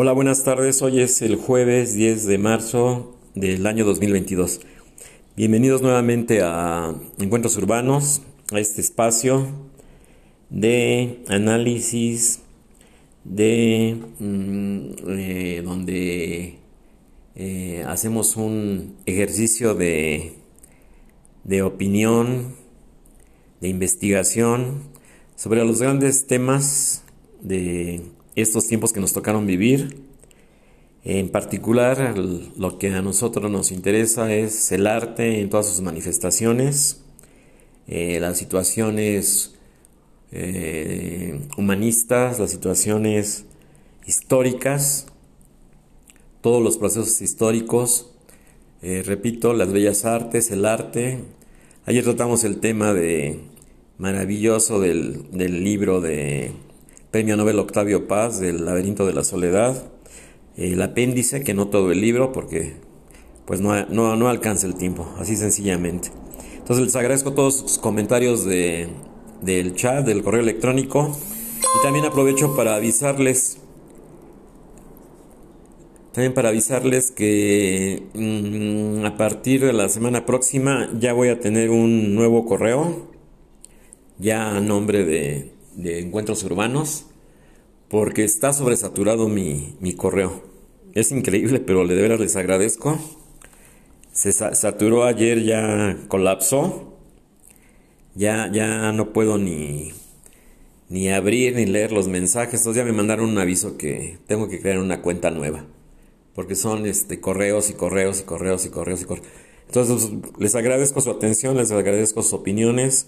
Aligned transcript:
Hola, 0.00 0.12
buenas 0.12 0.44
tardes. 0.44 0.80
Hoy 0.80 1.00
es 1.00 1.22
el 1.22 1.34
jueves 1.34 1.92
10 1.94 2.24
de 2.26 2.38
marzo 2.38 3.16
del 3.34 3.66
año 3.66 3.84
2022. 3.84 4.60
Bienvenidos 5.36 5.82
nuevamente 5.82 6.40
a 6.40 6.94
Encuentros 7.18 7.56
Urbanos, 7.56 8.22
a 8.52 8.60
este 8.60 8.80
espacio 8.80 9.48
de 10.50 11.24
análisis, 11.26 12.42
de 13.24 14.00
mm, 14.20 14.86
eh, 15.08 15.62
donde 15.64 16.58
eh, 17.34 17.84
hacemos 17.88 18.36
un 18.36 18.94
ejercicio 19.04 19.74
de, 19.74 20.34
de 21.42 21.62
opinión, 21.62 22.54
de 23.60 23.66
investigación 23.66 24.84
sobre 25.34 25.64
los 25.64 25.80
grandes 25.80 26.28
temas 26.28 27.02
de 27.40 28.00
estos 28.42 28.66
tiempos 28.66 28.92
que 28.92 29.00
nos 29.00 29.12
tocaron 29.12 29.46
vivir. 29.46 29.96
En 31.04 31.28
particular, 31.28 32.16
lo 32.18 32.78
que 32.78 32.90
a 32.90 33.02
nosotros 33.02 33.50
nos 33.50 33.72
interesa 33.72 34.32
es 34.32 34.72
el 34.72 34.86
arte 34.86 35.40
en 35.40 35.48
todas 35.48 35.66
sus 35.66 35.80
manifestaciones, 35.80 37.00
eh, 37.86 38.18
las 38.20 38.36
situaciones 38.36 39.54
eh, 40.32 41.40
humanistas, 41.56 42.38
las 42.38 42.50
situaciones 42.50 43.46
históricas, 44.06 45.06
todos 46.42 46.62
los 46.62 46.76
procesos 46.78 47.22
históricos, 47.22 48.10
eh, 48.82 49.02
repito, 49.04 49.54
las 49.54 49.72
bellas 49.72 50.04
artes, 50.04 50.50
el 50.50 50.64
arte. 50.66 51.24
Ayer 51.86 52.04
tratamos 52.04 52.44
el 52.44 52.58
tema 52.58 52.92
de 52.92 53.40
maravilloso 53.96 54.80
del, 54.80 55.30
del 55.32 55.64
libro 55.64 56.00
de 56.00 56.52
Premio 57.10 57.38
Nobel 57.38 57.58
Octavio 57.58 58.06
Paz 58.06 58.38
del 58.38 58.66
Laberinto 58.66 59.06
de 59.06 59.14
la 59.14 59.24
Soledad, 59.24 59.82
el 60.58 60.82
apéndice, 60.82 61.42
que 61.42 61.54
no 61.54 61.68
todo 61.68 61.90
el 61.90 62.02
libro, 62.02 62.32
porque 62.32 62.76
pues 63.46 63.62
no, 63.62 63.86
no, 63.86 64.14
no 64.14 64.28
alcanza 64.28 64.66
el 64.66 64.74
tiempo, 64.74 65.08
así 65.18 65.34
sencillamente. 65.34 66.10
Entonces 66.58 66.84
les 66.84 66.96
agradezco 66.96 67.32
todos 67.32 67.60
sus 67.60 67.78
comentarios 67.78 68.44
de, 68.44 68.88
del 69.40 69.74
chat, 69.74 70.04
del 70.04 70.22
correo 70.22 70.42
electrónico, 70.42 71.16
y 71.60 71.82
también 71.82 72.04
aprovecho 72.04 72.54
para 72.54 72.74
avisarles, 72.74 73.56
también 76.12 76.34
para 76.34 76.50
avisarles 76.50 77.10
que 77.10 78.02
mm, 78.12 79.06
a 79.06 79.16
partir 79.16 79.64
de 79.64 79.72
la 79.72 79.88
semana 79.88 80.26
próxima 80.26 80.90
ya 80.98 81.14
voy 81.14 81.28
a 81.28 81.40
tener 81.40 81.70
un 81.70 82.14
nuevo 82.14 82.44
correo, 82.44 83.08
ya 84.18 84.54
a 84.54 84.60
nombre 84.60 85.06
de 85.06 85.57
de 85.78 86.00
encuentros 86.00 86.42
urbanos 86.42 87.06
porque 87.88 88.24
está 88.24 88.52
sobresaturado 88.52 89.28
mi, 89.28 89.76
mi 89.80 89.94
correo. 89.94 90.42
Es 90.92 91.12
increíble, 91.12 91.60
pero 91.60 91.86
de 91.86 91.94
veras 91.94 92.20
les 92.20 92.36
agradezco. 92.36 92.98
Se 94.12 94.32
saturó 94.32 95.04
ayer, 95.04 95.44
ya 95.44 95.96
colapsó. 96.08 96.94
Ya, 98.14 98.50
ya 98.52 98.92
no 98.92 99.12
puedo 99.12 99.38
ni, 99.38 99.92
ni 100.88 101.08
abrir 101.08 101.54
ni 101.54 101.66
leer 101.66 101.92
los 101.92 102.08
mensajes. 102.08 102.60
Entonces 102.60 102.82
ya 102.82 102.84
me 102.84 102.96
mandaron 102.96 103.30
un 103.30 103.38
aviso 103.38 103.78
que 103.78 104.18
tengo 104.26 104.48
que 104.48 104.60
crear 104.60 104.78
una 104.78 105.00
cuenta 105.00 105.30
nueva. 105.30 105.64
Porque 106.34 106.56
son 106.56 106.84
este, 106.86 107.20
correos 107.20 107.70
y 107.70 107.74
correos 107.74 108.20
y 108.20 108.24
correos 108.24 108.66
y 108.66 108.70
correos 108.70 109.02
y 109.02 109.04
correos. 109.04 109.26
Entonces 109.66 110.10
les 110.38 110.54
agradezco 110.56 111.00
su 111.00 111.10
atención, 111.10 111.56
les 111.56 111.70
agradezco 111.70 112.22
sus 112.22 112.32
opiniones. 112.32 113.06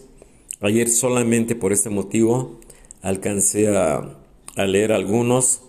Ayer 0.62 0.90
solamente 0.90 1.54
por 1.54 1.72
este 1.72 1.88
motivo 1.88 2.60
alcancé 3.00 3.74
a, 3.74 4.16
leer 4.56 4.92
algunos. 4.92 5.62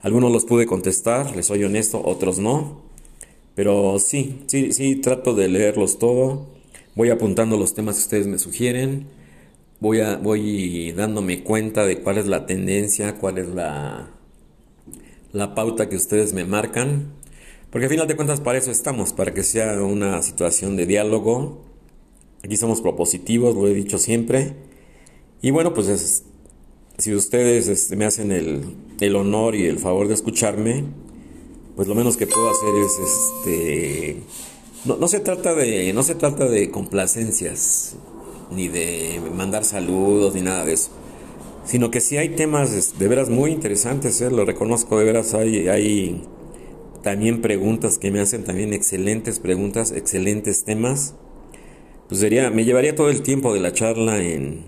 Algunos 0.00 0.32
los 0.32 0.44
pude 0.44 0.66
contestar, 0.66 1.36
les 1.36 1.46
soy 1.46 1.62
honesto, 1.62 2.02
otros 2.04 2.40
no. 2.40 2.82
Pero 3.54 4.00
sí, 4.00 4.42
sí, 4.46 4.72
sí, 4.72 4.96
trato 4.96 5.32
de 5.34 5.46
leerlos 5.46 6.00
todo. 6.00 6.48
Voy 6.96 7.10
apuntando 7.10 7.56
los 7.56 7.74
temas 7.74 7.96
que 7.96 8.02
ustedes 8.02 8.26
me 8.26 8.38
sugieren. 8.38 9.06
Voy, 9.78 10.00
a, 10.00 10.16
voy 10.16 10.90
dándome 10.92 11.44
cuenta 11.44 11.86
de 11.86 12.00
cuál 12.00 12.18
es 12.18 12.26
la 12.26 12.46
tendencia, 12.46 13.18
cuál 13.18 13.38
es 13.38 13.48
la, 13.48 14.10
la 15.32 15.54
pauta 15.54 15.88
que 15.88 15.94
ustedes 15.94 16.32
me 16.32 16.44
marcan. 16.44 17.12
Porque 17.70 17.86
a 17.86 17.88
final 17.88 18.08
de 18.08 18.16
cuentas 18.16 18.40
para 18.40 18.58
eso 18.58 18.72
estamos, 18.72 19.12
para 19.12 19.32
que 19.32 19.44
sea 19.44 19.80
una 19.82 20.20
situación 20.22 20.76
de 20.76 20.86
diálogo, 20.86 21.65
Aquí 22.46 22.56
somos 22.56 22.80
propositivos, 22.80 23.56
lo 23.56 23.66
he 23.66 23.74
dicho 23.74 23.98
siempre. 23.98 24.52
Y 25.42 25.50
bueno, 25.50 25.74
pues 25.74 26.22
si 26.96 27.12
ustedes 27.12 27.66
este, 27.66 27.96
me 27.96 28.04
hacen 28.04 28.30
el, 28.30 29.16
honor 29.16 29.56
y 29.56 29.64
el 29.64 29.80
favor 29.80 30.06
de 30.06 30.14
escucharme, 30.14 30.84
pues 31.74 31.88
lo 31.88 31.96
menos 31.96 32.16
que 32.16 32.28
puedo 32.28 32.48
hacer 32.48 32.68
es 32.84 32.92
este 33.00 34.16
no, 34.84 35.08
se 35.08 35.18
trata 35.18 35.54
de 35.54 35.92
no 35.92 36.04
se 36.04 36.14
trata 36.14 36.46
de 36.46 36.70
complacencias 36.70 37.96
ni 38.52 38.68
de 38.68 39.20
mandar 39.34 39.64
saludos 39.64 40.32
ni 40.36 40.42
nada 40.42 40.64
de 40.64 40.74
eso 40.74 40.90
sino 41.64 41.90
que 41.90 42.00
si 42.00 42.16
hay 42.16 42.30
temas 42.30 42.96
de 42.96 43.08
veras 43.08 43.28
muy 43.28 43.50
interesantes 43.50 44.20
¿eh? 44.20 44.30
lo 44.30 44.44
reconozco 44.44 44.98
de 44.98 45.04
veras 45.04 45.34
hay 45.34 45.68
hay 45.68 46.22
también 47.02 47.42
preguntas 47.42 47.98
que 47.98 48.10
me 48.12 48.20
hacen 48.20 48.44
también 48.44 48.72
excelentes 48.72 49.40
preguntas 49.40 49.90
excelentes 49.90 50.64
temas 50.64 51.14
pues 52.08 52.20
sería, 52.20 52.50
me 52.50 52.64
llevaría 52.64 52.94
todo 52.94 53.10
el 53.10 53.22
tiempo 53.22 53.52
de 53.52 53.60
la 53.60 53.72
charla 53.72 54.22
en, 54.22 54.66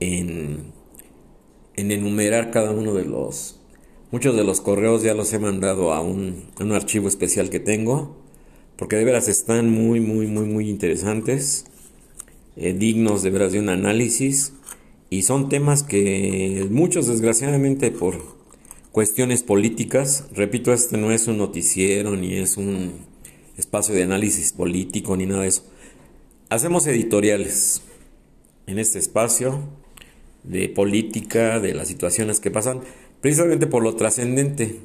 en, 0.00 0.72
en 1.76 1.90
enumerar 1.90 2.50
cada 2.50 2.70
uno 2.70 2.94
de 2.94 3.04
los... 3.04 3.56
Muchos 4.10 4.34
de 4.34 4.44
los 4.44 4.62
correos 4.62 5.02
ya 5.02 5.12
los 5.12 5.30
he 5.34 5.38
mandado 5.38 5.92
a 5.92 6.00
un, 6.00 6.44
un 6.58 6.72
archivo 6.72 7.08
especial 7.08 7.50
que 7.50 7.60
tengo, 7.60 8.16
porque 8.76 8.96
de 8.96 9.04
veras 9.04 9.28
están 9.28 9.70
muy, 9.70 10.00
muy, 10.00 10.26
muy, 10.26 10.46
muy 10.46 10.70
interesantes, 10.70 11.66
eh, 12.56 12.72
dignos 12.72 13.22
de 13.22 13.28
veras 13.28 13.52
de 13.52 13.58
un 13.58 13.68
análisis, 13.68 14.54
y 15.10 15.22
son 15.22 15.50
temas 15.50 15.82
que 15.82 16.66
muchos 16.70 17.06
desgraciadamente 17.06 17.90
por 17.90 18.38
cuestiones 18.92 19.42
políticas, 19.42 20.24
repito, 20.32 20.72
este 20.72 20.96
no 20.96 21.12
es 21.12 21.28
un 21.28 21.36
noticiero, 21.36 22.16
ni 22.16 22.36
es 22.36 22.56
un 22.56 22.92
espacio 23.58 23.94
de 23.94 24.04
análisis 24.04 24.52
político, 24.52 25.18
ni 25.18 25.26
nada 25.26 25.42
de 25.42 25.48
eso 25.48 25.64
Hacemos 26.50 26.86
editoriales 26.86 27.82
en 28.66 28.78
este 28.78 28.98
espacio 28.98 29.60
de 30.44 30.70
política, 30.70 31.60
de 31.60 31.74
las 31.74 31.88
situaciones 31.88 32.40
que 32.40 32.50
pasan, 32.50 32.80
precisamente 33.20 33.66
por 33.66 33.82
lo 33.82 33.96
trascendente, 33.96 34.80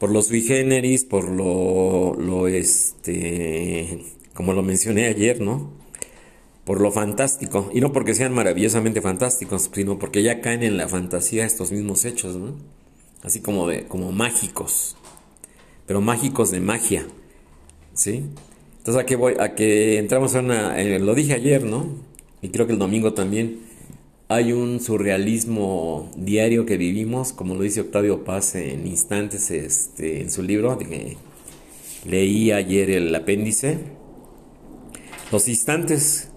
por 0.00 0.10
los 0.10 0.26
sui 0.26 0.42
generis, 0.42 1.04
por 1.04 1.28
lo, 1.28 2.14
lo 2.14 2.48
este, 2.48 4.04
como 4.34 4.52
lo 4.52 4.64
mencioné 4.64 5.06
ayer, 5.06 5.40
¿no? 5.40 5.70
Por 6.64 6.80
lo 6.80 6.90
fantástico, 6.90 7.70
y 7.72 7.80
no 7.80 7.92
porque 7.92 8.14
sean 8.14 8.34
maravillosamente 8.34 9.00
fantásticos, 9.00 9.70
sino 9.72 10.00
porque 10.00 10.24
ya 10.24 10.40
caen 10.40 10.64
en 10.64 10.76
la 10.76 10.88
fantasía 10.88 11.46
estos 11.46 11.70
mismos 11.70 12.04
hechos, 12.04 12.34
¿no? 12.34 12.56
Así 13.22 13.38
como 13.38 13.68
de, 13.68 13.86
como 13.86 14.10
mágicos, 14.10 14.96
pero 15.86 16.00
mágicos 16.00 16.50
de 16.50 16.58
magia, 16.58 17.06
¿sí? 17.92 18.24
Entonces, 18.84 19.02
¿a 19.02 19.06
qué 19.06 19.16
voy? 19.16 19.32
A 19.40 19.54
que 19.54 19.96
entramos 19.96 20.34
en 20.34 20.44
una... 20.44 20.78
Eh, 20.78 20.98
lo 20.98 21.14
dije 21.14 21.32
ayer, 21.32 21.64
¿no? 21.64 21.86
Y 22.42 22.50
creo 22.50 22.66
que 22.66 22.74
el 22.74 22.78
domingo 22.78 23.14
también. 23.14 23.60
Hay 24.28 24.52
un 24.52 24.78
surrealismo 24.78 26.10
diario 26.18 26.66
que 26.66 26.76
vivimos, 26.76 27.32
como 27.32 27.54
lo 27.54 27.62
dice 27.62 27.80
Octavio 27.80 28.24
Paz 28.24 28.56
en 28.56 28.86
instantes 28.86 29.50
este, 29.50 30.20
en 30.20 30.30
su 30.30 30.42
libro, 30.42 30.76
que 30.76 31.16
leí 32.06 32.52
ayer 32.52 32.90
el 32.90 33.14
apéndice. 33.14 33.78
Los 35.32 35.48
instantes 35.48 36.28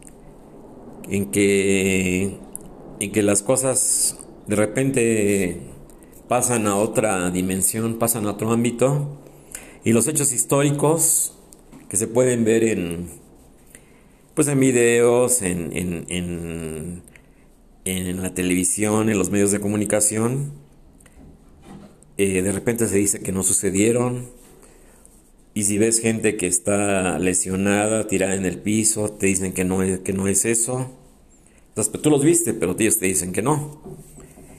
en 1.10 1.32
que, 1.32 2.38
en 3.02 3.12
que 3.12 3.24
las 3.24 3.44
cosas 3.44 4.20
de 4.48 4.56
repente 4.56 5.58
pasan 6.30 6.66
a 6.66 6.78
otra 6.78 7.30
dimensión, 7.30 8.00
pasan 8.00 8.26
a 8.26 8.32
otro 8.32 8.52
ámbito, 8.52 9.20
y 9.84 9.92
los 9.92 10.08
hechos 10.08 10.32
históricos 10.32 11.37
que 11.90 11.98
se 11.98 12.08
pueden 12.08 12.44
ver 12.44 12.64
en 12.64 13.28
pues 14.38 14.48
en 14.50 14.60
videos, 14.60 15.42
en, 15.42 15.72
en, 15.76 17.02
en, 17.86 18.22
la 18.22 18.36
televisión, 18.36 19.10
en 19.10 19.18
los 19.18 19.32
medios 19.32 19.50
de 19.52 19.60
comunicación. 19.60 20.52
Eh, 22.20 22.44
de 22.44 22.52
repente 22.52 22.88
se 22.88 22.98
dice 22.98 23.20
que 23.20 23.32
no 23.32 23.42
sucedieron. 23.42 24.30
Y 25.56 25.64
si 25.64 25.80
ves 25.80 26.00
gente 26.00 26.38
que 26.38 26.46
está 26.46 27.18
lesionada, 27.18 28.06
tirada 28.06 28.36
en 28.36 28.46
el 28.46 28.60
piso, 28.60 29.10
te 29.10 29.26
dicen 29.26 29.54
que 29.54 29.66
no 29.66 29.82
es, 29.82 30.02
que 30.02 30.14
no 30.14 30.28
es 30.28 30.46
eso. 30.46 30.92
Entonces, 31.70 31.90
pues, 31.90 32.04
tú 32.04 32.12
los 32.12 32.24
viste, 32.24 32.54
pero 32.54 32.76
ellos 32.78 33.00
te 33.00 33.08
dicen 33.08 33.32
que 33.32 33.42
no. 33.42 33.82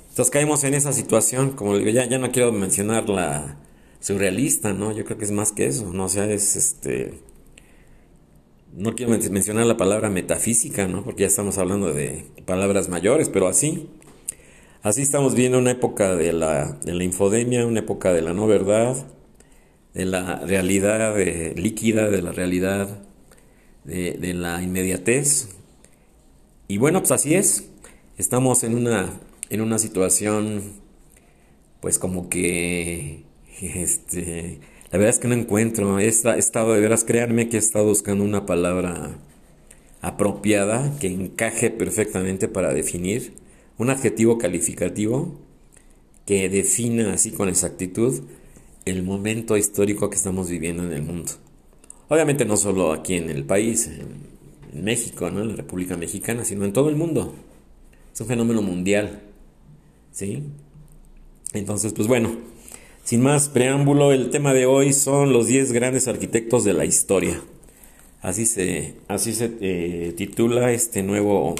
Entonces 0.08 0.30
caemos 0.32 0.64
en 0.64 0.74
esa 0.74 0.92
situación, 0.92 1.52
como 1.52 1.78
ya, 1.78 2.04
ya 2.04 2.18
no 2.18 2.32
quiero 2.32 2.50
mencionar 2.50 3.08
la, 3.08 3.60
surrealista, 4.00 4.72
¿no? 4.72 4.92
Yo 4.92 5.04
creo 5.04 5.18
que 5.18 5.24
es 5.24 5.30
más 5.32 5.52
que 5.52 5.66
eso, 5.66 5.92
¿no? 5.92 6.04
O 6.04 6.08
sea, 6.08 6.30
es 6.30 6.56
este... 6.56 7.20
No 8.76 8.94
quiero 8.94 9.10
mencionar 9.30 9.66
la 9.66 9.76
palabra 9.76 10.10
metafísica, 10.10 10.86
¿no? 10.86 11.02
Porque 11.02 11.22
ya 11.22 11.26
estamos 11.26 11.58
hablando 11.58 11.92
de 11.92 12.26
palabras 12.46 12.88
mayores, 12.88 13.28
pero 13.28 13.48
así. 13.48 13.88
Así 14.82 15.02
estamos 15.02 15.34
viendo 15.34 15.58
una 15.58 15.72
época 15.72 16.14
de 16.14 16.32
la, 16.32 16.78
de 16.84 16.94
la 16.94 17.02
infodemia, 17.02 17.66
una 17.66 17.80
época 17.80 18.12
de 18.12 18.22
la 18.22 18.34
no 18.34 18.46
verdad, 18.46 19.06
de 19.94 20.04
la 20.04 20.36
realidad 20.46 21.16
líquida, 21.56 22.08
de 22.10 22.22
la 22.22 22.30
realidad 22.30 23.02
de, 23.84 24.12
de, 24.12 24.34
la 24.34 24.62
inmediatez. 24.62 25.48
Y 26.68 26.78
bueno, 26.78 27.00
pues 27.00 27.10
así 27.10 27.34
es. 27.34 27.68
Estamos 28.18 28.62
en 28.62 28.76
una, 28.76 29.18
en 29.50 29.60
una 29.60 29.78
situación, 29.78 30.74
pues 31.80 31.98
como 31.98 32.28
que, 32.28 33.24
este, 33.62 34.60
la 34.90 34.98
verdad 34.98 35.14
es 35.14 35.18
que 35.18 35.28
no 35.28 35.34
encuentro. 35.34 35.98
He 35.98 36.06
estado, 36.06 36.72
de 36.72 36.80
veras, 36.80 37.04
créanme 37.04 37.48
que 37.48 37.56
he 37.56 37.60
estado 37.60 37.86
buscando 37.86 38.24
una 38.24 38.46
palabra 38.46 39.18
apropiada 40.00 40.96
que 40.98 41.08
encaje 41.08 41.70
perfectamente 41.70 42.48
para 42.48 42.72
definir 42.72 43.34
un 43.76 43.90
adjetivo 43.90 44.38
calificativo 44.38 45.36
que 46.24 46.48
defina 46.48 47.12
así 47.12 47.32
con 47.32 47.48
exactitud 47.48 48.22
el 48.84 49.02
momento 49.02 49.56
histórico 49.56 50.08
que 50.08 50.16
estamos 50.16 50.48
viviendo 50.48 50.84
en 50.84 50.92
el 50.92 51.02
mundo. 51.02 51.32
Obviamente 52.08 52.44
no 52.44 52.56
solo 52.56 52.92
aquí 52.92 53.14
en 53.14 53.28
el 53.28 53.44
país, 53.44 53.88
en, 53.88 54.38
México, 54.84 55.30
¿no? 55.30 55.40
en 55.40 55.48
la 55.48 55.56
República 55.56 55.96
Mexicana, 55.96 56.44
sino 56.44 56.64
en 56.64 56.72
todo 56.72 56.88
el 56.88 56.96
mundo. 56.96 57.34
Es 58.12 58.20
un 58.20 58.26
fenómeno 58.26 58.62
mundial. 58.62 59.22
¿Sí? 60.12 60.42
Entonces, 61.52 61.92
pues 61.94 62.06
bueno, 62.06 62.36
sin 63.08 63.22
más 63.22 63.48
preámbulo, 63.48 64.12
el 64.12 64.28
tema 64.28 64.52
de 64.52 64.66
hoy 64.66 64.92
son 64.92 65.32
los 65.32 65.46
10 65.46 65.72
grandes 65.72 66.08
arquitectos 66.08 66.62
de 66.64 66.74
la 66.74 66.84
historia. 66.84 67.40
Así 68.20 68.44
se, 68.44 68.96
así 69.08 69.32
se 69.32 69.50
eh, 69.62 70.12
titula 70.14 70.72
este 70.72 71.02
nuevo, 71.02 71.54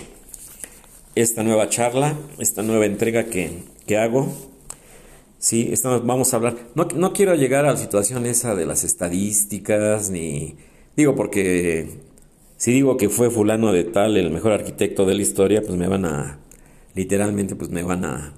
esta 1.15 1.43
nueva 1.45 1.71
charla, 1.71 2.15
esta 2.39 2.63
nueva 2.63 2.85
entrega 2.85 3.31
que, 3.31 3.63
que 3.87 3.97
hago. 3.97 4.31
Sí, 5.39 5.71
estamos, 5.73 6.05
vamos 6.05 6.35
a 6.35 6.37
hablar. 6.37 6.55
No, 6.75 6.87
no, 6.95 7.15
quiero 7.15 7.35
llegar 7.35 7.65
a 7.65 7.71
la 7.71 7.79
situación 7.79 8.27
esa 8.27 8.55
de 8.55 8.67
las 8.67 8.85
estadísticas, 8.85 10.11
ni. 10.11 10.57
Digo, 10.99 11.15
porque 11.15 11.89
si 12.59 12.73
digo 12.73 12.99
que 12.99 13.09
fue 13.09 13.31
Fulano 13.31 13.73
de 13.73 13.85
Tal 13.85 14.19
el 14.19 14.31
mejor 14.31 14.53
arquitecto 14.53 15.07
de 15.07 15.15
la 15.15 15.23
historia, 15.23 15.63
pues 15.63 15.79
me 15.79 15.89
van 15.89 16.05
a. 16.05 16.41
Literalmente, 16.95 17.57
pues 17.57 17.71
me 17.71 17.85
van 17.85 18.05
a. 18.05 18.35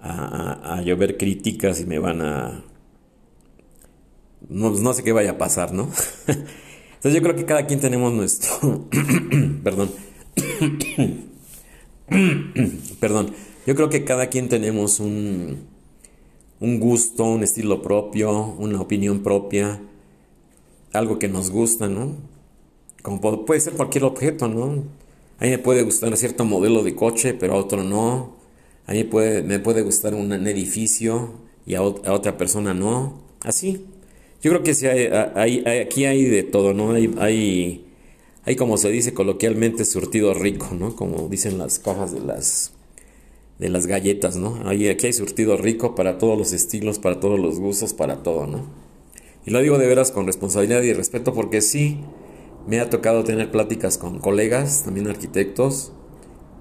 a, 0.00 0.80
llover 0.84 1.16
críticas 1.16 1.80
y 1.80 1.86
me 1.86 1.98
van 1.98 2.22
a. 2.22 2.64
No, 4.48 4.70
no 4.70 4.92
sé 4.92 5.02
qué 5.02 5.12
vaya 5.12 5.32
a 5.32 5.38
pasar, 5.38 5.72
¿no? 5.72 5.90
Entonces 6.98 7.14
yo 7.14 7.22
creo 7.22 7.36
que 7.36 7.44
cada 7.44 7.66
quien 7.66 7.80
tenemos 7.80 8.12
nuestro... 8.12 8.88
Perdón. 9.62 9.90
Perdón. 13.00 13.34
Yo 13.66 13.74
creo 13.74 13.88
que 13.88 14.04
cada 14.04 14.28
quien 14.28 14.48
tenemos 14.48 14.98
un, 14.98 15.66
un 16.60 16.80
gusto, 16.80 17.24
un 17.24 17.42
estilo 17.42 17.82
propio, 17.82 18.54
una 18.58 18.80
opinión 18.80 19.22
propia, 19.22 19.80
algo 20.92 21.18
que 21.18 21.28
nos 21.28 21.50
gusta, 21.50 21.88
¿no? 21.88 22.16
Como 23.02 23.44
puede 23.44 23.60
ser 23.60 23.74
cualquier 23.74 24.04
objeto, 24.04 24.48
¿no? 24.48 24.84
A 25.38 25.44
mí 25.44 25.50
me 25.50 25.58
puede 25.58 25.82
gustar 25.82 26.16
cierto 26.16 26.44
modelo 26.44 26.82
de 26.82 26.96
coche, 26.96 27.34
pero 27.34 27.54
a 27.54 27.58
otro 27.58 27.84
no. 27.84 28.37
A 28.88 28.92
mí 28.92 29.04
puede, 29.04 29.42
me 29.42 29.58
puede 29.58 29.82
gustar 29.82 30.14
un 30.14 30.32
edificio 30.46 31.34
y 31.66 31.74
a, 31.74 31.82
otra 31.82 32.38
persona 32.38 32.72
no. 32.72 33.20
Así. 33.42 33.84
Yo 34.40 34.50
creo 34.50 34.62
que 34.62 34.72
sí 34.72 34.86
hay, 34.86 35.62
aquí 35.82 36.06
hay 36.06 36.24
de 36.24 36.42
todo, 36.42 36.72
¿no? 36.72 36.92
Hay, 36.92 37.14
hay, 37.18 37.86
hay, 38.44 38.56
como 38.56 38.78
se 38.78 38.88
dice 38.88 39.12
coloquialmente, 39.12 39.84
surtido 39.84 40.32
rico, 40.32 40.70
¿no? 40.72 40.96
Como 40.96 41.28
dicen 41.28 41.58
las 41.58 41.78
cajas 41.78 42.12
de 42.12 42.20
las, 42.20 42.72
de 43.58 43.68
las 43.68 43.86
galletas, 43.86 44.36
¿no? 44.36 44.62
aquí 44.66 45.06
hay 45.06 45.12
surtido 45.12 45.58
rico 45.58 45.94
para 45.94 46.16
todos 46.16 46.38
los 46.38 46.54
estilos, 46.54 46.98
para 46.98 47.20
todos 47.20 47.38
los 47.38 47.60
gustos, 47.60 47.92
para 47.92 48.22
todo, 48.22 48.46
¿no? 48.46 48.70
Y 49.44 49.50
lo 49.50 49.60
digo 49.60 49.76
de 49.76 49.86
veras 49.86 50.12
con 50.12 50.26
responsabilidad 50.26 50.82
y 50.82 50.94
respeto 50.94 51.34
porque 51.34 51.60
sí 51.60 51.98
me 52.66 52.80
ha 52.80 52.88
tocado 52.88 53.22
tener 53.22 53.50
pláticas 53.50 53.98
con 53.98 54.18
colegas, 54.18 54.84
también 54.84 55.08
arquitectos, 55.08 55.92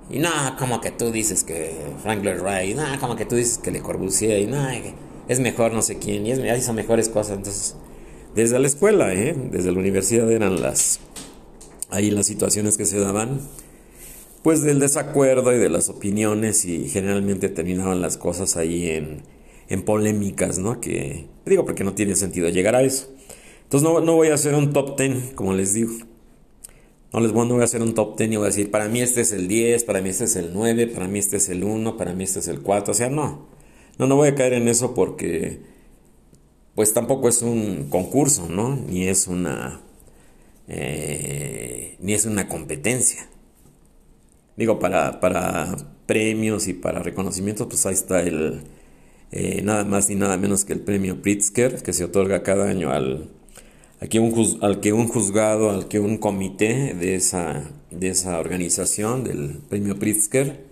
y 0.09 0.19
no, 0.19 0.30
como 0.57 0.80
que 0.80 0.92
tú 0.92 1.12
dices 1.12 1.44
que 1.44 1.75
Frank 2.01 2.24
Lloyd 2.24 2.42
Wright, 2.42 2.75
no, 2.75 2.83
como 3.00 3.15
que 3.15 3.25
tú 3.25 3.36
dices 3.36 3.57
que 3.57 3.71
Le 3.71 3.81
Corbusier, 3.81 4.39
y 4.39 4.45
no, 4.45 4.65
es 5.27 5.39
mejor 5.39 5.74
no 5.74 5.81
sé 5.81 5.98
quién, 5.98 6.25
y 6.25 6.31
es, 6.31 6.39
hizo 6.39 6.74
mejores 6.74 7.09
cosas. 7.09 7.38
Entonces, 7.38 7.75
desde 8.36 8.59
la 8.59 8.68
escuela, 8.68 9.13
¿eh? 9.13 9.36
desde 9.51 9.71
la 9.71 9.80
universidad 9.80 10.31
eran 10.31 10.62
las, 10.62 11.00
ahí 11.89 12.09
las 12.12 12.27
situaciones 12.27 12.77
que 12.77 12.86
se 12.86 13.00
daban, 13.00 13.42
pues 14.44 14.62
del 14.62 14.80
desacuerdo 14.80 15.54
y 15.54 15.57
de 15.57 15.69
las 15.69 15.89
opiniones 15.89 16.63
y 16.63 16.88
generalmente 16.88 17.50
terminaban 17.50 18.00
las 18.00 18.15
cosas 18.15 18.56
ahí 18.56 18.89
en, 18.89 19.24
en 19.68 19.83
polémicas, 19.83 20.57
¿no? 20.57 20.80
Que 20.80 21.25
digo 21.45 21.65
porque 21.65 21.83
no 21.83 21.94
tiene 21.94 22.15
sentido 22.15 22.48
llegar 22.48 22.75
a 22.75 22.83
eso. 22.83 23.09
Entonces 23.63 23.89
no, 23.89 24.00
no 24.00 24.15
voy 24.15 24.30
a 24.30 24.36
hacer 24.36 24.56
un 24.56 24.71
top 24.71 24.98
10, 24.98 25.33
como 25.36 25.54
les 25.54 25.74
digo. 25.74 25.94
No 27.13 27.21
les 27.21 27.31
voy, 27.31 27.62
a 27.62 27.63
hacer 27.63 27.81
un 27.81 27.94
top 27.94 28.18
10 28.18 28.31
y 28.31 28.36
voy 28.36 28.45
a 28.45 28.48
decir, 28.48 28.69
para 28.69 28.89
mí 28.89 29.00
este 29.01 29.21
es 29.21 29.31
el 29.31 29.48
10, 29.48 29.86
para 29.86 30.01
mí 30.01 30.09
este 30.09 30.25
es 30.25 30.36
el 30.36 30.51
9, 30.54 30.88
para 30.88 31.07
mí 31.07 31.19
este 31.19 31.38
es 31.38 31.48
el 31.50 31.63
1, 31.63 31.95
para 31.98 32.13
mí 32.13 32.25
este 32.25 32.39
es 32.39 32.48
el 32.50 32.62
4. 32.62 32.92
O 32.92 32.94
sea, 32.94 33.09
no. 33.09 33.48
No, 33.98 34.07
no 34.07 34.15
voy 34.18 34.30
a 34.30 34.36
caer 34.36 34.54
en 34.54 34.68
eso 34.68 34.94
porque 34.94 35.62
pues 36.75 36.94
tampoco 36.94 37.30
es 37.30 37.42
un 37.42 37.89
concurso, 37.89 38.48
¿no? 38.50 38.75
Ni 38.75 39.07
es 39.07 39.27
una 39.27 39.81
eh, 40.68 41.95
ni 42.00 42.13
es 42.13 42.25
una 42.25 42.48
competencia. 42.48 43.27
Digo, 44.57 44.80
para, 44.80 45.19
para 45.19 45.75
premios 46.06 46.68
y 46.68 46.74
para 46.74 47.01
reconocimientos, 47.01 47.68
pues 47.68 47.86
ahí 47.86 47.94
está 47.94 48.21
el 48.21 48.63
eh, 49.31 49.62
nada 49.63 49.83
más 49.83 50.09
ni 50.09 50.15
nada 50.15 50.38
menos 50.38 50.65
que 50.65 50.74
el 50.74 50.81
premio 50.81 51.21
Pritzker, 51.21 51.81
que 51.83 51.94
se 51.94 52.04
otorga 52.04 52.44
cada 52.44 52.69
año 52.69 52.92
al, 52.92 53.30
al, 53.99 54.09
que, 54.09 54.19
un, 54.19 54.57
al 54.61 54.79
que 54.79 54.94
un 54.94 55.07
juzgado, 55.07 55.71
al 55.71 55.88
que 55.88 55.99
un 55.99 56.17
comité 56.17 56.94
de 56.94 57.15
esa, 57.15 57.71
de 57.91 58.09
esa 58.09 58.39
organización, 58.39 59.23
del 59.23 59.59
premio 59.69 59.97
Pritzker, 59.97 60.65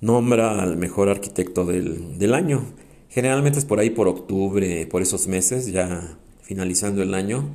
nombra 0.00 0.62
al 0.62 0.76
mejor 0.76 1.08
arquitecto 1.08 1.64
del, 1.64 2.34
año. 2.34 2.64
Generalmente 3.08 3.58
es 3.58 3.64
por 3.64 3.78
ahí 3.78 3.90
por 3.90 4.08
octubre, 4.08 4.86
por 4.86 5.00
esos 5.00 5.28
meses, 5.28 5.72
ya 5.72 6.18
finalizando 6.42 7.02
el 7.02 7.14
año. 7.14 7.54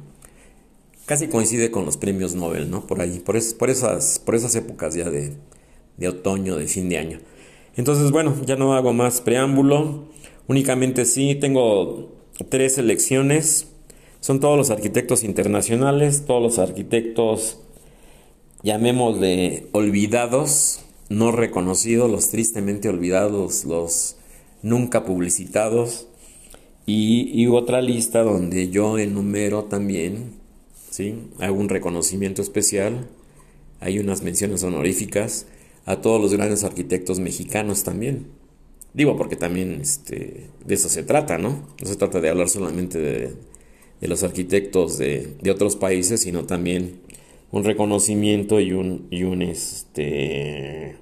Casi 1.06 1.28
coincide 1.28 1.72
con 1.72 1.86
los 1.86 1.98
premios 1.98 2.36
Nobel, 2.36 2.70
¿no? 2.70 2.88
Por 2.88 3.02
ahí, 3.02 3.20
por, 3.20 3.38
por, 3.58 3.70
esas, 3.70 4.20
por 4.20 4.36
esas 4.36 4.56
épocas 4.56 4.96
ya 4.96 5.10
de, 5.10 5.34
de 5.98 6.08
otoño, 6.08 6.56
de 6.56 6.68
fin 6.68 6.90
de 6.90 6.98
año. 6.98 7.20
Entonces, 7.76 8.12
bueno, 8.12 8.36
ya 8.46 8.56
no 8.56 8.74
hago 8.74 8.94
más 8.94 9.22
preámbulo. 9.22 10.06
Únicamente 10.48 11.06
sí, 11.06 11.36
tengo 11.36 12.12
tres 12.50 12.76
selecciones. 12.76 13.68
Son 14.20 14.40
todos 14.40 14.58
los 14.58 14.70
arquitectos 14.70 15.24
internacionales, 15.24 16.26
todos 16.26 16.42
los 16.42 16.60
arquitectos, 16.60 17.60
llamémosle 18.64 19.68
olvidados, 19.72 20.82
no 21.10 21.32
reconocidos, 21.32 22.10
los 22.10 22.30
tristemente 22.30 22.90
olvidados, 22.90 23.66
los 23.66 24.18
nunca 24.62 25.06
publicitados. 25.06 26.08
Y, 26.86 27.46
otra 27.48 27.82
lista 27.82 28.24
donde 28.24 28.70
yo 28.70 28.98
enumero 28.98 29.66
también, 29.66 30.36
¿sí? 30.90 31.16
hago 31.40 31.58
un 31.60 31.68
reconocimiento 31.68 32.42
especial, 32.42 33.10
hay 33.82 34.00
unas 34.00 34.22
menciones 34.22 34.64
honoríficas 34.64 35.48
a 35.86 35.98
todos 35.98 36.22
los 36.22 36.34
grandes 36.34 36.64
arquitectos 36.64 37.20
mexicanos 37.20 37.84
también. 37.84 38.28
Digo, 38.94 39.18
porque 39.18 39.36
también 39.36 39.80
este, 39.82 40.50
de 40.66 40.76
eso 40.76 40.88
se 40.88 41.04
trata, 41.04 41.38
¿no? 41.38 41.68
No 41.80 41.88
se 41.88 41.98
trata 41.98 42.22
de 42.22 42.30
hablar 42.30 42.48
solamente 42.48 42.98
de, 43.00 43.34
de 44.02 44.08
los 44.08 44.24
arquitectos 44.24 44.98
de, 44.98 45.36
de, 45.42 45.52
otros 45.52 45.76
países, 45.76 46.22
sino 46.22 46.46
también 46.46 47.02
un 47.52 47.64
reconocimiento 47.64 48.60
y 48.60 48.74
un, 48.74 49.08
y 49.10 49.24
un 49.24 49.42
este, 49.42 50.98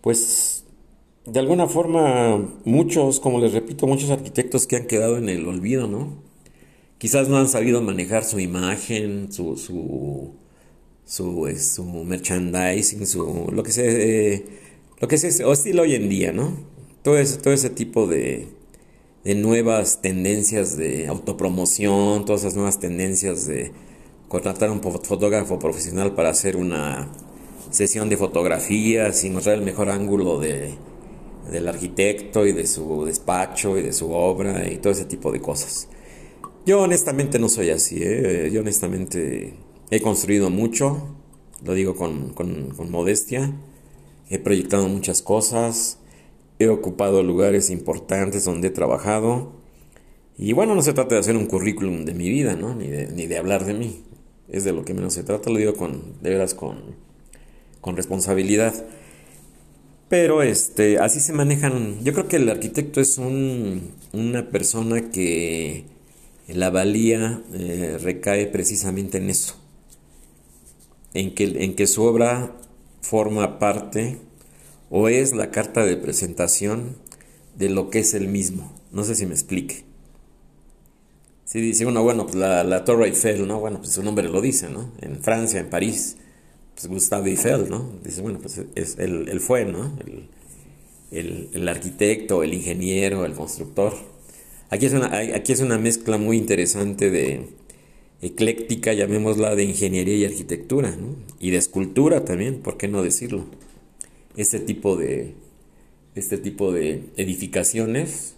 pues 0.00 0.64
de 1.26 1.40
alguna 1.40 1.66
forma 1.66 2.36
muchos, 2.64 3.20
como 3.20 3.40
les 3.40 3.52
repito, 3.52 3.86
muchos 3.86 4.10
arquitectos 4.10 4.66
que 4.66 4.76
han 4.76 4.86
quedado 4.86 5.16
en 5.16 5.28
el 5.28 5.46
olvido, 5.48 5.88
¿no? 5.88 6.22
Quizás 6.98 7.28
no 7.28 7.38
han 7.38 7.48
sabido 7.48 7.80
manejar 7.82 8.24
su 8.24 8.38
imagen, 8.40 9.32
su, 9.32 9.56
su, 9.56 10.34
su, 11.04 11.56
su 11.58 11.84
merchandising, 11.84 13.06
su, 13.06 13.50
lo 13.52 13.62
que 13.62 13.72
se, 13.72 14.44
lo 15.00 15.08
que 15.08 15.18
se, 15.18 15.44
o 15.44 15.52
estilo 15.52 15.82
hoy 15.82 15.94
en 15.94 16.08
día, 16.08 16.32
¿no? 16.32 16.56
Todo 17.02 17.18
ese, 17.18 17.38
todo 17.38 17.54
ese 17.54 17.70
tipo 17.70 18.06
de, 18.06 18.48
de 19.24 19.34
nuevas 19.34 20.02
tendencias 20.02 20.76
de 20.76 21.06
autopromoción, 21.08 22.26
todas 22.26 22.42
esas 22.42 22.54
nuevas 22.54 22.78
tendencias 22.78 23.46
de 23.46 23.72
contratar 24.28 24.68
a 24.68 24.72
un 24.72 24.82
fotógrafo 24.82 25.58
profesional 25.58 26.14
para 26.14 26.28
hacer 26.28 26.56
una 26.56 27.08
sesión 27.70 28.08
de 28.10 28.18
fotografías 28.18 29.24
y 29.24 29.30
mostrar 29.30 29.56
el 29.56 29.62
mejor 29.62 29.88
ángulo 29.88 30.38
de, 30.38 30.74
del 31.50 31.68
arquitecto 31.68 32.46
y 32.46 32.52
de 32.52 32.66
su 32.66 33.04
despacho 33.06 33.78
y 33.78 33.82
de 33.82 33.92
su 33.92 34.12
obra 34.12 34.70
y 34.70 34.76
todo 34.76 34.92
ese 34.92 35.06
tipo 35.06 35.32
de 35.32 35.40
cosas. 35.40 35.88
Yo 36.66 36.82
honestamente 36.82 37.38
no 37.38 37.48
soy 37.48 37.70
así, 37.70 37.98
¿eh? 38.00 38.50
yo 38.52 38.60
honestamente 38.60 39.54
he 39.90 40.00
construido 40.00 40.50
mucho, 40.50 41.14
lo 41.62 41.74
digo 41.74 41.94
con, 41.94 42.30
con, 42.34 42.70
con 42.70 42.90
modestia, 42.90 43.52
he 44.30 44.38
proyectado 44.38 44.88
muchas 44.88 45.22
cosas, 45.22 45.98
he 46.58 46.68
ocupado 46.68 47.22
lugares 47.22 47.70
importantes 47.70 48.44
donde 48.44 48.68
he 48.68 48.70
trabajado. 48.70 49.52
Y 50.36 50.52
bueno, 50.52 50.74
no 50.74 50.82
se 50.82 50.92
trata 50.92 51.14
de 51.14 51.20
hacer 51.20 51.36
un 51.36 51.46
currículum 51.46 52.04
de 52.04 52.14
mi 52.14 52.28
vida, 52.28 52.56
¿no? 52.56 52.74
Ni 52.74 52.88
de, 52.88 53.08
ni 53.08 53.26
de 53.26 53.38
hablar 53.38 53.64
de 53.64 53.74
mí. 53.74 54.02
Es 54.48 54.64
de 54.64 54.72
lo 54.72 54.84
que 54.84 54.94
menos 54.94 55.14
se 55.14 55.22
trata, 55.22 55.50
lo 55.50 55.58
digo 55.58 55.74
con, 55.74 56.20
de 56.22 56.30
veras 56.30 56.54
con, 56.54 56.96
con 57.80 57.96
responsabilidad. 57.96 58.74
Pero 60.08 60.42
este, 60.42 60.98
así 60.98 61.20
se 61.20 61.32
manejan. 61.32 62.02
Yo 62.04 62.12
creo 62.12 62.28
que 62.28 62.36
el 62.36 62.48
arquitecto 62.48 63.00
es 63.00 63.18
un, 63.18 63.92
una 64.12 64.50
persona 64.50 65.10
que 65.10 65.84
la 66.48 66.70
valía 66.70 67.42
eh, 67.54 67.98
recae 68.00 68.46
precisamente 68.46 69.18
en 69.18 69.30
eso. 69.30 69.56
En 71.14 71.34
que, 71.34 71.64
en 71.64 71.74
que 71.74 71.86
su 71.86 72.02
obra 72.02 72.56
forma 73.00 73.58
parte 73.58 74.18
o 74.96 75.08
es 75.08 75.32
la 75.32 75.50
carta 75.50 75.84
de 75.84 75.96
presentación 75.96 76.94
de 77.56 77.68
lo 77.68 77.90
que 77.90 77.98
es 77.98 78.14
el 78.14 78.28
mismo. 78.28 78.72
No 78.92 79.02
sé 79.02 79.16
si 79.16 79.26
me 79.26 79.34
explique. 79.34 79.82
Si 81.44 81.60
dice 81.60 81.84
uno, 81.84 82.04
bueno, 82.04 82.26
pues 82.26 82.36
la, 82.36 82.62
la 82.62 82.84
Torre 82.84 83.06
Eiffel, 83.06 83.48
¿no? 83.48 83.58
Bueno, 83.58 83.78
pues 83.78 83.90
su 83.90 84.04
nombre 84.04 84.28
lo 84.28 84.40
dice, 84.40 84.68
¿no? 84.70 84.92
En 85.00 85.20
Francia, 85.20 85.58
en 85.58 85.68
París, 85.68 86.18
pues 86.76 86.86
Gustave 86.86 87.30
Eiffel, 87.30 87.68
¿no? 87.68 87.90
Dice, 88.04 88.22
bueno, 88.22 88.38
pues 88.38 88.60
es, 88.76 88.96
él, 89.00 89.40
fue, 89.40 89.64
¿no? 89.64 89.98
El, 90.06 90.28
el, 91.10 91.48
el, 91.54 91.68
arquitecto, 91.68 92.44
el 92.44 92.54
ingeniero, 92.54 93.24
el 93.24 93.32
constructor. 93.32 93.94
Aquí 94.70 94.86
es, 94.86 94.92
una, 94.92 95.06
aquí 95.34 95.52
es 95.52 95.58
una 95.58 95.76
mezcla 95.76 96.18
muy 96.18 96.36
interesante 96.36 97.10
de 97.10 97.48
ecléctica, 98.22 98.92
llamémosla, 98.92 99.56
de 99.56 99.64
ingeniería 99.64 100.18
y 100.18 100.24
arquitectura, 100.24 100.92
¿no? 100.92 101.16
Y 101.40 101.50
de 101.50 101.56
escultura 101.56 102.24
también, 102.24 102.60
¿por 102.62 102.76
qué 102.76 102.86
no 102.86 103.02
decirlo? 103.02 103.46
Este 104.36 104.60
tipo 104.60 104.96
de, 104.96 105.34
este 106.14 106.38
tipo 106.38 106.72
de 106.72 107.10
edificaciones, 107.16 108.34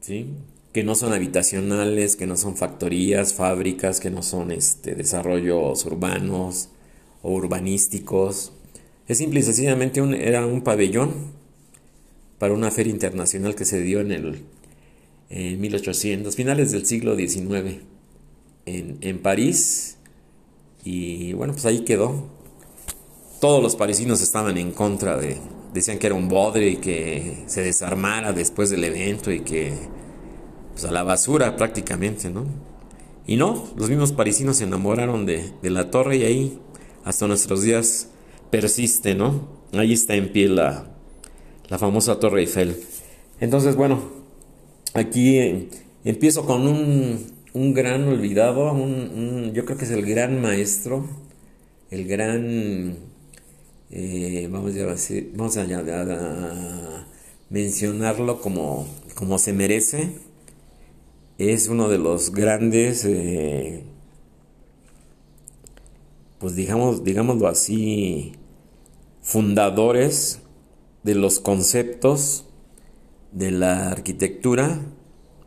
¿sí? 0.00 0.26
que 0.72 0.84
no 0.84 0.94
son 0.94 1.12
habitacionales, 1.12 2.16
que 2.16 2.26
no 2.26 2.36
son 2.36 2.56
factorías, 2.56 3.34
fábricas, 3.34 4.00
que 4.00 4.10
no 4.10 4.22
son 4.22 4.50
este, 4.50 4.94
desarrollos 4.94 5.84
urbanos 5.84 6.70
o 7.22 7.32
urbanísticos. 7.32 8.52
Es 9.06 9.18
simple 9.18 9.40
y 9.40 9.42
sencillamente 9.42 10.00
un, 10.00 10.14
era 10.14 10.46
un 10.46 10.62
pabellón 10.62 11.12
para 12.38 12.54
una 12.54 12.70
feria 12.70 12.92
internacional 12.92 13.54
que 13.54 13.64
se 13.64 13.80
dio 13.80 14.00
en 14.00 14.12
el 14.12 14.42
en 15.28 15.60
1800, 15.60 16.36
finales 16.36 16.72
del 16.72 16.84
siglo 16.84 17.16
XIX, 17.16 17.80
en, 18.66 18.98
en 19.00 19.18
París. 19.20 19.96
Y 20.84 21.32
bueno, 21.34 21.54
pues 21.54 21.64
ahí 21.66 21.84
quedó. 21.84 22.26
Todos 23.42 23.60
los 23.60 23.74
parisinos 23.74 24.22
estaban 24.22 24.56
en 24.56 24.70
contra 24.70 25.16
de, 25.16 25.36
decían 25.74 25.98
que 25.98 26.06
era 26.06 26.14
un 26.14 26.28
bodre 26.28 26.68
y 26.68 26.76
que 26.76 27.42
se 27.46 27.60
desarmara 27.60 28.32
después 28.32 28.70
del 28.70 28.84
evento 28.84 29.32
y 29.32 29.40
que 29.40 29.72
pues, 30.70 30.84
a 30.84 30.92
la 30.92 31.02
basura 31.02 31.56
prácticamente, 31.56 32.30
¿no? 32.30 32.44
Y 33.26 33.34
no, 33.34 33.66
los 33.76 33.90
mismos 33.90 34.12
parisinos 34.12 34.58
se 34.58 34.62
enamoraron 34.62 35.26
de, 35.26 35.54
la 35.62 35.90
torre 35.90 36.18
y 36.18 36.22
ahí 36.22 36.60
hasta 37.02 37.26
nuestros 37.26 37.62
días 37.62 38.10
persiste, 38.52 39.16
¿no? 39.16 39.48
Ahí 39.72 39.92
está 39.92 40.14
en 40.14 40.30
pie 40.30 40.48
la, 40.48 40.86
la 41.68 41.78
famosa 41.80 42.20
Torre 42.20 42.42
Eiffel. 42.42 42.76
Entonces, 43.40 43.74
bueno, 43.74 44.04
aquí 44.94 45.38
eh, 45.38 45.68
empiezo 46.04 46.46
con 46.46 46.68
un, 46.68 47.26
un 47.54 47.74
gran 47.74 48.06
olvidado, 48.06 48.72
un, 48.72 49.50
yo 49.52 49.64
creo 49.64 49.76
que 49.76 49.84
es 49.84 49.90
el 49.90 50.06
gran 50.06 50.40
maestro, 50.40 51.08
el 51.90 52.06
gran, 52.06 53.10
eh, 53.92 54.48
vamos, 54.50 54.74
a, 54.76 54.96
vamos 55.36 55.56
a, 55.56 57.06
mencionarlo 57.50 58.40
como, 58.40 58.88
como 59.14 59.38
se 59.38 59.52
merece 59.52 60.10
es 61.38 61.68
uno 61.68 61.88
de 61.88 61.98
los 61.98 62.32
grandes, 62.32 63.04
eh, 63.04 63.84
pues 66.38 66.54
digamos, 66.54 67.04
digámoslo 67.04 67.48
así, 67.48 68.32
fundadores 69.22 70.40
de 71.02 71.14
los 71.14 71.40
conceptos 71.40 72.46
de 73.32 73.50
la 73.50 73.90
arquitectura 73.90 74.80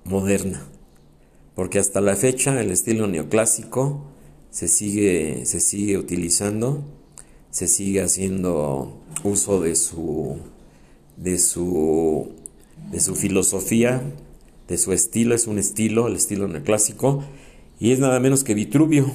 moderna. 0.03 0.67
Porque 1.55 1.79
hasta 1.79 2.01
la 2.01 2.15
fecha 2.15 2.59
el 2.59 2.71
estilo 2.71 3.07
neoclásico 3.07 4.05
se 4.49 4.67
sigue, 4.67 5.45
se 5.45 5.59
sigue 5.59 5.97
utilizando, 5.97 6.83
se 7.55 7.67
sigue 7.67 8.01
haciendo 8.01 8.97
uso 9.23 9.61
de 9.61 9.77
su, 9.77 10.39
de 11.15 11.39
su, 11.39 12.33
de 12.91 12.99
su 12.99 13.15
filosofía 13.15 14.03
de 14.67 14.77
su 14.77 14.91
estilo, 14.91 15.33
es 15.33 15.47
un 15.47 15.57
estilo, 15.57 16.07
el 16.07 16.17
estilo 16.17 16.49
neoclásico, 16.49 17.23
y 17.79 17.93
es 17.93 17.99
nada 17.99 18.19
menos 18.19 18.43
que 18.43 18.53
Vitruvio. 18.53 19.09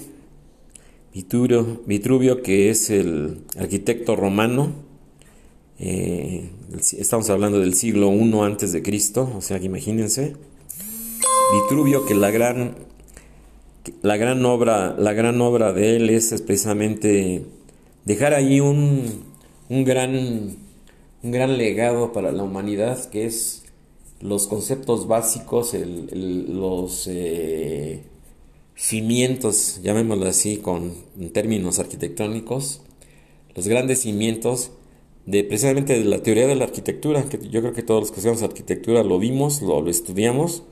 Vitruvio, 1.12 1.82
Vitruvio 1.84 2.42
que 2.42 2.70
es 2.70 2.88
el 2.88 3.42
arquitecto 3.58 4.16
romano, 4.16 4.72
eh, 5.78 6.48
estamos 6.96 7.28
hablando 7.28 7.60
del 7.60 7.74
siglo 7.74 8.10
I 8.10 8.32
antes 8.40 8.72
de 8.72 8.82
Cristo, 8.82 9.30
o 9.36 9.42
sea 9.42 9.60
que 9.60 9.66
imagínense, 9.66 10.34
Vitruvio 11.52 12.06
que 12.06 12.14
la 12.14 12.30
gran, 12.30 12.74
la 14.00 14.16
gran 14.16 14.42
obra, 14.46 14.94
la 14.98 15.12
gran 15.12 15.42
obra 15.42 15.74
de 15.74 15.96
él 15.96 16.08
es, 16.08 16.40
precisamente 16.40 17.44
dejar 18.04 18.34
ahí 18.34 18.60
un, 18.60 19.24
un 19.68 19.84
gran, 19.84 20.14
un 21.22 21.30
gran 21.30 21.56
legado 21.58 22.12
para 22.12 22.32
la 22.32 22.42
humanidad 22.42 23.08
que 23.10 23.26
es 23.26 23.64
los 24.20 24.46
conceptos 24.46 25.06
básicos, 25.08 25.74
los 25.74 27.06
eh, 27.10 28.02
cimientos, 28.76 29.80
llamémoslo 29.82 30.26
así 30.26 30.58
con 30.58 30.92
términos 31.32 31.78
arquitectónicos, 31.78 32.82
los 33.54 33.66
grandes 33.66 34.00
cimientos 34.00 34.72
de 35.26 35.44
precisamente 35.44 35.98
de 35.98 36.04
la 36.04 36.22
teoría 36.22 36.46
de 36.46 36.56
la 36.56 36.64
arquitectura, 36.64 37.24
que 37.24 37.38
yo 37.48 37.60
creo 37.60 37.72
que 37.72 37.82
todos 37.82 38.00
los 38.00 38.10
que 38.10 38.16
estudiamos 38.16 38.42
arquitectura 38.42 39.02
lo 39.02 39.18
vimos, 39.18 39.62
lo, 39.62 39.80
lo 39.80 39.90
estudiamos, 39.90 40.64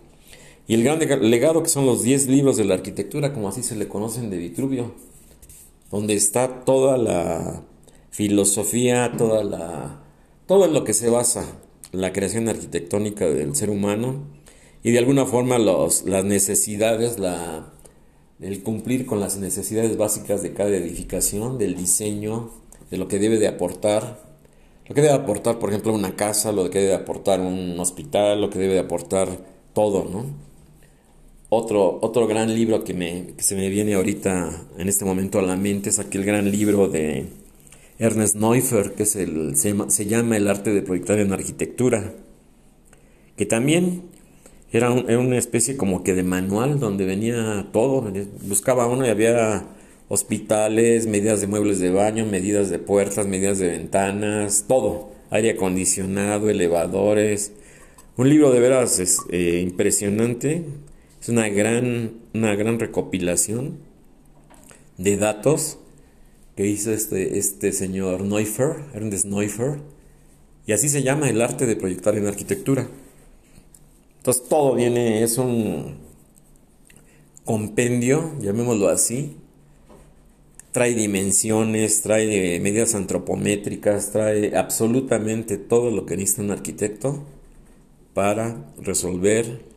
y 0.66 0.74
el 0.74 0.84
gran 0.84 0.98
legado 1.30 1.62
que 1.62 1.70
son 1.70 1.86
los 1.86 2.02
10 2.02 2.28
libros 2.28 2.58
de 2.58 2.64
la 2.66 2.74
arquitectura, 2.74 3.32
como 3.32 3.48
así 3.48 3.62
se 3.62 3.76
le 3.76 3.88
conocen 3.88 4.28
de 4.28 4.36
Vitruvio, 4.36 4.92
donde 5.90 6.14
está 6.14 6.64
toda 6.64 6.96
la 6.96 7.62
filosofía, 8.10 9.12
toda 9.16 9.44
la, 9.44 10.02
todo 10.46 10.64
en 10.64 10.74
lo 10.74 10.84
que 10.84 10.92
se 10.92 11.10
basa 11.10 11.46
la 11.92 12.12
creación 12.12 12.48
arquitectónica 12.48 13.26
del 13.26 13.54
ser 13.54 13.70
humano 13.70 14.26
y 14.82 14.92
de 14.92 14.98
alguna 14.98 15.26
forma 15.26 15.58
los, 15.58 16.04
las 16.04 16.24
necesidades, 16.24 17.18
la, 17.18 17.72
el 18.40 18.62
cumplir 18.62 19.06
con 19.06 19.20
las 19.20 19.36
necesidades 19.36 19.96
básicas 19.96 20.42
de 20.42 20.52
cada 20.52 20.70
edificación, 20.70 21.58
del 21.58 21.76
diseño, 21.76 22.50
de 22.90 22.96
lo 22.96 23.08
que 23.08 23.18
debe 23.18 23.38
de 23.38 23.48
aportar, 23.48 24.28
lo 24.86 24.94
que 24.94 25.02
debe 25.02 25.14
aportar, 25.14 25.58
por 25.58 25.70
ejemplo, 25.70 25.92
una 25.92 26.16
casa, 26.16 26.52
lo 26.52 26.70
que 26.70 26.80
debe 26.80 26.94
aportar 26.94 27.40
un 27.40 27.78
hospital, 27.78 28.40
lo 28.40 28.50
que 28.50 28.58
debe 28.58 28.74
de 28.74 28.80
aportar 28.80 29.28
todo, 29.74 30.04
¿no? 30.04 30.47
Otro, 31.50 31.98
otro 32.02 32.26
gran 32.26 32.54
libro 32.54 32.84
que, 32.84 32.92
me, 32.92 33.28
que 33.34 33.42
se 33.42 33.56
me 33.56 33.70
viene 33.70 33.94
ahorita 33.94 34.66
en 34.76 34.88
este 34.88 35.06
momento 35.06 35.38
a 35.38 35.42
la 35.42 35.56
mente 35.56 35.88
es 35.88 35.98
aquel 35.98 36.24
gran 36.24 36.50
libro 36.50 36.88
de 36.88 37.24
Ernest 37.98 38.36
Neuffer, 38.36 38.92
que 38.92 39.04
es 39.04 39.16
el, 39.16 39.56
se, 39.56 40.06
llama 40.06 40.36
El 40.36 40.46
arte 40.46 40.74
de 40.74 40.82
proyectar 40.82 41.18
en 41.18 41.32
arquitectura, 41.32 42.12
que 43.36 43.46
también 43.46 44.02
era, 44.72 44.90
una 44.90 45.38
especie 45.38 45.78
como 45.78 46.04
que 46.04 46.14
de 46.14 46.22
manual 46.22 46.80
donde 46.80 47.06
venía 47.06 47.66
todo, 47.72 48.12
buscaba 48.42 48.86
uno 48.86 49.06
y 49.06 49.08
había 49.08 49.64
hospitales, 50.08 51.06
medidas 51.06 51.40
de 51.40 51.46
muebles 51.46 51.80
de 51.80 51.90
baño, 51.90 52.26
medidas 52.26 52.68
de 52.68 52.78
puertas, 52.78 53.26
medidas 53.26 53.58
de 53.58 53.68
ventanas, 53.68 54.66
todo, 54.68 55.12
aire 55.30 55.52
acondicionado, 55.52 56.50
elevadores, 56.50 57.52
un 58.18 58.28
libro 58.28 58.52
de 58.52 58.60
veras 58.60 58.98
es, 58.98 59.18
eh, 59.30 59.60
impresionante, 59.62 60.64
es 61.28 61.32
una 61.32 61.50
gran, 61.50 62.12
una 62.32 62.54
gran 62.54 62.78
recopilación 62.78 63.80
de 64.96 65.18
datos 65.18 65.78
que 66.56 66.66
hizo 66.66 66.90
este, 66.90 67.38
este 67.38 67.72
señor 67.72 68.22
Neuffer, 68.22 68.76
Ernest 68.94 69.26
Neuffer, 69.26 69.78
y 70.66 70.72
así 70.72 70.88
se 70.88 71.02
llama 71.02 71.28
el 71.28 71.42
arte 71.42 71.66
de 71.66 71.76
proyectar 71.76 72.16
en 72.16 72.26
arquitectura. 72.26 72.88
Entonces 74.16 74.48
todo 74.48 74.74
viene, 74.74 75.22
es 75.22 75.36
un 75.36 75.98
compendio, 77.44 78.32
llamémoslo 78.40 78.88
así, 78.88 79.36
trae 80.72 80.94
dimensiones, 80.94 82.00
trae 82.00 82.58
medidas 82.58 82.94
antropométricas, 82.94 84.12
trae 84.12 84.56
absolutamente 84.56 85.58
todo 85.58 85.90
lo 85.90 86.06
que 86.06 86.16
necesita 86.16 86.40
un 86.40 86.52
arquitecto 86.52 87.22
para 88.14 88.72
resolver 88.80 89.68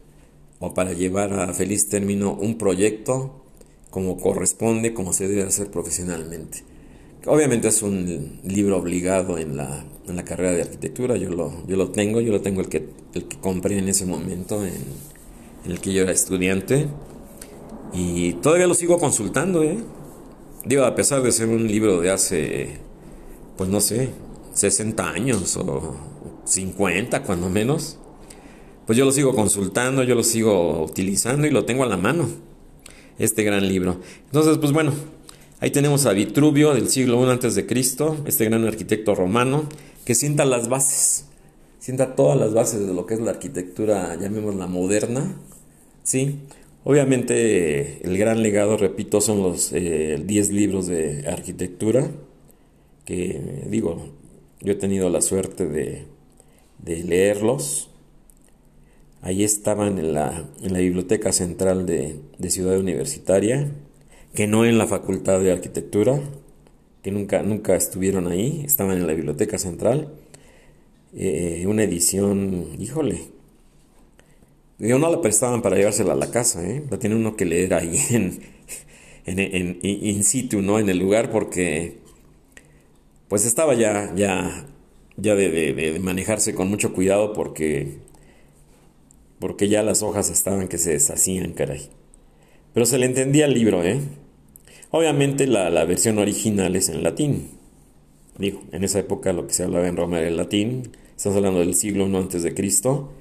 o 0.61 0.73
para 0.73 0.93
llevar 0.93 1.33
a 1.33 1.53
feliz 1.53 1.89
término 1.89 2.33
un 2.33 2.57
proyecto 2.57 3.43
como 3.89 4.17
corresponde, 4.17 4.93
como 4.93 5.11
se 5.11 5.27
debe 5.27 5.43
hacer 5.43 5.69
profesionalmente 5.69 6.63
Obviamente 7.27 7.67
es 7.67 7.83
un 7.83 8.39
libro 8.43 8.77
obligado 8.77 9.37
en 9.37 9.55
la, 9.55 9.85
en 10.07 10.15
la 10.15 10.25
carrera 10.25 10.53
de 10.53 10.63
arquitectura, 10.63 11.17
yo 11.17 11.29
lo, 11.29 11.67
yo 11.67 11.77
lo 11.77 11.91
tengo, 11.91 12.19
yo 12.19 12.31
lo 12.31 12.41
tengo 12.41 12.61
el 12.61 12.67
que, 12.67 12.89
el 13.13 13.25
que 13.25 13.37
compré 13.37 13.77
en 13.77 13.87
ese 13.87 14.07
momento 14.07 14.65
en, 14.65 14.73
en 15.65 15.71
el 15.71 15.79
que 15.79 15.93
yo 15.93 16.01
era 16.01 16.11
estudiante 16.11 16.87
y 17.93 18.33
todavía 18.33 18.65
lo 18.65 18.73
sigo 18.73 18.97
consultando, 18.97 19.61
¿eh? 19.61 19.77
Digo, 20.65 20.83
a 20.83 20.95
pesar 20.95 21.21
de 21.21 21.31
ser 21.31 21.49
un 21.49 21.67
libro 21.67 22.01
de 22.01 22.09
hace, 22.09 22.77
pues 23.55 23.69
no 23.69 23.81
sé, 23.81 24.09
60 24.53 25.07
años 25.07 25.55
o 25.57 25.95
50 26.45 27.21
cuando 27.21 27.49
menos, 27.49 27.99
pues 28.85 28.97
yo 28.97 29.05
lo 29.05 29.11
sigo 29.11 29.35
consultando, 29.35 30.03
yo 30.03 30.15
lo 30.15 30.23
sigo 30.23 30.83
utilizando 30.83 31.47
y 31.47 31.51
lo 31.51 31.65
tengo 31.65 31.83
a 31.83 31.87
la 31.87 31.97
mano, 31.97 32.29
este 33.19 33.43
gran 33.43 33.67
libro. 33.67 33.99
Entonces, 34.27 34.57
pues 34.57 34.71
bueno, 34.71 34.93
Ahí 35.61 35.69
tenemos 35.69 36.07
a 36.07 36.13
Vitruvio 36.13 36.73
del 36.73 36.89
siglo 36.89 37.23
I 37.23 37.29
antes 37.29 37.53
de 37.53 37.67
Cristo, 37.67 38.17
este 38.25 38.45
gran 38.45 38.65
arquitecto 38.65 39.13
romano 39.13 39.65
que 40.05 40.15
sienta 40.15 40.43
las 40.43 40.69
bases, 40.69 41.25
sienta 41.77 42.15
todas 42.15 42.35
las 42.35 42.51
bases 42.55 42.87
de 42.87 42.95
lo 42.95 43.05
que 43.05 43.13
es 43.13 43.19
la 43.19 43.29
arquitectura, 43.29 44.17
llamémosla 44.19 44.65
moderna, 44.65 45.35
¿sí? 46.01 46.39
Obviamente 46.83 48.03
el 48.03 48.17
gran 48.17 48.41
legado, 48.41 48.75
repito, 48.75 49.21
son 49.21 49.43
los 49.43 49.69
10 49.69 49.75
eh, 49.83 50.47
libros 50.51 50.87
de 50.87 51.29
arquitectura, 51.29 52.09
que 53.05 53.63
digo, 53.67 54.09
yo 54.61 54.71
he 54.73 54.77
tenido 54.77 55.11
la 55.11 55.21
suerte 55.21 55.67
de, 55.67 56.07
leerlos. 56.83 57.90
Ahí 59.21 59.43
estaban 59.43 59.99
en 59.99 60.13
la, 60.13 60.49
Biblioteca 60.61 61.31
Central 61.31 61.85
de 61.85 62.49
Ciudad 62.49 62.77
Universitaria 62.77 63.71
que 64.33 64.47
no 64.47 64.65
en 64.65 64.77
la 64.77 64.87
Facultad 64.87 65.39
de 65.39 65.51
Arquitectura, 65.51 66.19
que 67.03 67.11
nunca, 67.11 67.43
nunca 67.43 67.75
estuvieron 67.75 68.27
ahí, 68.27 68.63
estaban 68.65 68.97
en 68.97 69.07
la 69.07 69.13
Biblioteca 69.13 69.57
Central. 69.57 70.13
Eh, 71.13 71.65
una 71.67 71.83
edición, 71.83 72.67
híjole, 72.79 73.23
yo 74.79 74.97
no 74.97 75.11
la 75.11 75.21
prestaban 75.21 75.61
para 75.61 75.75
llevársela 75.75 76.13
a 76.13 76.15
la 76.15 76.31
casa, 76.31 76.65
¿eh? 76.67 76.83
la 76.89 76.97
tiene 76.97 77.15
uno 77.15 77.35
que 77.35 77.45
leer 77.45 77.73
ahí 77.73 77.99
en, 78.09 78.41
en, 79.25 79.79
in 79.81 80.23
situ, 80.23 80.61
¿no? 80.61 80.79
En 80.79 80.89
el 80.89 80.97
lugar, 80.97 81.29
porque 81.31 81.97
pues 83.27 83.45
estaba 83.45 83.73
ya, 83.75 84.13
ya, 84.15 84.67
ya 85.17 85.35
de, 85.35 85.49
de, 85.73 85.99
manejarse 85.99 86.55
con 86.55 86.69
mucho 86.69 86.93
cuidado 86.93 87.33
porque, 87.33 87.97
porque 89.41 89.67
ya 89.67 89.81
las 89.81 90.03
hojas 90.03 90.29
estaban 90.29 90.67
que 90.67 90.77
se 90.77 90.91
deshacían, 90.91 91.53
caray. 91.53 91.89
Pero 92.73 92.85
se 92.85 92.99
le 92.99 93.07
entendía 93.07 93.45
el 93.45 93.55
libro, 93.55 93.83
¿eh? 93.83 93.99
Obviamente 94.91 95.47
la, 95.47 95.83
versión 95.83 96.19
original 96.19 96.75
es 96.75 96.89
en 96.89 97.01
latín. 97.03 97.49
Digo, 98.37 98.61
en 98.71 98.83
esa 98.83 98.99
época 98.99 99.33
lo 99.33 99.47
que 99.47 99.53
se 99.53 99.63
hablaba 99.63 99.87
en 99.87 99.97
Roma 99.97 100.19
era 100.19 100.27
el 100.27 100.37
latín. 100.37 100.91
Estamos 101.17 101.37
hablando 101.37 101.59
del 101.59 101.73
siglo 101.73 102.07
I 102.07 102.15
antes 102.15 102.43
de 102.43 102.53
Cristo. 102.53 103.13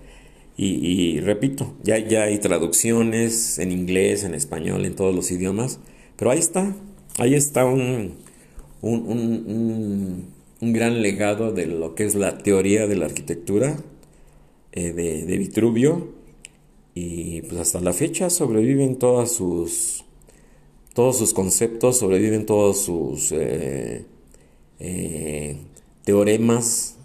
Y, 0.56 1.20
repito, 1.20 1.72
ya, 1.82 1.96
ya 1.96 2.24
hay 2.24 2.38
traducciones 2.38 3.58
en 3.58 3.72
inglés, 3.72 4.24
en 4.24 4.34
español, 4.34 4.84
en 4.84 4.94
todos 4.94 5.14
los 5.14 5.30
idiomas. 5.30 5.80
Pero 6.16 6.32
ahí 6.32 6.38
está, 6.38 6.76
ahí 7.16 7.34
está 7.34 7.64
un, 7.64 8.16
un, 8.82 10.28
gran 10.60 11.00
legado 11.00 11.52
de 11.52 11.64
lo 11.66 11.94
que 11.94 12.04
es 12.04 12.14
la 12.14 12.36
teoría 12.36 12.86
de 12.86 12.96
la 12.96 13.06
arquitectura 13.06 13.78
eh, 14.72 14.92
de, 14.92 15.24
de 15.24 15.38
Vitruvio 15.38 16.20
y 16.94 17.42
pues 17.42 17.60
hasta 17.60 17.80
la 17.80 17.92
fecha 17.92 18.30
sobreviven 18.30 18.96
todas 18.96 19.32
sus 19.32 20.04
todos 20.94 21.18
sus 21.18 21.32
conceptos 21.32 21.98
sobreviven 21.98 22.46
todos 22.46 22.82
sus 22.82 23.32
eh, 23.32 24.04
eh, 24.80 25.56
teoremas 26.04 26.96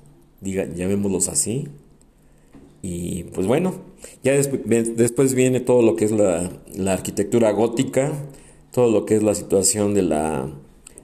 diga, 0.41 0.65
llamémoslos 0.65 1.27
así. 1.27 1.67
Y 2.81 3.23
pues 3.33 3.47
bueno 3.47 3.73
ya 4.23 4.33
después 4.33 5.33
viene 5.33 5.59
todo 5.59 5.81
lo 5.81 5.95
que 5.95 6.05
es 6.05 6.11
la, 6.11 6.51
la, 6.75 6.93
arquitectura 6.93 7.51
gótica 7.51 8.13
todo 8.71 8.91
lo 8.91 9.05
que 9.05 9.15
es 9.15 9.23
la 9.23 9.33
situación 9.33 9.95
de 9.95 10.03
la 10.03 10.51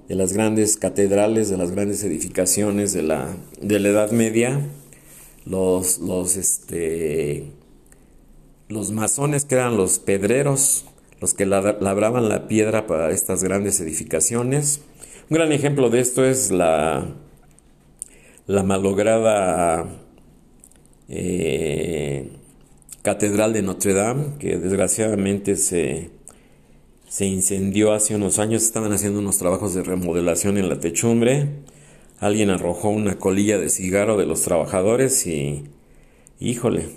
de 0.08 0.15
las 0.15 0.34
grandes 0.34 0.78
catedrales 0.78 1.50
de 1.50 1.58
las 1.58 1.71
grandes 1.71 2.04
edificaciones 2.04 2.93
de 2.93 3.02
la 3.02 3.36
de 3.60 3.80
la 3.80 3.89
edad 3.89 4.12
media 4.12 4.62
los 5.45 5.99
los 5.99 6.38
este 6.38 7.51
los 8.69 8.91
masones 8.91 9.45
que 9.45 9.56
eran 9.56 9.77
los 9.77 9.99
pedreros, 9.99 10.86
los 11.19 11.34
que 11.34 11.45
labraban 11.45 12.30
la 12.30 12.47
piedra 12.47 12.88
para 12.88 13.12
estas 13.12 13.43
grandes 13.43 13.80
edificaciones. 13.82 14.82
Un 15.30 15.36
gran 15.36 15.51
ejemplo 15.51 15.89
de 15.89 15.99
esto 15.99 16.25
es 16.25 16.51
la, 16.51 17.06
la 18.47 18.63
malograda 18.63 19.88
eh, 21.10 22.30
Catedral 23.01 23.54
de 23.54 23.62
Notre 23.62 23.93
Dame, 23.93 24.38
que 24.39 24.58
desgraciadamente 24.58 25.56
se, 25.56 26.10
se 27.08 27.25
incendió 27.25 27.93
hace 27.93 28.15
unos 28.15 28.39
años. 28.39 28.63
Estaban 28.63 28.93
haciendo 28.93 29.19
unos 29.19 29.38
trabajos 29.38 29.73
de 29.73 29.84
remodelación 29.84 30.58
en 30.58 30.69
la 30.69 30.80
techumbre. 30.80 31.49
Alguien 32.21 32.51
arrojó 32.51 32.89
una 32.89 33.17
colilla 33.17 33.57
de 33.57 33.69
cigarro 33.69 34.15
de 34.15 34.27
los 34.27 34.43
trabajadores 34.43 35.25
y, 35.25 35.63
híjole, 36.39 36.89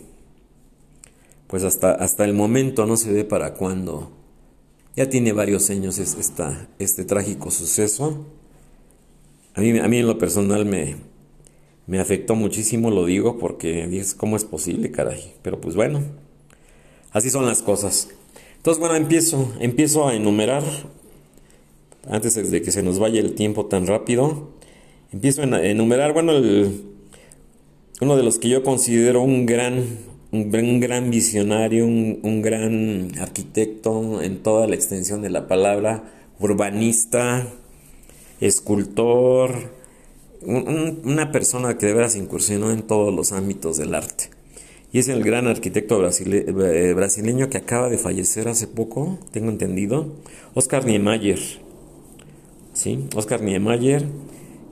pues 1.46 1.64
hasta, 1.64 1.92
hasta 1.92 2.26
el 2.26 2.34
momento 2.34 2.84
no 2.84 2.98
se 2.98 3.10
ve 3.10 3.24
para 3.24 3.54
cuándo. 3.54 4.10
Ya 4.96 5.08
tiene 5.08 5.32
varios 5.32 5.70
años 5.70 5.98
esta, 5.98 6.68
este 6.78 7.06
trágico 7.06 7.50
suceso. 7.50 8.26
A 9.54 9.62
mí, 9.62 9.78
a 9.78 9.88
mí 9.88 9.96
en 9.96 10.06
lo 10.06 10.18
personal 10.18 10.66
me, 10.66 10.96
me 11.86 12.00
afectó 12.00 12.34
muchísimo, 12.34 12.90
lo 12.90 13.06
digo, 13.06 13.38
porque 13.38 13.86
dices, 13.86 14.14
¿cómo 14.14 14.36
es 14.36 14.44
posible, 14.44 14.90
caray? 14.90 15.32
Pero 15.40 15.58
pues 15.58 15.74
bueno, 15.74 16.02
así 17.12 17.30
son 17.30 17.46
las 17.46 17.62
cosas. 17.62 18.10
Entonces, 18.58 18.78
bueno, 18.78 18.94
empiezo, 18.94 19.54
empiezo 19.58 20.06
a 20.06 20.14
enumerar, 20.14 20.62
antes 22.10 22.34
de 22.50 22.60
que 22.60 22.72
se 22.72 22.82
nos 22.82 22.98
vaya 22.98 23.20
el 23.20 23.34
tiempo 23.34 23.64
tan 23.64 23.86
rápido, 23.86 24.52
empiezo 25.14 25.42
a 25.42 25.64
enumerar, 25.64 26.12
bueno, 26.12 26.32
uno 28.00 28.16
de 28.16 28.22
los 28.22 28.38
que 28.38 28.48
yo 28.48 28.64
considero 28.64 29.22
un 29.22 29.46
gran 29.46 30.14
un 30.32 30.80
gran, 30.80 31.10
visionario, 31.10 31.86
un, 31.86 32.42
gran 32.42 33.12
arquitecto 33.20 34.20
en 34.20 34.42
toda 34.42 34.66
la 34.66 34.74
extensión 34.74 35.22
de 35.22 35.30
la 35.30 35.46
palabra, 35.46 36.10
urbanista, 36.40 37.46
escultor, 38.40 39.70
una 40.42 41.30
persona 41.30 41.78
que 41.78 41.86
de 41.86 41.94
veras 41.94 42.16
incursionó 42.16 42.72
en 42.72 42.82
todos 42.82 43.14
los 43.14 43.30
ámbitos 43.30 43.76
del 43.76 43.94
arte. 43.94 44.30
Y 44.92 44.98
es 44.98 45.08
el 45.08 45.22
gran 45.22 45.46
arquitecto 45.46 46.04
eh, 46.04 46.92
brasileño 46.94 47.48
que 47.48 47.58
acaba 47.58 47.88
de 47.88 47.98
fallecer 47.98 48.48
hace 48.48 48.66
poco, 48.66 49.20
tengo 49.30 49.50
entendido, 49.50 50.14
Oscar 50.54 50.84
Niemeyer. 50.84 51.38
¿Sí? 52.72 53.06
Oscar 53.14 53.40
Niemeyer, 53.40 54.04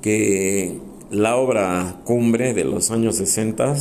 que 0.02 0.78
la 1.10 1.36
obra 1.36 2.02
cumbre 2.04 2.52
de 2.52 2.64
los 2.64 2.90
años 2.90 3.16
60 3.16 3.76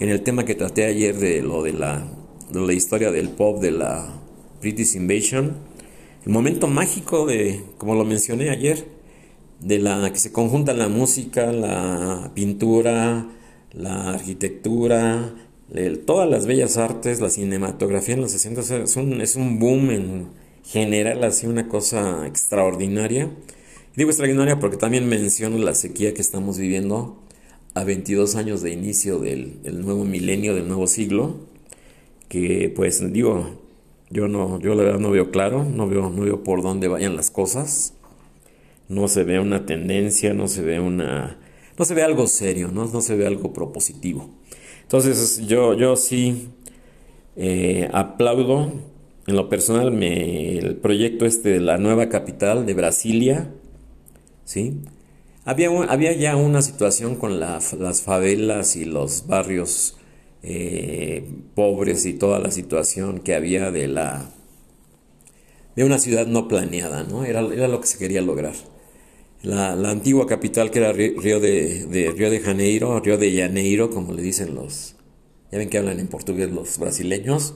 en 0.00 0.08
el 0.08 0.22
tema 0.22 0.44
que 0.44 0.54
traté 0.54 0.84
ayer 0.84 1.16
de 1.16 1.42
lo 1.42 1.62
de 1.62 1.72
la, 1.72 2.04
de 2.50 2.60
la 2.60 2.72
historia 2.72 3.12
del 3.12 3.28
pop, 3.28 3.60
de 3.60 3.70
la 3.70 4.20
British 4.60 4.96
Invasion, 4.96 5.56
el 6.24 6.32
momento 6.32 6.66
mágico 6.66 7.26
de, 7.26 7.62
como 7.78 7.94
lo 7.94 8.04
mencioné 8.04 8.50
ayer, 8.50 8.88
de 9.60 9.78
la 9.78 10.10
que 10.12 10.18
se 10.18 10.32
conjunta 10.32 10.74
la 10.74 10.88
música, 10.88 11.52
la 11.52 12.32
pintura, 12.34 13.28
la 13.72 14.10
arquitectura, 14.10 15.34
todas 16.04 16.28
las 16.28 16.46
bellas 16.46 16.76
artes, 16.76 17.20
la 17.20 17.30
cinematografía 17.30 18.14
en 18.14 18.22
los 18.22 18.32
60 18.32 18.60
es 18.82 18.96
un, 18.96 19.20
es 19.20 19.36
un 19.36 19.58
boom 19.58 19.90
en 19.90 20.28
general, 20.64 21.24
así 21.24 21.46
una 21.46 21.68
cosa 21.68 22.26
extraordinaria. 22.26 23.30
Digo 23.96 24.10
extraordinaria 24.10 24.58
porque 24.58 24.76
también 24.76 25.08
menciono 25.08 25.56
la 25.56 25.74
sequía 25.74 26.12
que 26.12 26.20
estamos 26.20 26.58
viviendo 26.58 27.16
a 27.72 27.82
22 27.82 28.36
años 28.36 28.60
de 28.60 28.70
inicio 28.70 29.18
del, 29.18 29.58
nuevo 29.80 30.04
milenio, 30.04 30.54
del 30.54 30.68
nuevo 30.68 30.86
siglo, 30.86 31.36
que 32.28 32.70
pues 32.76 33.10
digo, 33.14 33.58
yo 34.10 34.28
no, 34.28 34.60
yo 34.60 34.74
la 34.74 34.82
verdad 34.82 35.00
no 35.00 35.10
veo 35.10 35.30
claro, 35.30 35.64
no 35.64 35.88
veo, 35.88 36.10
no 36.10 36.24
veo 36.24 36.44
por 36.44 36.62
dónde 36.62 36.88
vayan 36.88 37.16
las 37.16 37.30
cosas, 37.30 37.94
no 38.90 39.08
se 39.08 39.24
ve 39.24 39.40
una 39.40 39.64
tendencia, 39.64 40.34
no 40.34 40.46
se 40.46 40.60
ve 40.60 40.78
una, 40.78 41.38
no 41.78 41.84
se 41.86 41.94
ve 41.94 42.02
algo 42.02 42.26
serio, 42.26 42.68
no, 42.70 42.84
no 42.84 43.00
se 43.00 43.16
ve 43.16 43.26
algo 43.26 43.54
propositivo. 43.54 44.28
Entonces 44.82 45.46
yo, 45.46 45.72
yo 45.72 45.96
sí 45.96 46.48
eh, 47.34 47.88
aplaudo. 47.94 48.72
En 49.26 49.34
lo 49.34 49.48
personal 49.48 49.90
me, 49.90 50.58
el 50.58 50.76
proyecto 50.76 51.26
este 51.26 51.48
de 51.48 51.60
la 51.60 51.78
nueva 51.78 52.08
capital 52.08 52.64
de 52.64 52.74
Brasilia, 52.74 53.50
¿sí? 54.46 54.80
Había, 55.44 56.12
ya 56.14 56.36
una 56.36 56.62
situación 56.62 57.16
con 57.16 57.38
las 57.38 58.02
favelas 58.02 58.74
y 58.76 58.86
los 58.86 59.26
barrios 59.26 59.96
eh, 60.42 61.28
pobres 61.54 62.06
y 62.06 62.14
toda 62.14 62.38
la 62.38 62.50
situación 62.50 63.20
que 63.20 63.34
había 63.34 63.70
de 63.70 63.88
la 63.88 64.30
de 65.76 65.84
una 65.84 65.98
ciudad 65.98 66.26
no 66.26 66.48
planeada, 66.48 67.04
¿no? 67.04 67.24
Era, 67.24 67.40
era 67.40 67.68
lo 67.68 67.80
que 67.80 67.86
se 67.86 67.98
quería 67.98 68.22
lograr. 68.22 68.54
la, 69.42 69.72
antigua 69.90 70.26
capital 70.26 70.70
que 70.70 70.78
era 70.78 70.92
Río 70.92 71.38
de, 71.38 71.84
de 71.86 72.40
Janeiro, 72.40 72.98
Río 73.00 73.18
de 73.18 73.38
Janeiro, 73.38 73.90
como 73.90 74.14
le 74.14 74.22
dicen 74.22 74.54
los, 74.54 74.96
ya 75.52 75.58
ven 75.58 75.68
que 75.68 75.78
hablan 75.78 76.00
en 76.00 76.08
portugués 76.08 76.50
los 76.50 76.78
brasileños, 76.78 77.54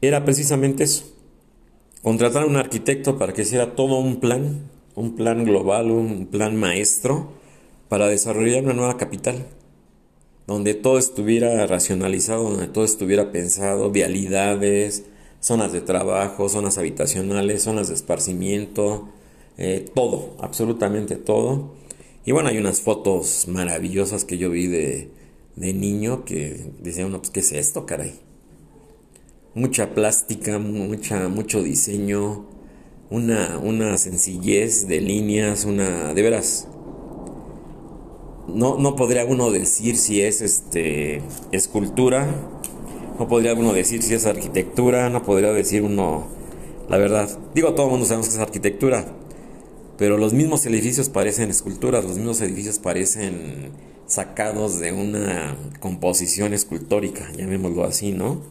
era 0.00 0.24
precisamente 0.24 0.84
eso. 0.84 1.12
Contratar 2.02 2.44
a 2.44 2.46
un 2.46 2.56
arquitecto 2.56 3.18
para 3.18 3.32
que 3.32 3.42
hiciera 3.42 3.74
todo 3.74 3.98
un 3.98 4.20
plan, 4.20 4.70
un 4.94 5.16
plan 5.16 5.44
global, 5.44 5.90
un 5.90 6.26
plan 6.26 6.56
maestro, 6.56 7.28
para 7.88 8.08
desarrollar 8.08 8.64
una 8.64 8.72
nueva 8.72 8.96
capital, 8.96 9.46
donde 10.46 10.74
todo 10.74 10.98
estuviera 10.98 11.66
racionalizado, 11.66 12.50
donde 12.50 12.68
todo 12.68 12.84
estuviera 12.84 13.32
pensado, 13.32 13.90
vialidades, 13.90 15.04
zonas 15.40 15.72
de 15.72 15.80
trabajo, 15.80 16.48
zonas 16.48 16.78
habitacionales, 16.78 17.62
zonas 17.62 17.88
de 17.88 17.94
esparcimiento, 17.94 19.08
eh, 19.58 19.84
todo, 19.94 20.36
absolutamente 20.40 21.16
todo. 21.16 21.74
Y 22.24 22.32
bueno, 22.32 22.48
hay 22.48 22.58
unas 22.58 22.80
fotos 22.80 23.46
maravillosas 23.48 24.24
que 24.24 24.38
yo 24.38 24.50
vi 24.50 24.66
de, 24.66 25.10
de 25.56 25.72
niño 25.72 26.24
que 26.24 26.72
decía 26.80 27.06
uno, 27.06 27.18
pues, 27.18 27.30
¿qué 27.30 27.40
es 27.40 27.52
esto, 27.52 27.86
caray? 27.86 28.14
Mucha 29.54 29.94
plástica, 29.94 30.58
mucha, 30.58 31.28
mucho 31.28 31.62
diseño, 31.62 32.46
una, 33.10 33.58
una 33.58 33.96
sencillez 33.98 34.88
de 34.88 35.00
líneas, 35.00 35.64
una, 35.64 36.14
de 36.14 36.22
veras, 36.22 36.68
no, 38.48 38.78
no 38.78 38.96
podría 38.96 39.24
uno 39.24 39.50
decir 39.50 39.96
si 39.96 40.20
es 40.20 40.40
este 40.40 41.22
escultura, 41.52 42.26
no 43.18 43.28
podría 43.28 43.54
uno 43.54 43.72
decir 43.72 44.02
si 44.02 44.14
es 44.14 44.26
arquitectura, 44.26 45.10
no 45.10 45.22
podría 45.22 45.52
decir 45.52 45.82
uno, 45.82 46.26
la 46.88 46.98
verdad, 46.98 47.28
digo, 47.54 47.74
todo 47.74 47.86
el 47.86 47.92
mundo 47.92 48.06
sabemos 48.06 48.28
que 48.28 48.34
es 48.34 48.40
arquitectura, 48.40 49.06
pero 49.96 50.18
los 50.18 50.32
mismos 50.32 50.66
edificios 50.66 51.08
parecen 51.08 51.50
esculturas, 51.50 52.04
los 52.04 52.16
mismos 52.16 52.40
edificios 52.40 52.78
parecen 52.78 53.70
sacados 54.06 54.80
de 54.80 54.92
una 54.92 55.56
composición 55.80 56.52
escultórica, 56.52 57.30
llamémoslo 57.36 57.84
así, 57.84 58.12
¿no? 58.12 58.42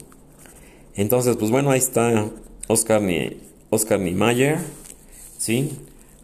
Entonces, 0.96 1.36
pues 1.38 1.52
bueno, 1.52 1.72
ahí 1.72 1.80
está 1.80 2.30
Oscar, 2.68 3.02
Oscar 3.73 3.99
Niemeyer, 3.99 4.57
¿sí? 5.38 5.71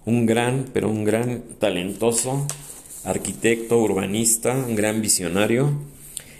Un 0.05 0.25
gran, 0.25 0.65
pero 0.73 0.89
un 0.89 1.03
gran 1.03 1.43
talentoso 1.59 2.47
arquitecto, 3.03 3.77
urbanista, 3.79 4.53
un 4.53 4.75
gran 4.75 5.01
visionario. 5.01 5.71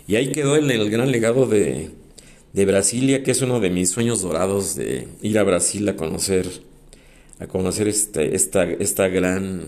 Y 0.07 0.15
ahí 0.15 0.31
quedó 0.31 0.55
el, 0.55 0.69
el 0.71 0.89
gran 0.89 1.11
legado 1.11 1.45
de, 1.45 1.91
de 2.53 2.65
Brasilia, 2.65 3.23
que 3.23 3.31
es 3.31 3.41
uno 3.41 3.59
de 3.59 3.69
mis 3.69 3.89
sueños 3.91 4.21
dorados 4.21 4.75
de 4.75 5.07
ir 5.21 5.37
a 5.39 5.43
Brasil 5.43 5.87
a 5.89 5.95
conocer, 5.95 6.47
a 7.39 7.47
conocer 7.47 7.87
este, 7.87 8.35
esta, 8.35 8.63
esta 8.63 9.07
gran 9.07 9.65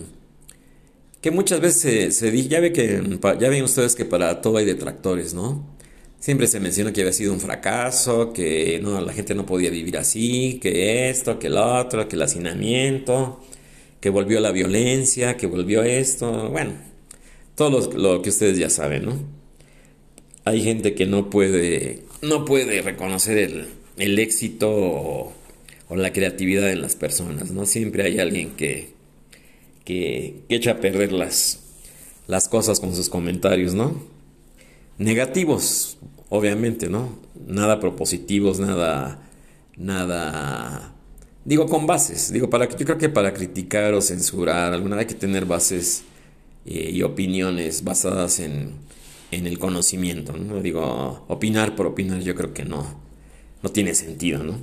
que 1.22 1.30
muchas 1.30 1.60
veces 1.60 2.16
se, 2.16 2.30
dice, 2.32 2.48
ya, 2.48 2.58
ve 2.58 2.72
que, 2.72 3.00
ya 3.38 3.48
ven 3.48 3.62
ustedes 3.62 3.94
que 3.94 4.04
para 4.04 4.40
todo 4.40 4.56
hay 4.56 4.64
detractores, 4.64 5.34
¿no? 5.34 5.64
Siempre 6.22 6.46
se 6.46 6.60
menciona 6.60 6.92
que 6.92 7.00
había 7.00 7.12
sido 7.12 7.32
un 7.32 7.40
fracaso, 7.40 8.32
que 8.32 8.78
no, 8.80 9.00
la 9.00 9.12
gente 9.12 9.34
no 9.34 9.44
podía 9.44 9.70
vivir 9.70 9.96
así, 9.96 10.60
que 10.62 11.10
esto, 11.10 11.40
que 11.40 11.50
lo 11.50 11.80
otro, 11.80 12.06
que 12.06 12.14
el 12.14 12.22
hacinamiento, 12.22 13.40
que 14.00 14.08
volvió 14.08 14.38
la 14.38 14.52
violencia, 14.52 15.36
que 15.36 15.48
volvió 15.48 15.82
esto, 15.82 16.48
bueno, 16.50 16.74
todo 17.56 17.90
lo, 17.96 18.22
que 18.22 18.28
ustedes 18.28 18.56
ya 18.56 18.70
saben, 18.70 19.04
¿no? 19.04 19.18
Hay 20.44 20.62
gente 20.62 20.94
que 20.94 21.06
no 21.06 21.28
puede, 21.28 22.04
no 22.22 22.44
puede 22.44 22.82
reconocer 22.82 23.38
el, 23.38 23.66
el 23.96 24.16
éxito 24.20 24.70
o, 24.70 25.32
o 25.88 25.96
la 25.96 26.12
creatividad 26.12 26.70
en 26.70 26.82
las 26.82 26.94
personas, 26.94 27.50
¿no? 27.50 27.66
Siempre 27.66 28.04
hay 28.04 28.20
alguien 28.20 28.52
que, 28.52 28.90
que, 29.84 30.36
echa 30.48 30.70
a 30.70 30.80
perder 30.80 31.10
las, 31.10 31.64
las 32.28 32.48
cosas 32.48 32.78
con 32.78 32.94
sus 32.94 33.08
comentarios, 33.08 33.74
¿no? 33.74 34.12
Negativos, 34.98 35.98
obviamente, 36.32 36.88
¿no? 36.88 37.10
Nada 37.46 37.78
propositivos, 37.78 38.58
nada, 38.58 39.20
nada, 39.76 40.94
digo 41.44 41.66
con 41.66 41.86
bases, 41.86 42.32
digo 42.32 42.48
para 42.48 42.66
yo 42.68 42.86
creo 42.86 42.96
que 42.96 43.10
para 43.10 43.34
criticar 43.34 43.92
o 43.92 44.00
censurar 44.00 44.72
alguna 44.72 44.96
hay 44.96 45.06
que 45.06 45.14
tener 45.14 45.44
bases 45.44 46.04
eh, 46.64 46.90
y 46.90 47.02
opiniones 47.02 47.84
basadas 47.84 48.40
en, 48.40 48.72
en 49.30 49.46
el 49.46 49.58
conocimiento, 49.58 50.32
¿no? 50.32 50.62
Digo, 50.62 51.26
opinar 51.28 51.76
por 51.76 51.86
opinar 51.86 52.20
yo 52.20 52.34
creo 52.34 52.54
que 52.54 52.64
no, 52.64 52.82
no 53.62 53.68
tiene 53.68 53.94
sentido, 53.94 54.42
¿no? 54.42 54.56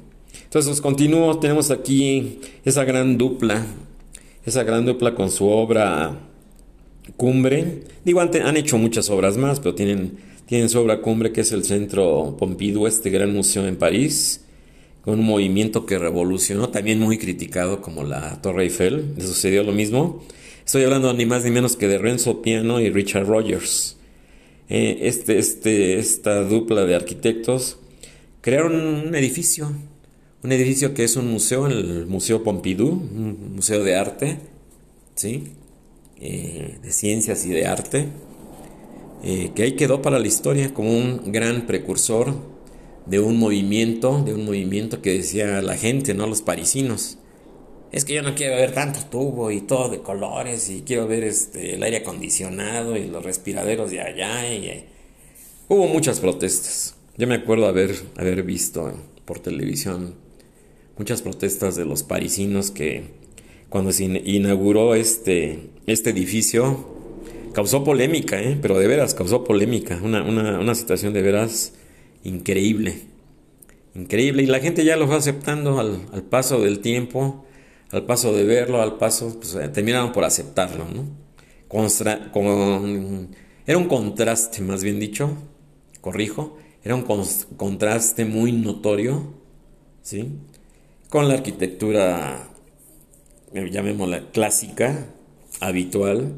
Entonces, 0.44 0.70
pues, 0.70 0.82
continúo, 0.82 1.38
tenemos 1.38 1.70
aquí 1.70 2.42
esa 2.66 2.84
gran 2.84 3.20
dupla 3.20 3.64
esa 4.46 4.64
gran 4.64 4.86
dupla 4.86 5.14
con 5.14 5.30
su 5.30 5.48
obra 5.48 6.18
cumbre. 7.16 7.84
Digo, 8.04 8.22
han, 8.22 8.36
han, 8.36 8.58
hecho 8.58 8.78
muchas 8.78 9.10
obras 9.10 9.38
más, 9.38 9.60
pero 9.60 9.76
tienen, 9.76 10.18
tienen 10.50 10.68
su 10.68 10.80
obra 10.80 11.00
cumbre 11.00 11.32
que 11.32 11.42
es 11.42 11.52
el 11.52 11.64
Centro 11.64 12.36
Pompidou, 12.36 12.88
este 12.88 13.12
gran 13.12 13.32
museo 13.32 13.68
en 13.68 13.76
París, 13.76 14.42
con 15.04 15.20
un 15.20 15.26
movimiento 15.28 15.86
que 15.86 16.00
revolucionó, 16.00 16.70
también 16.70 17.00
muy 17.00 17.20
criticado 17.20 17.82
como 17.82 18.04
la 18.04 18.42
Torre 18.42 18.64
Eiffel. 18.64 19.14
Le 19.16 19.28
sucedió 19.28 19.62
lo 19.62 19.74
mismo. 19.74 20.24
Estoy 20.66 20.86
hablando 20.86 21.14
ni 21.14 21.28
más 21.28 21.44
ni 21.44 21.52
menos 21.52 21.76
que 21.76 21.88
de 21.88 22.00
Renzo 22.00 22.42
Piano 22.42 22.82
y 22.82 22.90
Richard 22.90 23.28
Rogers. 23.28 23.98
Eh, 24.70 25.02
este, 25.04 25.38
este, 25.38 26.00
esta 26.00 26.44
dupla 26.44 26.86
de 26.86 26.96
arquitectos 26.96 27.78
crearon 28.42 28.74
un 28.76 29.14
edificio 29.14 29.72
un 30.42 30.52
edificio 30.52 30.96
que 30.96 31.04
es 31.04 31.16
un 31.16 31.30
museo, 31.30 31.68
el 31.68 32.08
Museo 32.08 32.44
Pompidou, 32.44 32.88
un 32.90 33.56
museo 33.56 33.84
de 33.84 33.96
arte, 33.98 34.40
¿sí? 35.14 35.52
Eh, 36.20 36.80
de 36.82 36.92
ciencias 36.92 37.46
y 37.46 37.50
de 37.50 37.68
arte, 37.68 38.08
eh, 39.24 39.52
que 39.54 39.64
ahí 39.64 39.72
quedó 39.74 40.02
para 40.02 40.20
la 40.20 40.28
historia 40.28 40.74
como 40.74 40.96
un 40.96 41.32
gran 41.32 41.68
precursor 41.68 42.36
de 43.06 43.20
un 43.20 43.38
movimiento, 43.38 44.22
de 44.24 44.34
un 44.34 44.46
movimiento 44.46 45.02
que 45.02 45.14
decía 45.14 45.62
la 45.62 45.76
gente, 45.76 46.14
¿no? 46.14 46.28
Los 46.28 46.42
parisinos. 46.42 47.18
Es 47.92 48.06
que 48.06 48.14
yo 48.14 48.22
no 48.22 48.36
quiero 48.36 48.56
ver 48.56 48.72
tanto 48.72 49.00
tubo 49.10 49.50
y 49.50 49.62
todo 49.62 49.90
de 49.90 50.00
colores 50.02 50.70
y 50.70 50.84
quiero 50.84 51.08
ver 51.08 51.24
este, 51.24 51.74
el 51.74 51.84
aire 51.84 51.98
acondicionado 51.98 52.96
y 52.96 53.08
los 53.08 53.24
respiraderos 53.24 53.90
de 53.90 54.02
allá. 54.02 54.54
Y, 54.54 54.68
eh, 54.68 54.86
Hubo 55.68 55.88
muchas 55.88 56.20
protestas. 56.20 56.96
Yo 57.18 57.28
me 57.28 57.36
acuerdo 57.36 57.66
haber, 57.66 57.96
haber 58.16 58.44
visto 58.44 58.94
por 59.26 59.40
televisión 59.40 60.16
muchas 60.98 61.22
protestas 61.22 61.76
de 61.76 61.86
los 61.86 62.04
parisinos 62.04 62.72
que 62.72 63.04
cuando 63.70 63.92
se 63.92 64.04
inauguró 64.04 64.96
este, 64.96 65.70
este 65.88 66.12
edificio 66.12 66.99
causó 67.54 67.84
polémica, 67.84 68.42
¿eh? 68.42 68.58
pero 68.62 68.78
de 68.78 68.88
veras 68.88 69.14
causó 69.14 69.44
polémica, 69.44 70.00
una, 70.02 70.24
una, 70.24 70.60
una 70.60 70.76
situación 70.76 71.14
de 71.14 71.22
veras 71.22 71.74
increíble, 72.24 73.02
increíble, 73.96 74.44
y 74.44 74.46
la 74.48 74.60
gente 74.60 74.84
ya 74.84 74.96
lo 74.96 75.08
fue 75.08 75.16
aceptando 75.16 75.80
al, 75.80 76.06
al 76.14 76.24
paso 76.24 76.62
del 76.62 76.80
tiempo, 76.80 77.46
al 77.92 78.06
paso 78.06 78.34
de 78.34 78.44
verlo, 78.44 78.82
al 78.82 78.98
paso, 78.98 79.38
pues 79.40 79.56
eh, 79.56 79.68
terminaron 79.70 80.12
por 80.12 80.24
aceptarlo, 80.24 80.86
¿no? 80.86 81.06
Era 83.68 83.78
un 83.78 83.88
contraste, 83.88 84.62
más 84.62 84.84
bien 84.84 85.00
dicho, 85.00 85.32
corrijo, 86.02 86.58
era 86.84 86.96
un 86.96 87.04
contraste 87.04 88.26
muy 88.26 88.52
notorio, 88.52 89.34
¿sí? 90.02 90.30
con 91.10 91.28
la 91.28 91.36
arquitectura, 91.36 92.50
eh, 93.54 93.70
llamémosla 93.70 94.32
clásica, 94.32 95.08
habitual 95.60 96.36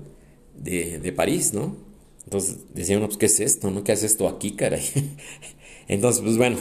de, 0.63 1.13
París, 1.15 1.53
¿no? 1.53 1.75
Entonces 2.23 2.57
decían, 2.73 3.01
pues, 3.05 3.17
¿qué 3.17 3.25
es 3.25 3.39
esto? 3.39 3.71
¿No? 3.71 3.83
¿Qué 3.83 3.91
hace 3.91 4.05
esto 4.05 4.27
aquí, 4.27 4.51
caray? 4.51 4.83
Entonces, 5.87 6.21
pues 6.21 6.37
bueno, 6.37 6.57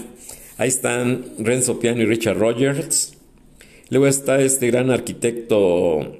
ahí 0.59 0.69
están 0.69 1.25
Renzo 1.39 1.79
Piano 1.79 2.03
y 2.03 2.07
Richard 2.07 2.39
Rogers. 2.39 3.15
Luego 3.91 4.07
está 4.07 4.41
este 4.41 4.69
gran 4.69 4.91
arquitecto, 4.91 6.17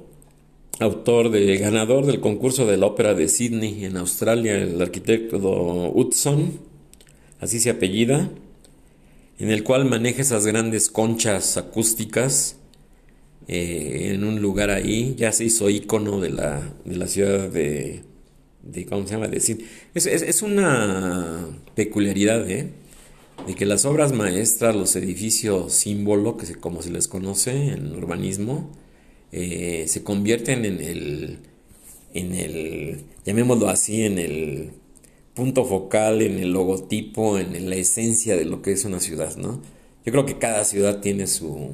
autor 0.79 1.29
de 1.31 1.57
ganador 1.57 2.05
del 2.05 2.19
concurso 2.19 2.65
de 2.65 2.77
la 2.77 2.87
ópera 2.87 3.13
de 3.13 3.27
Sydney 3.27 3.85
en 3.85 3.97
Australia, 3.97 4.57
el 4.57 4.81
arquitecto 4.81 5.37
Hudson, 5.93 6.59
así 7.39 7.59
se 7.59 7.69
apellida 7.69 8.29
en 9.39 9.49
el 9.49 9.63
cual 9.63 9.85
maneja 9.85 10.21
esas 10.21 10.45
grandes 10.45 10.89
conchas 10.89 11.57
acústicas 11.57 12.57
eh, 13.47 14.11
en 14.13 14.23
un 14.23 14.41
lugar 14.41 14.69
ahí. 14.69 15.15
Ya 15.17 15.31
se 15.31 15.45
hizo 15.45 15.69
ícono 15.69 16.19
de 16.19 16.29
la, 16.29 16.73
de 16.85 16.95
la 16.95 17.07
ciudad 17.07 17.49
de, 17.49 18.03
de, 18.63 18.85
¿cómo 18.85 19.05
se 19.07 19.13
llama? 19.13 19.27
De 19.27 19.37
es, 19.37 19.57
es, 19.93 20.41
una 20.41 21.47
peculiaridad, 21.75 22.49
¿eh? 22.49 22.71
De 23.47 23.55
que 23.55 23.65
las 23.65 23.85
obras 23.85 24.13
maestras, 24.13 24.75
los 24.75 24.95
edificios 24.95 25.73
símbolo, 25.73 26.37
que 26.37 26.45
se, 26.45 26.55
como 26.55 26.81
se 26.81 26.91
les 26.91 27.07
conoce 27.07 27.69
en 27.69 27.95
urbanismo, 27.95 28.71
eh, 29.31 29.85
se 29.87 30.03
convierten 30.03 30.65
en 30.65 30.79
el, 30.79 31.39
en 32.13 32.35
el, 32.35 33.01
llamémoslo 33.25 33.69
así, 33.69 34.03
en 34.03 34.19
el 34.19 34.69
punto 35.33 35.65
focal, 35.65 36.21
en 36.21 36.39
el 36.39 36.51
logotipo, 36.51 37.39
en 37.39 37.69
la 37.69 37.75
esencia 37.75 38.35
de 38.35 38.45
lo 38.45 38.61
que 38.61 38.73
es 38.73 38.85
una 38.85 38.99
ciudad, 38.99 39.35
¿no? 39.37 39.61
Yo 40.05 40.11
creo 40.11 40.25
que 40.25 40.37
cada 40.37 40.65
ciudad 40.65 40.99
tiene 40.99 41.27
su, 41.27 41.71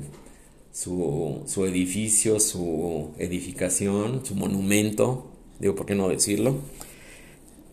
su, 0.78 1.42
su 1.48 1.66
edificio, 1.66 2.40
su 2.40 3.10
edificación, 3.18 4.24
su 4.24 4.36
monumento, 4.36 5.26
digo, 5.60 5.74
¿por 5.74 5.88
qué 5.88 5.96
no 5.96 6.08
decirlo? 6.08 6.58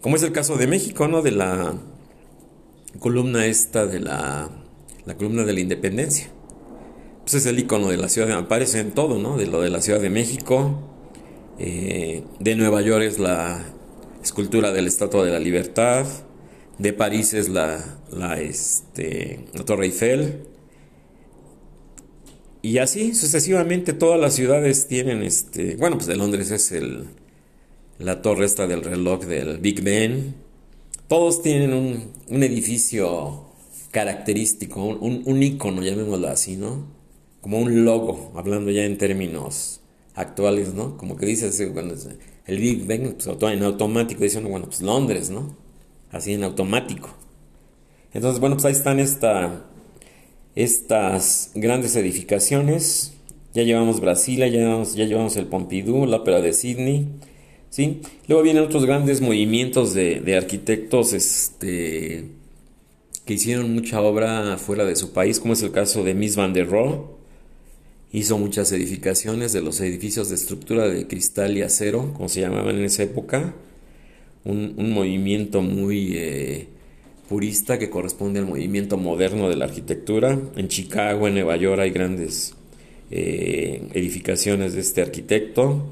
Como 0.01 0.17
es 0.17 0.23
el 0.23 0.33
caso 0.33 0.57
de 0.57 0.67
México, 0.67 1.07
¿no? 1.07 1.21
De 1.21 1.31
la 1.31 1.75
columna 3.01 3.45
esta 3.45 3.87
de 3.87 4.01
la, 4.01 4.49
la 5.05 5.17
columna 5.19 5.45
de 5.45 5.53
la 5.53 5.61
independencia. 5.61 6.31
Pues 7.21 7.35
es 7.35 7.45
el 7.45 7.59
icono 7.59 7.89
de 7.89 7.99
la 7.99 8.09
ciudad, 8.09 8.31
aparece 8.39 8.81
en 8.81 8.93
todo, 8.93 9.19
¿no? 9.19 9.37
De 9.37 9.49
lo 9.49 9.61
de 9.61 9.69
la 9.69 9.83
Ciudad 9.83 10.01
de 10.01 10.09
México, 10.09 10.81
eh, 11.59 12.23
de 12.41 12.57
Nueva 12.57 12.81
York 12.81 13.05
es 13.05 13.19
la 13.19 13.67
escultura 14.23 14.73
de 14.73 14.81
la 14.81 14.89
Estatua 14.89 15.27
de 15.27 15.31
la 15.31 15.41
Libertad, 15.41 16.07
de 16.79 16.93
París 16.95 17.35
es 17.35 17.51
la, 17.51 17.99
la, 18.11 18.41
este, 18.41 19.45
la 19.53 19.65
Torre 19.67 19.87
Eiffel, 19.87 20.54
y 22.65 22.79
así 22.79 23.15
sucesivamente 23.15 23.93
todas 23.93 24.19
las 24.19 24.33
ciudades 24.33 24.89
tienen 24.89 25.23
este, 25.23 25.77
bueno, 25.77 25.97
pues 25.97 26.07
de 26.07 26.17
Londres 26.17 26.51
es 26.51 26.73
el 26.73 27.05
la 27.99 28.23
torre 28.23 28.47
esta 28.47 28.67
del 28.67 28.83
reloj 28.83 29.27
del 29.27 29.59
Big 29.59 29.83
Ben. 29.83 30.35
Todos 31.07 31.43
tienen 31.43 31.75
un, 31.75 32.11
un 32.27 32.43
edificio 32.43 33.49
característico, 33.91 34.83
un, 34.83 35.25
un, 35.27 35.43
icono, 35.43 35.83
llamémoslo 35.83 36.27
así, 36.27 36.57
¿no? 36.57 36.87
Como 37.43 37.59
un 37.59 37.85
logo, 37.85 38.33
hablando 38.35 38.71
ya 38.71 38.85
en 38.85 38.97
términos 38.97 39.83
actuales, 40.15 40.73
¿no? 40.73 40.97
Como 40.97 41.19
que 41.19 41.27
dices, 41.27 41.61
el 41.61 42.59
Big 42.59 42.87
Ben, 42.87 43.15
pues 43.15 43.27
en 43.27 43.63
automático, 43.63 44.25
diciendo, 44.25 44.49
bueno, 44.49 44.69
pues 44.69 44.81
Londres, 44.81 45.29
¿no? 45.29 45.55
Así 46.11 46.33
en 46.33 46.45
automático. 46.45 47.11
Entonces, 48.15 48.41
bueno, 48.41 48.57
pues 48.57 48.65
ahí 48.65 48.73
están 48.73 49.01
esta, 49.01 49.67
estas 50.55 51.51
grandes 51.55 51.97
edificaciones. 51.97 53.15
Ya 53.55 53.63
llevamos 53.63 54.01
Brasil, 54.01 54.39
ya 54.39 54.47
llevamos, 54.49 55.37
el 55.37 55.47
Pompidou, 55.47 56.07
la 56.07 56.19
Ópera 56.19 56.41
de 56.41 56.53
Sydney. 56.53 57.09
¿sí? 57.71 58.01
Luego 58.29 58.43
vienen 58.43 58.65
otros 58.65 58.85
grandes 58.85 59.21
movimientos 59.21 59.95
de, 59.95 60.37
arquitectos 60.37 61.13
este, 61.13 62.25
que 63.25 63.35
hicieron 63.35 63.73
mucha 63.73 64.01
obra 64.01 64.57
fuera 64.59 64.85
de 64.85 64.97
su 64.97 65.13
país, 65.13 65.39
como 65.39 65.53
es 65.53 65.63
el 65.63 65.71
caso 65.71 66.03
de 66.03 66.15
Miss 66.15 66.37
Van 66.37 66.53
der 66.53 66.69
Rohe. 66.69 67.01
Hizo 68.13 68.39
muchas 68.39 68.71
edificaciones 68.71 69.53
de 69.53 69.61
los 69.61 69.81
edificios 69.81 70.29
de 70.29 70.37
estructura 70.37 70.89
de 70.89 71.07
cristal 71.09 71.57
y 71.57 71.63
acero, 71.63 72.13
como 72.15 72.29
se 72.29 72.41
llamaban 72.41 72.77
en 72.77 72.85
esa 72.85 73.03
época. 73.03 73.55
Un, 74.45 74.75
un 74.77 74.93
movimiento 74.93 75.63
muy 75.63 76.13
eh, 76.15 76.69
purista 77.29 77.79
que 77.79 77.91
corresponde 77.91 78.41
al 78.41 78.47
movimiento 78.47 78.97
moderno 78.97 79.49
de 79.49 79.57
la 79.57 79.65
arquitectura. 79.65 80.39
En 80.57 80.69
Chicago, 80.69 81.27
en 81.27 81.35
Nueva 81.35 81.57
York 81.57 81.81
hay 81.81 81.91
grandes 81.91 82.55
eh, 83.11 83.89
edificaciones 83.95 84.75
de 84.75 84.81
este 84.81 85.03
arquitecto. 85.03 85.87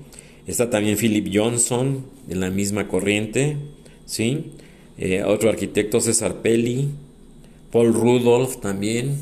Está 0.47 0.71
también 0.71 0.97
Philip 0.97 1.29
Johnson, 1.33 2.05
en 2.29 2.41
la 2.41 2.51
misma 2.51 2.89
corriente. 2.89 3.57
¿sí? 4.07 4.53
Eh, 4.99 5.23
otro 5.25 5.51
arquitecto, 5.51 6.01
César 6.01 6.43
Pelli. 6.43 6.89
Paul 7.71 7.95
Rudolph 7.95 8.61
también, 8.61 9.17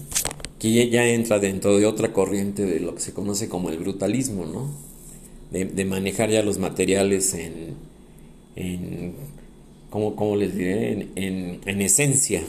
que 0.58 0.90
ya 0.90 1.06
entra 1.06 1.38
dentro 1.38 1.78
de 1.78 1.86
otra 1.86 2.12
corriente 2.12 2.64
de 2.64 2.80
lo 2.80 2.96
que 2.96 3.00
se 3.00 3.14
conoce 3.14 3.48
como 3.48 3.70
el 3.70 3.78
brutalismo, 3.78 4.44
¿no? 4.44 4.68
De, 5.52 5.84
manejar 5.84 6.30
ya 6.30 6.42
los 6.42 6.58
materiales 6.58 7.34
en, 7.34 7.74
en 8.56 9.14
¿cómo, 9.90 10.36
les 10.36 10.56
diré? 10.56 11.08
En, 11.16 11.82
esencia. 11.82 12.42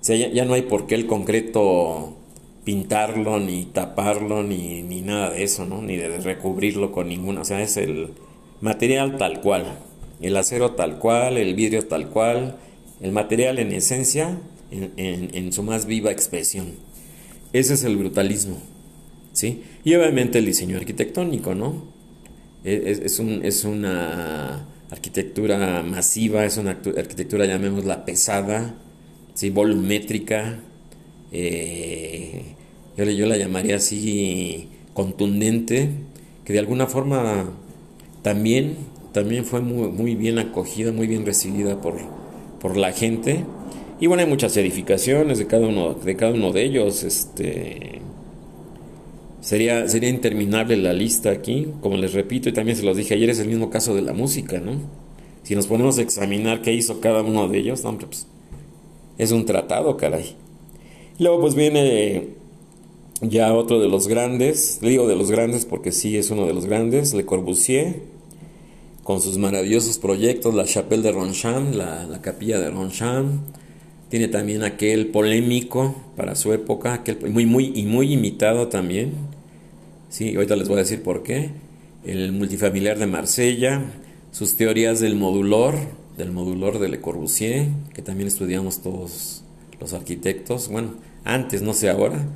O 0.00 0.04
sea, 0.04 0.16
ya, 0.16 0.44
no 0.44 0.54
hay 0.54 0.62
por 0.62 0.86
qué 0.86 0.94
el 0.94 1.06
concreto 1.06 2.16
pintarlo, 2.64 3.38
ni 3.38 3.66
taparlo, 3.66 4.42
ni, 4.42 4.82
ni 4.82 5.02
nada 5.02 5.30
de 5.30 5.42
eso, 5.42 5.66
¿no? 5.66 5.82
Ni 5.82 5.96
de 5.96 6.18
recubrirlo 6.18 6.90
con 6.92 7.08
ninguna. 7.08 7.42
O 7.42 7.44
sea, 7.44 7.60
es 7.62 7.76
el 7.76 8.10
material 8.60 9.18
tal 9.18 9.40
cual. 9.40 9.78
El 10.20 10.36
acero 10.36 10.72
tal 10.72 10.98
cual, 10.98 11.36
el 11.36 11.54
vidrio 11.54 11.86
tal 11.86 12.08
cual. 12.08 12.56
El 13.00 13.12
material 13.12 13.58
en 13.58 13.72
esencia, 13.72 14.38
en, 14.70 15.52
su 15.52 15.62
más 15.62 15.86
viva 15.86 16.10
expresión. 16.10 16.72
Ese 17.52 17.74
es 17.74 17.84
el 17.84 17.96
brutalismo. 17.96 18.58
¿Sí? 19.32 19.62
Y 19.84 19.94
obviamente 19.94 20.38
el 20.38 20.46
diseño 20.46 20.76
arquitectónico, 20.76 21.54
¿no? 21.54 21.84
Es, 22.64 22.98
es, 22.98 23.18
un, 23.18 23.44
es 23.44 23.64
una 23.64 24.66
arquitectura 24.90 25.82
masiva, 25.82 26.44
es 26.44 26.56
una 26.56 26.70
arquitectura, 26.70 27.46
llamémosla 27.46 28.04
pesada, 28.04 28.74
¿sí? 29.34 29.50
volumétrica, 29.50 30.58
eh, 31.32 32.42
yo, 32.96 33.04
yo, 33.04 33.26
la 33.26 33.36
llamaría 33.36 33.76
así 33.76 34.68
contundente, 34.94 35.90
que 36.44 36.52
de 36.52 36.58
alguna 36.58 36.86
forma 36.86 37.50
también, 38.22 38.76
también 39.12 39.44
fue 39.44 39.60
muy, 39.60 39.88
muy 39.88 40.14
bien 40.14 40.38
acogida, 40.38 40.92
muy 40.92 41.06
bien 41.06 41.24
recibida 41.24 41.80
por, 41.80 41.94
por 42.60 42.76
la 42.76 42.92
gente. 42.92 43.44
Y 44.00 44.06
bueno, 44.06 44.22
hay 44.22 44.28
muchas 44.28 44.56
edificaciones 44.56 45.38
de 45.38 45.46
cada 45.46 45.66
uno 45.66 45.94
de, 45.94 46.16
cada 46.16 46.32
uno 46.32 46.52
de 46.52 46.64
ellos. 46.64 47.04
Este, 47.04 48.00
Sería, 49.40 49.88
sería 49.88 50.10
interminable 50.10 50.76
la 50.76 50.92
lista 50.92 51.30
aquí, 51.30 51.68
como 51.80 51.96
les 51.96 52.12
repito 52.12 52.48
y 52.48 52.52
también 52.52 52.76
se 52.76 52.84
los 52.84 52.96
dije 52.96 53.14
ayer, 53.14 53.30
es 53.30 53.38
el 53.38 53.48
mismo 53.48 53.70
caso 53.70 53.94
de 53.94 54.02
la 54.02 54.12
música, 54.12 54.60
¿no? 54.60 54.72
Si 55.42 55.54
nos 55.54 55.66
ponemos 55.66 55.98
a 55.98 56.02
examinar 56.02 56.60
qué 56.60 56.74
hizo 56.74 57.00
cada 57.00 57.22
uno 57.22 57.48
de 57.48 57.58
ellos, 57.58 57.84
hombre, 57.84 58.06
pues 58.06 58.26
es 59.16 59.32
un 59.32 59.46
tratado, 59.46 59.96
caray. 59.96 60.36
Luego 61.18 61.40
pues 61.40 61.54
viene 61.54 62.28
ya 63.22 63.54
otro 63.54 63.80
de 63.80 63.88
los 63.88 64.08
grandes, 64.08 64.78
digo 64.82 65.08
de 65.08 65.16
los 65.16 65.30
grandes 65.30 65.64
porque 65.64 65.92
sí 65.92 66.16
es 66.16 66.30
uno 66.30 66.46
de 66.46 66.54
los 66.54 66.66
grandes, 66.66 67.14
Le 67.14 67.24
Corbusier, 67.24 68.02
con 69.02 69.20
sus 69.20 69.38
maravillosos 69.38 69.98
proyectos, 69.98 70.54
la 70.54 70.64
Chapelle 70.64 71.02
de 71.02 71.12
Ronchamp, 71.12 71.74
la, 71.74 72.04
la 72.06 72.20
capilla 72.20 72.58
de 72.58 72.70
Ronchamp, 72.70 73.40
tiene 74.10 74.28
también 74.28 74.64
aquel 74.64 75.06
polémico 75.08 75.94
para 76.16 76.34
su 76.34 76.52
época, 76.52 76.94
aquel 76.94 77.30
muy, 77.30 77.46
muy, 77.46 77.72
y 77.74 77.84
muy 77.84 78.12
imitado 78.12 78.68
también. 78.68 79.12
Sí, 80.10 80.34
ahorita 80.34 80.56
les 80.56 80.68
voy 80.68 80.78
a 80.78 80.82
decir 80.82 81.02
por 81.02 81.22
qué. 81.22 81.50
El 82.04 82.32
multifamiliar 82.32 82.98
de 82.98 83.06
Marsella, 83.06 83.84
sus 84.32 84.56
teorías 84.56 84.98
del 84.98 85.14
modulor, 85.14 85.76
del 86.18 86.32
modulor 86.32 86.80
de 86.80 86.88
Le 86.88 87.00
Corbusier, 87.00 87.68
que 87.94 88.02
también 88.02 88.26
estudiamos 88.26 88.82
todos 88.82 89.44
los 89.80 89.92
arquitectos. 89.92 90.68
Bueno, 90.68 90.94
antes, 91.24 91.62
no 91.62 91.74
sé 91.74 91.88
ahora. 91.88 92.26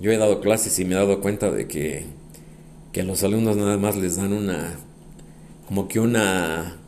Yo 0.00 0.10
he 0.10 0.18
dado 0.18 0.40
clases 0.40 0.76
y 0.80 0.84
me 0.84 0.96
he 0.96 0.98
dado 0.98 1.20
cuenta 1.20 1.52
de 1.52 1.68
que, 1.68 2.04
que 2.92 3.02
a 3.02 3.04
los 3.04 3.22
alumnos 3.22 3.56
nada 3.56 3.78
más 3.78 3.96
les 3.96 4.16
dan 4.16 4.32
una, 4.32 4.74
como 5.68 5.86
que 5.86 6.00
una 6.00 6.78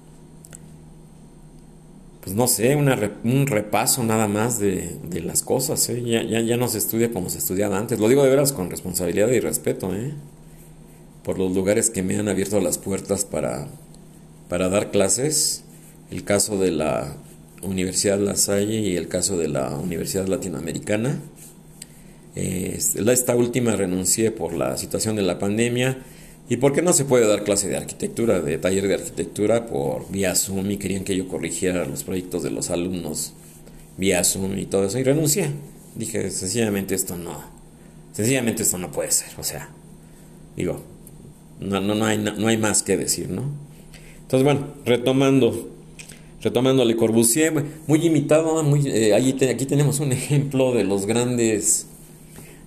pues 2.22 2.36
no 2.36 2.46
sé, 2.46 2.76
un 2.76 3.46
repaso 3.46 4.04
nada 4.04 4.28
más 4.28 4.58
de, 4.58 4.98
las 5.24 5.42
cosas. 5.42 5.88
¿eh? 5.88 6.02
Ya, 6.02 6.22
ya, 6.22 6.56
no 6.56 6.68
se 6.68 6.78
estudia 6.78 7.12
como 7.12 7.30
se 7.30 7.38
estudiaba 7.38 7.78
antes. 7.78 7.98
Lo 7.98 8.08
digo 8.08 8.22
de 8.22 8.30
veras 8.30 8.52
con 8.52 8.70
responsabilidad 8.70 9.28
y 9.28 9.40
respeto, 9.40 9.94
¿eh? 9.94 10.12
por 11.24 11.38
los 11.38 11.54
lugares 11.54 11.90
que 11.90 12.02
me 12.02 12.18
han 12.18 12.28
abierto 12.28 12.60
las 12.60 12.78
puertas 12.78 13.24
para, 13.24 13.68
para 14.48 14.68
dar 14.68 14.90
clases. 14.90 15.64
El 16.10 16.24
caso 16.24 16.58
de 16.58 16.72
la 16.72 17.16
Universidad 17.62 18.18
La 18.18 18.36
Salle 18.36 18.80
y 18.80 18.96
el 18.96 19.08
caso 19.08 19.38
de 19.38 19.48
la 19.48 19.70
Universidad 19.76 20.26
Latinoamericana. 20.26 21.20
Eh, 22.36 22.78
esta 22.78 23.34
última 23.34 23.76
renuncié 23.76 24.30
por 24.30 24.52
la 24.52 24.76
situación 24.76 25.16
de 25.16 25.22
la 25.22 25.38
pandemia 25.38 25.98
¿Y 26.50 26.56
por 26.56 26.72
qué 26.72 26.82
no 26.82 26.92
se 26.92 27.04
puede 27.04 27.28
dar 27.28 27.44
clase 27.44 27.68
de 27.68 27.76
arquitectura, 27.76 28.40
de 28.40 28.58
taller 28.58 28.88
de 28.88 28.94
arquitectura 28.94 29.66
por 29.66 30.10
vía 30.10 30.34
Zoom 30.34 30.68
y 30.72 30.78
querían 30.78 31.04
que 31.04 31.16
yo 31.16 31.28
corrigiera 31.28 31.84
los 31.84 32.02
proyectos 32.02 32.42
de 32.42 32.50
los 32.50 32.70
alumnos 32.70 33.34
vía 33.96 34.24
Zoom 34.24 34.58
y 34.58 34.66
todo 34.66 34.86
eso? 34.86 34.98
Y 34.98 35.04
renuncié. 35.04 35.52
Dije, 35.94 36.28
sencillamente 36.32 36.96
esto 36.96 37.16
no, 37.16 37.40
sencillamente 38.12 38.64
esto 38.64 38.78
no 38.78 38.90
puede 38.90 39.12
ser. 39.12 39.28
O 39.38 39.44
sea, 39.44 39.70
digo, 40.56 40.82
no, 41.60 41.80
no, 41.80 41.94
no, 41.94 42.04
hay, 42.04 42.18
no, 42.18 42.48
hay 42.48 42.58
más 42.58 42.82
que 42.82 42.96
decir, 42.96 43.30
¿no? 43.30 43.44
Entonces, 44.22 44.42
bueno, 44.42 44.74
retomando, 44.84 45.70
retomando 46.42 46.84
Le 46.84 46.96
Corbusier, 46.96 47.64
muy 47.86 48.04
imitado, 48.04 48.60
muy, 48.64 48.88
eh, 48.88 49.14
aquí 49.14 49.66
tenemos 49.66 50.00
un 50.00 50.10
ejemplo 50.10 50.74
de 50.74 50.82
los 50.82 51.06
grandes 51.06 51.86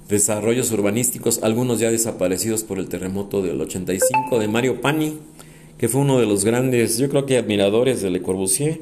desarrollos 0.08 0.72
urbanísticos, 0.72 1.42
algunos 1.44 1.80
ya 1.80 1.92
desaparecidos 1.92 2.64
por 2.64 2.80
el 2.80 2.88
terremoto 2.88 3.42
del 3.42 3.60
85 3.62 4.40
de 4.40 4.48
Mario 4.48 4.82
Pani, 4.82 5.18
que 5.78 5.90
fue 5.90 6.02
uno 6.02 6.20
de 6.20 6.26
los 6.26 6.46
grandes, 6.46 6.98
yo 6.98 7.10
creo 7.10 7.26
que 7.26 7.38
admiradores 7.38 8.02
de 8.02 8.10
Le 8.10 8.22
Corbusier, 8.22 8.82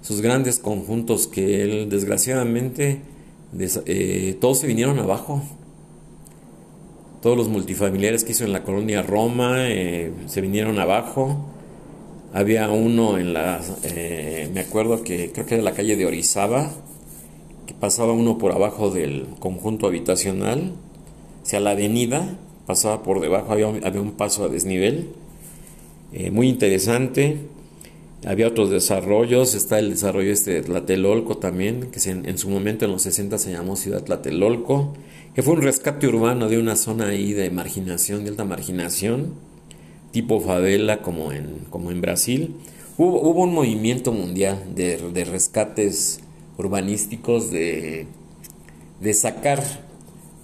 sus 0.00 0.20
grandes 0.20 0.58
conjuntos 0.58 1.28
que 1.28 1.62
él 1.62 1.88
desgraciadamente 1.88 3.00
eh, 3.86 4.36
todos 4.40 4.58
se 4.58 4.66
vinieron 4.66 4.98
abajo. 4.98 5.42
Todos 7.20 7.36
los 7.36 7.48
multifamiliares 7.48 8.24
que 8.24 8.32
hizo 8.32 8.44
en 8.44 8.52
la 8.52 8.64
colonia 8.64 9.02
Roma 9.02 9.68
eh, 9.70 10.12
se 10.26 10.40
vinieron 10.40 10.78
abajo. 10.78 11.46
Había 12.32 12.68
uno 12.70 13.18
en 13.18 13.34
la, 13.34 13.60
eh, 13.84 14.50
me 14.52 14.60
acuerdo 14.60 15.02
que 15.04 15.30
creo 15.30 15.46
que 15.46 15.54
era 15.54 15.62
la 15.62 15.72
calle 15.72 15.96
de 15.96 16.06
Orizaba, 16.06 16.72
pasaba 17.80 18.12
uno 18.12 18.38
por 18.38 18.52
abajo 18.52 18.90
del 18.90 19.26
conjunto 19.38 19.86
habitacional, 19.86 20.72
hacia 21.42 21.60
la 21.60 21.70
avenida, 21.70 22.38
pasaba 22.66 23.02
por 23.02 23.20
debajo, 23.20 23.52
había, 23.52 23.68
había 23.68 24.00
un 24.00 24.12
paso 24.12 24.44
a 24.44 24.48
desnivel, 24.48 25.08
eh, 26.12 26.30
muy 26.30 26.48
interesante. 26.48 27.38
Había 28.24 28.46
otros 28.46 28.70
desarrollos, 28.70 29.54
está 29.54 29.80
el 29.80 29.90
desarrollo 29.90 30.30
este 30.30 30.52
de 30.52 30.62
Tlatelolco 30.62 31.38
también, 31.38 31.90
que 31.90 31.98
en, 32.08 32.38
su 32.38 32.48
momento 32.48 32.84
en 32.84 32.92
los 32.92 33.02
60 33.02 33.36
se 33.38 33.50
llamó 33.50 33.74
Ciudad 33.74 34.04
Tlatelolco, 34.04 34.92
que 35.34 35.42
fue 35.42 35.54
un 35.54 35.62
rescate 35.62 36.06
urbano 36.06 36.48
de 36.48 36.58
una 36.58 36.76
zona 36.76 37.08
ahí 37.08 37.32
de 37.32 37.50
marginación, 37.50 38.22
de 38.22 38.30
alta 38.30 38.44
marginación, 38.44 39.34
tipo 40.12 40.40
favela 40.40 41.02
como 41.02 41.32
en, 41.32 41.64
como 41.70 41.90
en 41.90 42.00
Brasil. 42.00 42.54
Hubo, 42.96 43.20
hubo 43.22 43.42
un 43.42 43.54
movimiento 43.54 44.12
mundial 44.12 44.62
de, 44.72 44.98
de 44.98 45.24
rescates 45.24 46.20
urbanísticos, 46.58 47.50
de, 47.50 48.06
de, 49.00 49.14
sacar 49.14 49.62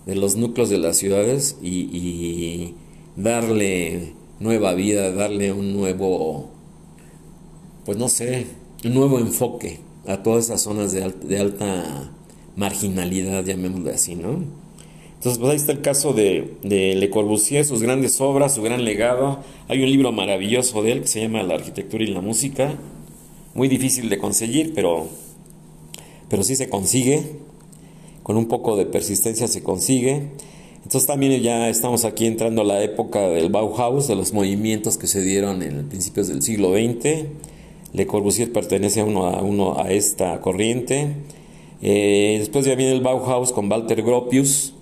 de 0.07 0.15
los 0.15 0.37
núcleos 0.37 0.71
de 0.71 0.79
las 0.79 0.97
ciudades 0.97 1.57
y, 1.63 2.75
darle 3.17 4.13
nueva 4.39 4.75
vida, 4.75 5.11
darle 5.11 5.53
un 5.53 5.73
nuevo 5.73 6.51
pues 7.89 7.97
no 7.97 8.11
sé, 8.11 8.47
un 8.85 8.93
nuevo 8.93 9.19
enfoque 9.19 9.81
a 10.07 10.23
todas 10.23 10.45
esas 10.45 10.61
zonas 10.61 10.93
de, 10.93 11.39
alta 11.39 12.13
marginalidad, 12.55 13.47
llamémoslo 13.47 13.91
así, 13.91 14.15
¿no? 14.15 14.45
Entonces, 15.15 15.39
pues 15.39 15.51
ahí 15.51 15.57
está 15.57 15.73
el 15.73 15.81
caso 15.81 16.13
de, 16.13 16.59
de, 16.63 16.97
Le 16.97 17.09
Corbusier, 17.09 17.65
sus 17.65 17.83
grandes 17.83 18.21
obras, 18.21 18.55
su 18.55 18.63
gran 18.63 18.85
legado. 18.85 19.39
Hay 19.69 19.83
un 19.83 19.91
libro 19.91 20.13
maravilloso 20.13 20.83
de 20.83 20.93
él 20.93 21.01
que 21.01 21.07
se 21.07 21.23
llama 21.23 21.43
La 21.43 21.55
arquitectura 21.55 22.05
y 22.05 22.09
la 22.09 22.21
música. 22.21 22.75
Muy 23.55 23.69
difícil 23.69 24.11
de 24.11 24.19
conseguir, 24.19 24.75
pero, 24.75 25.09
pero 26.29 26.43
sí 26.43 26.57
se 26.57 26.69
consigue. 26.69 27.23
Con 28.23 28.37
un 28.37 28.47
poco 28.47 28.77
de 28.77 28.87
persistencia 28.87 29.49
se 29.49 29.63
consigue. 29.63 30.29
Entonces 30.77 31.07
también 31.07 31.41
ya 31.43 31.69
estamos 31.69 32.05
aquí 32.05 32.27
entrando 32.27 32.63
a 32.63 32.65
la 32.65 32.83
época 32.83 33.21
del 33.29 33.51
Bauhaus, 33.51 34.09
de 34.09 34.15
los 34.15 34.33
movimientos 34.33 34.97
que 34.97 35.07
se 35.07 35.23
dieron 35.23 35.63
en 35.63 35.89
principios 35.89 36.29
del 36.29 36.43
siglo 36.43 36.73
XX 36.73 37.27
le 37.93 38.07
Corbusier 38.07 38.53
pertenece 38.53 39.01
a 39.01 39.05
uno 39.05 39.27
a, 39.27 39.43
uno 39.43 39.79
a 39.79 39.91
esta 39.91 40.41
corriente. 40.41 41.15
Eh, 41.81 42.37
después 42.39 42.67
ya 42.67 42.75
viene 42.75 42.93
el 42.93 43.01
Bauhaus 43.01 43.53
con 43.53 43.71
Walter 43.71 44.03
Gropius, 44.03 44.75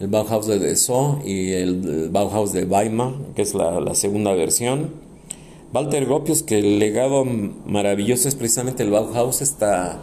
el 0.00 0.08
Bauhaus 0.08 0.46
de 0.46 0.58
Dessau 0.58 1.20
y 1.24 1.52
el, 1.52 2.08
Bauhaus 2.10 2.52
de 2.52 2.64
Weimar, 2.64 3.12
que 3.34 3.42
es 3.42 3.54
la, 3.54 3.94
segunda 3.94 4.32
versión. 4.32 4.90
Walter 5.74 6.06
Gropius, 6.06 6.42
que 6.42 6.58
el 6.58 6.78
legado 6.78 7.24
maravilloso 7.24 8.28
es 8.28 8.34
precisamente 8.34 8.82
el 8.82 8.90
Bauhaus, 8.90 9.42
esta 9.42 10.00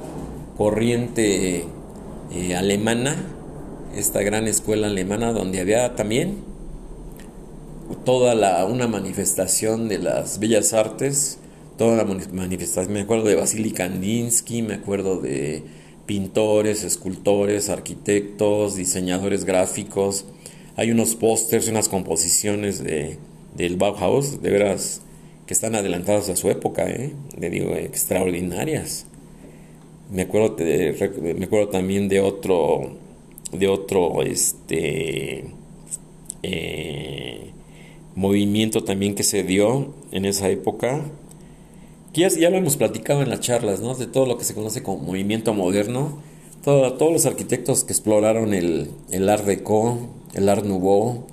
corriente 0.58 1.66
eh, 2.32 2.56
alemana, 2.56 3.16
esta 3.96 4.22
gran 4.22 4.48
escuela 4.48 4.88
alemana 4.88 5.32
donde 5.32 5.60
había 5.62 5.96
también 5.96 6.44
toda 8.04 8.36
la, 8.36 8.66
una 8.66 8.88
manifestación 8.88 9.88
de 9.88 10.00
las 10.00 10.40
bellas 10.40 10.74
artes 10.74 11.40
toda 11.78 11.98
la 11.98 12.06
manifestación. 12.06 12.94
Me 12.94 13.02
acuerdo 13.02 13.26
de 13.26 13.36
Vasily 13.36 13.72
Kandinsky, 13.72 14.62
me 14.62 14.76
acuerdo 14.76 15.20
de 15.20 15.64
pintores, 16.06 16.84
escultores, 16.84 17.70
arquitectos, 17.70 18.76
diseñadores 18.76 19.46
gráficos. 19.46 20.26
Hay 20.78 20.92
unos 20.92 21.16
pósters, 21.16 21.68
unas 21.68 21.90
composiciones 21.90 22.84
de, 22.84 23.18
del 23.56 23.78
Bauhaus, 23.78 24.42
de 24.42 24.52
veras, 24.52 25.02
que 25.48 25.54
están 25.54 25.76
adelantadas 25.76 26.30
a 26.30 26.36
su 26.36 26.50
época, 26.50 26.90
¿eh? 26.90 27.14
Le 27.40 27.50
digo, 27.50 27.76
extraordinarias. 27.76 29.06
Me 30.12 30.24
acuerdo, 30.24 30.56
me 30.60 31.46
acuerdo 31.46 31.70
también 31.70 32.08
de 32.08 32.20
otro, 32.20 32.92
de 33.52 33.68
otro, 33.68 34.22
este, 34.22 35.46
eh, 36.44 37.52
movimiento 38.16 38.84
también 38.84 39.16
que 39.16 39.24
se 39.24 39.44
dio 39.44 39.94
en 40.12 40.26
esa 40.26 40.50
época, 40.50 41.04
ya, 42.16 42.50
lo 42.50 42.58
hemos 42.58 42.78
platicado 42.78 43.22
en 43.22 43.30
las 43.30 43.42
charlas, 43.42 43.82
¿no? 43.82 43.94
De 43.94 44.08
todo 44.08 44.26
lo 44.26 44.38
que 44.38 44.46
se 44.46 44.54
conoce 44.54 44.82
como 44.82 45.04
movimiento 45.04 45.54
moderno. 45.54 46.20
todos 46.64 47.12
los 47.12 47.26
arquitectos 47.26 47.84
que 47.84 47.92
exploraron 47.92 48.54
el, 48.54 48.90
el 49.12 49.28
Art 49.28 49.46
Deco, 49.46 50.00
el 50.34 50.48
Art 50.48 50.66
Nouveau, 50.66 51.26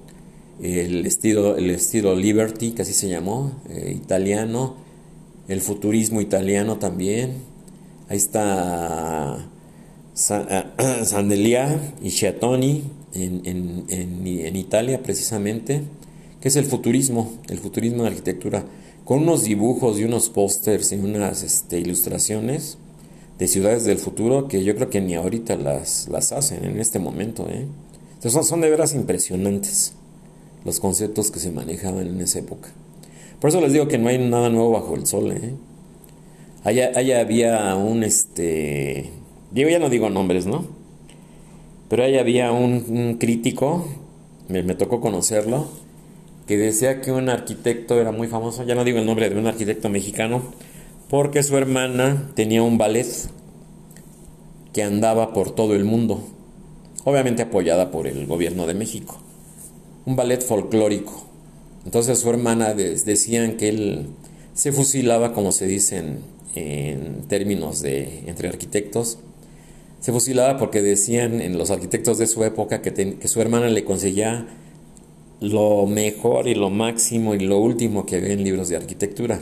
el 0.61 1.07
estilo, 1.07 1.57
el 1.57 1.71
estilo 1.71 2.17
Liberty, 2.17 2.73
que 2.73 2.83
así 2.83 2.93
se 2.93 3.09
llamó, 3.09 3.53
eh, 3.71 3.93
italiano, 3.97 4.75
el 5.49 5.61
futurismo 5.61 6.21
italiano 6.21 6.79
también. 6.79 7.35
Ahí 8.13 8.19
está 8.19 9.39
eh, 9.39 10.65
Sandelia 11.07 11.95
y 12.03 12.11
Chiatoni 12.11 12.85
en, 13.15 13.41
en, 13.47 13.87
en, 14.29 14.57
Italia 14.57 15.03
precisamente, 15.03 15.81
que 16.39 16.49
es 16.49 16.57
el 16.57 16.67
futurismo, 16.67 17.39
el 17.49 17.59
futurismo 17.59 18.03
de 18.03 18.11
arquitectura 18.11 18.67
con 19.07 19.23
unos 19.23 19.45
dibujos 19.45 19.99
y 19.99 20.05
unos 20.05 20.29
pósters 20.29 20.93
y 20.93 20.97
unas 20.97 21.43
este, 21.43 21.79
ilustraciones 21.79 22.77
de 23.39 23.49
ciudades 23.49 23.87
del 23.87 23.97
futuro 23.97 24.47
que 24.47 24.63
yo 24.63 24.77
creo 24.77 24.91
que 24.91 25.01
ni 25.01 25.15
ahorita 25.15 25.57
las, 25.57 26.07
las 26.09 26.33
hacen 26.33 26.67
en 26.67 26.81
este 26.81 26.99
momento. 26.99 27.49
¿eh? 27.49 27.67
Entonces 28.17 28.47
son, 28.47 28.61
de 28.61 28.69
veras 28.69 28.95
impresionantes 28.95 29.95
los 30.67 30.81
conceptos 30.81 31.31
que 31.31 31.41
se 31.41 31.51
manejaban 31.51 32.07
en 32.09 32.21
esa 32.21 32.41
época. 32.41 32.69
Por 33.41 33.49
eso 33.49 33.63
les 33.63 33.73
digo 33.73 33.89
que 33.89 33.97
no 33.97 34.09
hay 34.09 34.19
nada 34.19 34.51
nuevo 34.51 34.71
bajo 34.73 34.97
el 34.97 35.07
sol. 35.07 35.33
¿eh? 35.33 35.55
Allá, 36.65 36.93
había 37.21 37.75
un, 37.75 38.05
este, 38.05 39.11
ya 39.53 39.79
no 39.81 39.91
digo 39.91 40.11
nombres, 40.11 40.47
¿no? 40.47 40.65
Pero 41.89 42.05
allá 42.05 42.21
había 42.21 42.53
un, 42.53 43.17
crítico, 43.19 43.89
me, 44.49 44.63
me 44.63 44.77
tocó 44.77 45.01
conocerlo, 45.01 45.67
que 46.47 46.57
decía 46.57 47.01
que 47.01 47.11
un 47.11 47.29
arquitecto 47.29 48.01
era 48.01 48.13
muy 48.13 48.29
famoso, 48.29 48.63
ya 48.65 48.77
no 48.77 48.85
digo 48.85 48.99
el 48.99 49.07
nombre 49.07 49.29
de 49.29 49.37
un 49.37 49.49
arquitecto 49.49 49.89
mexicano, 49.89 50.41
porque 51.11 51.43
su 51.43 51.57
hermana 51.57 52.31
tenía 52.37 52.63
un 52.63 52.79
ballet 52.79 53.09
que 54.73 54.85
andaba 54.85 55.33
por 55.33 55.51
todo 55.51 55.75
el 55.75 55.85
mundo, 55.85 56.23
obviamente 57.03 57.43
apoyada 57.43 57.91
por 57.91 58.07
el 58.07 58.25
gobierno 58.27 58.69
de 58.69 58.75
México, 58.75 59.19
un 60.07 60.15
ballet 60.15 60.41
folclórico. 60.41 61.27
Entonces 61.85 62.21
su 62.21 62.31
hermana 62.31 62.73
decían 62.73 63.57
que 63.57 63.69
él 63.69 64.07
se 64.55 64.71
fusilaba, 64.71 65.33
como 65.33 65.51
se 65.51 65.67
dice 65.67 65.99
en, 65.99 66.32
términos 67.29 67.81
de 67.81 68.25
entre 68.27 68.49
arquitectos, 68.49 69.19
se 70.03 70.13
fusilaba 70.13 70.59
porque 70.59 70.83
decían 70.83 71.41
en 71.41 71.57
los 71.57 71.71
arquitectos 71.71 72.19
de 72.19 72.27
su 72.27 72.43
época 72.43 72.83
que, 72.83 73.29
su 73.29 73.41
hermana 73.41 73.69
le 73.69 73.85
conseguía 73.85 74.49
lo 75.41 75.87
mejor 75.87 76.49
y 76.49 76.57
lo 76.57 76.71
máximo 76.71 77.37
y 77.37 77.39
lo 77.39 77.59
último 77.59 78.05
que 78.05 78.21
ve 78.21 78.33
en 78.33 78.43
libros 78.43 78.69
de 78.69 78.77
arquitectura, 78.77 79.39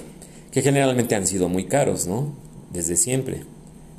que 0.50 0.60
generalmente 0.60 1.14
han 1.14 1.26
sido 1.26 1.48
muy 1.48 1.64
caros, 1.64 2.06
¿no? 2.06 2.34
Desde 2.74 2.96
siempre. 2.96 3.44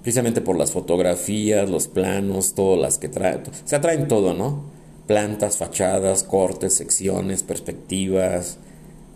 Precisamente 0.04 0.42
por 0.42 0.56
las 0.56 0.72
fotografías, 0.72 1.68
los 1.68 1.88
planos, 1.88 2.54
todas 2.54 2.80
las 2.80 3.00
que 3.00 3.10
traen. 3.10 3.42
Se 3.66 3.76
atraen 3.76 4.08
todo, 4.08 4.36
¿no? 4.36 4.64
Plantas, 5.08 5.58
fachadas, 5.58 6.24
cortes, 6.24 6.74
secciones, 6.74 7.42
perspectivas. 7.42 8.60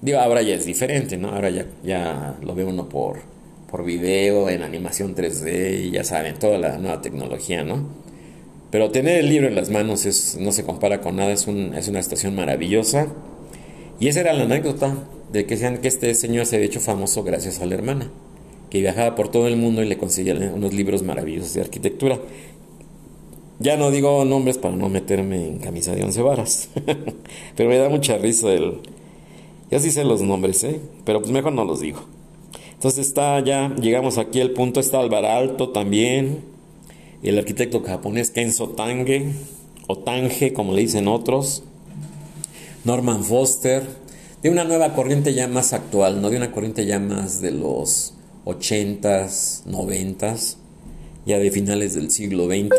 Digo, 0.01 0.17
ahora 0.17 0.41
ya 0.41 0.55
es 0.55 0.65
diferente, 0.65 1.15
¿no? 1.17 1.29
Ahora 1.29 1.51
ya, 1.51 1.67
ya 1.83 2.37
lo 2.41 2.55
ve 2.55 2.65
uno 2.65 2.89
por, 2.89 3.34
por 3.75 3.83
video, 3.83 4.49
en 4.49 4.63
animación 4.63 5.15
3D, 5.15 5.87
y 5.87 5.91
ya 5.91 6.05
saben, 6.05 6.39
toda 6.39 6.57
la 6.57 6.77
nueva 6.77 7.01
tecnología, 7.01 7.65
¿no? 7.65 7.83
Pero 8.71 8.89
tener 8.89 9.19
el 9.19 9.27
libro 9.27 9.49
en 9.49 9.55
las 9.55 9.69
manos 9.69 10.05
es, 10.05 10.37
no 10.39 10.53
se 10.53 10.63
compara 10.63 11.01
con 11.01 11.17
nada, 11.17 11.33
es, 11.33 11.45
un, 11.45 11.73
es 11.73 11.89
una 11.89 11.99
estación 11.99 12.35
maravillosa. 12.35 13.07
Y 13.99 14.07
esa 14.07 14.21
era 14.21 14.31
la 14.31 14.43
anécdota 14.43 14.95
de 15.33 15.45
que, 15.45 15.57
que 15.57 15.87
este 15.89 16.15
señor 16.15 16.45
se 16.45 16.55
había 16.55 16.67
hecho 16.67 16.79
famoso 16.79 17.21
gracias 17.23 17.59
a 17.59 17.65
la 17.65 17.75
hermana, 17.75 18.09
que 18.69 18.79
viajaba 18.79 19.13
por 19.13 19.27
todo 19.27 19.49
el 19.49 19.57
mundo 19.57 19.83
y 19.83 19.89
le 19.89 19.97
conseguía 19.97 20.35
unos 20.35 20.73
libros 20.73 21.03
maravillosos 21.03 21.53
de 21.53 21.59
arquitectura. 21.59 22.17
Ya 23.59 23.75
no 23.75 23.91
digo 23.91 24.23
nombres 24.23 24.57
para 24.57 24.77
no 24.77 24.87
meterme 24.87 25.49
en 25.49 25.59
camisa 25.59 25.93
de 25.93 26.01
once 26.01 26.21
varas, 26.21 26.69
pero 27.57 27.67
me 27.67 27.77
da 27.77 27.89
mucha 27.89 28.17
risa 28.17 28.53
el... 28.53 28.79
Ya 29.69 29.79
sí 29.81 29.91
sé 29.91 30.05
los 30.05 30.21
nombres, 30.21 30.63
¿eh? 30.63 30.79
pero 31.03 31.19
pues 31.19 31.33
mejor 31.33 31.51
no 31.51 31.65
los 31.65 31.81
digo. 31.81 32.14
Entonces 32.75 33.07
está 33.07 33.39
ya, 33.39 33.73
llegamos 33.75 34.17
aquí 34.17 34.41
al 34.41 34.51
punto, 34.51 34.79
está 34.79 34.99
Alto 34.99 35.69
también, 35.69 36.41
el 37.23 37.39
arquitecto 37.39 37.81
japonés 37.81 38.29
Kenzo 38.29 38.69
Tange, 38.69 39.31
o 39.87 39.97
Tange 39.97 40.53
como 40.53 40.73
le 40.73 40.81
dicen 40.81 41.07
otros, 41.07 41.63
Norman 42.83 43.23
Foster, 43.23 43.83
de 44.43 44.49
una 44.49 44.63
nueva 44.63 44.93
corriente 44.93 45.33
ya 45.33 45.47
más 45.47 45.73
actual, 45.73 46.21
no 46.21 46.29
de 46.29 46.37
una 46.37 46.51
corriente 46.51 46.85
ya 46.85 46.99
más 46.99 47.41
de 47.41 47.51
los 47.51 48.13
80s, 48.45 49.63
90s, 49.65 50.57
ya 51.25 51.39
de 51.39 51.49
finales 51.49 51.95
del 51.95 52.11
siglo 52.11 52.45
XX, 52.45 52.69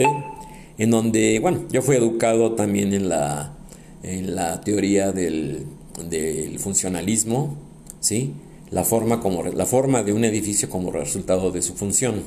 en 0.78 0.90
donde, 0.90 1.40
bueno, 1.40 1.64
yo 1.70 1.82
fui 1.82 1.96
educado 1.96 2.52
también 2.52 2.92
en 2.92 3.08
la, 3.08 3.56
en 4.02 4.36
la 4.36 4.60
teoría 4.60 5.10
del, 5.10 5.66
del 6.08 6.58
funcionalismo, 6.58 7.56
¿sí? 7.98 8.32
La 8.70 8.84
forma, 8.84 9.20
como, 9.20 9.44
la 9.44 9.66
forma 9.66 10.02
de 10.02 10.12
un 10.12 10.24
edificio 10.24 10.68
como 10.68 10.90
resultado 10.90 11.50
de 11.52 11.62
su 11.62 11.74
función 11.74 12.24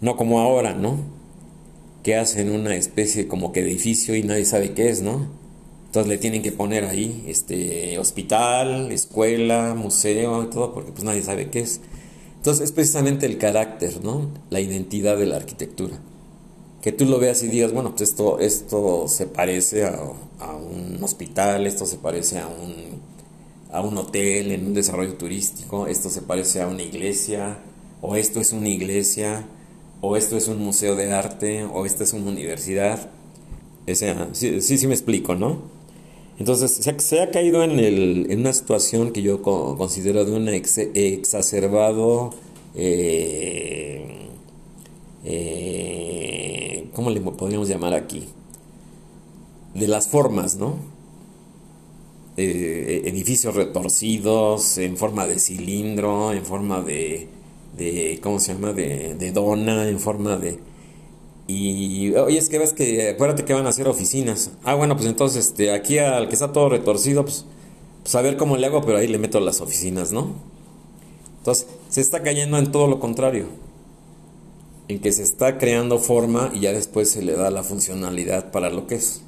no 0.00 0.16
como 0.16 0.40
ahora, 0.40 0.74
¿no? 0.74 1.18
que 2.02 2.16
hacen 2.16 2.50
una 2.50 2.74
especie 2.74 3.28
como 3.28 3.52
que 3.52 3.60
edificio 3.60 4.16
y 4.16 4.22
nadie 4.22 4.44
sabe 4.44 4.72
qué 4.72 4.88
es, 4.88 5.02
¿no? 5.02 5.26
Entonces 5.86 6.08
le 6.08 6.18
tienen 6.18 6.42
que 6.42 6.52
poner 6.52 6.84
ahí 6.84 7.24
este 7.26 7.98
hospital, 7.98 8.92
escuela, 8.92 9.74
museo 9.74 10.46
todo 10.48 10.72
porque 10.72 10.92
pues 10.92 11.04
nadie 11.04 11.22
sabe 11.22 11.50
qué 11.50 11.60
es. 11.60 11.80
Entonces 12.36 12.64
es 12.64 12.72
precisamente 12.72 13.26
el 13.26 13.38
carácter, 13.38 14.02
¿no? 14.02 14.30
La 14.50 14.60
identidad 14.60 15.18
de 15.18 15.26
la 15.26 15.36
arquitectura. 15.36 15.98
Que 16.82 16.92
tú 16.92 17.04
lo 17.04 17.18
veas 17.18 17.42
y 17.42 17.48
digas, 17.48 17.72
bueno, 17.72 17.90
pues 17.90 18.08
esto, 18.10 18.38
esto 18.38 19.08
se 19.08 19.26
parece 19.26 19.84
a, 19.84 20.00
a 20.38 20.56
un 20.56 20.98
hospital, 21.02 21.66
esto 21.66 21.84
se 21.84 21.96
parece 21.96 22.38
a 22.38 22.46
un, 22.46 22.87
a 23.70 23.80
un 23.82 23.96
hotel 23.98 24.52
en 24.52 24.66
un 24.66 24.74
desarrollo 24.74 25.14
turístico, 25.14 25.86
esto 25.86 26.08
se 26.08 26.22
parece 26.22 26.62
a 26.62 26.68
una 26.68 26.82
iglesia, 26.82 27.58
o 28.00 28.16
esto 28.16 28.40
es 28.40 28.52
una 28.52 28.68
iglesia, 28.68 29.46
o 30.00 30.16
esto 30.16 30.36
es 30.36 30.48
un 30.48 30.62
museo 30.62 30.96
de 30.96 31.12
arte, 31.12 31.64
o 31.64 31.84
esta 31.84 32.04
es 32.04 32.12
una 32.12 32.30
universidad. 32.30 33.10
O 33.90 33.94
sea, 33.94 34.28
sí, 34.32 34.60
sí, 34.60 34.86
me 34.86 34.94
explico, 34.94 35.34
¿no? 35.34 35.62
Entonces, 36.38 36.72
se 36.98 37.20
ha, 37.20 37.30
caído 37.30 37.64
en, 37.64 37.80
el, 37.80 38.26
en, 38.30 38.40
una 38.40 38.52
situación 38.52 39.12
que 39.12 39.22
yo 39.22 39.42
considero 39.42 40.24
de 40.24 40.32
un 40.32 40.48
exacerbado, 40.48 42.30
eh, 42.76 44.28
eh, 45.24 46.88
¿cómo 46.94 47.10
le 47.10 47.20
podríamos 47.20 47.68
llamar 47.68 47.94
aquí? 47.94 48.24
De 49.74 49.88
las 49.88 50.06
formas, 50.06 50.56
¿no? 50.56 50.97
Edificios 52.40 53.54
retorcidos, 53.54 54.78
en 54.78 54.96
forma 54.96 55.26
de 55.26 55.38
cilindro, 55.38 56.32
en 56.32 56.44
forma 56.44 56.80
de, 56.80 57.28
de 57.76 58.18
¿cómo 58.22 58.40
se 58.40 58.54
llama? 58.54 58.72
De, 58.72 59.14
de 59.14 59.32
dona, 59.32 59.88
en 59.88 59.98
forma 59.98 60.36
de... 60.36 60.58
Y 61.46 62.14
oye, 62.14 62.38
es 62.38 62.50
que 62.50 62.58
ves 62.58 62.74
que 62.74 63.08
acuérdate 63.08 63.46
que 63.46 63.54
van 63.54 63.64
a 63.64 63.70
hacer 63.70 63.88
oficinas. 63.88 64.50
Ah, 64.64 64.74
bueno, 64.74 64.96
pues 64.96 65.08
entonces 65.08 65.46
este, 65.46 65.72
aquí 65.72 65.98
al 65.98 66.28
que 66.28 66.34
está 66.34 66.52
todo 66.52 66.68
retorcido, 66.68 67.24
pues, 67.24 67.46
pues 68.02 68.14
a 68.14 68.20
ver 68.20 68.36
cómo 68.36 68.58
le 68.58 68.66
hago, 68.66 68.82
pero 68.82 68.98
ahí 68.98 69.08
le 69.08 69.18
meto 69.18 69.40
las 69.40 69.62
oficinas, 69.62 70.12
¿no? 70.12 70.34
Entonces, 71.38 71.66
se 71.88 72.02
está 72.02 72.22
cayendo 72.22 72.58
en 72.58 72.70
todo 72.70 72.86
lo 72.86 73.00
contrario. 73.00 73.46
En 74.88 75.00
que 75.00 75.12
se 75.12 75.22
está 75.22 75.56
creando 75.56 75.98
forma 75.98 76.50
y 76.54 76.60
ya 76.60 76.72
después 76.72 77.10
se 77.10 77.22
le 77.22 77.32
da 77.32 77.50
la 77.50 77.62
funcionalidad 77.62 78.50
para 78.50 78.68
lo 78.68 78.86
que 78.86 78.96
es. 78.96 79.22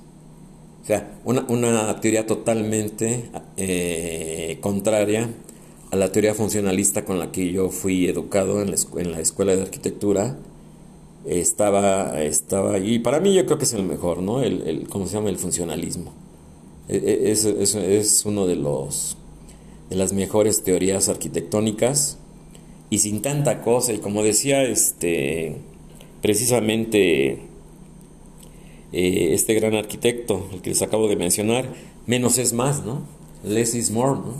O 0.83 0.87
sea, 0.87 1.19
una, 1.25 1.45
una 1.49 2.01
teoría 2.01 2.27
totalmente 2.27 3.31
eh, 3.57 4.59
contraria 4.61 5.29
a 5.91 5.97
la 5.97 6.11
teoría 6.13 6.35
funcionalista 6.35 7.05
con 7.05 7.19
la 7.19 7.33
que 7.33 7.53
yo 7.53 7.69
fui 7.71 8.07
educado 8.07 8.63
en 8.63 8.71
la, 8.71 8.77
en 8.97 9.13
la 9.13 9.21
escuela 9.21 9.55
de 9.55 9.63
arquitectura 9.63 10.37
estaba, 11.25 12.23
estaba, 12.23 12.79
y 12.79 12.99
para 12.99 13.21
mí 13.21 13.35
yo 13.35 13.45
creo 13.45 13.59
que 13.59 13.65
es 13.65 13.73
el 13.75 13.83
mejor, 13.83 14.23
¿no? 14.23 14.43
El, 14.43 14.63
el 14.67 14.89
¿Cómo 14.89 15.07
se 15.07 15.15
llama? 15.15 15.29
El 15.29 15.37
funcionalismo. 15.37 16.13
E, 16.89 16.97
e, 16.97 17.31
es, 17.31 17.45
es, 17.45 17.75
es, 17.75 18.25
uno 18.25 18.47
de 18.47 18.57
los 18.57 19.17
de 19.91 19.97
las 19.97 20.13
mejores 20.13 20.63
teorías 20.63 21.09
arquitectónicas 21.09 22.19
y 22.91 22.99
sin 22.99 23.23
tanta 23.23 23.63
cosa 23.63 23.93
y 23.93 23.99
como 23.99 24.23
decía 24.23 24.63
este 24.63 25.57
precisamente 26.23 27.43
eh, 28.93 29.31
este 29.33 29.55
gran 29.55 29.75
arquitecto 29.75 30.49
el 30.53 30.61
que 30.63 30.71
les 30.71 30.83
acabo 30.83 31.09
de 31.09 31.17
mencionar 31.17 31.69
menos 32.07 32.39
es 32.39 32.53
más 32.53 32.85
no 32.85 33.03
less 33.45 33.75
is 33.75 33.91
more 33.91 34.13
no 34.13 34.35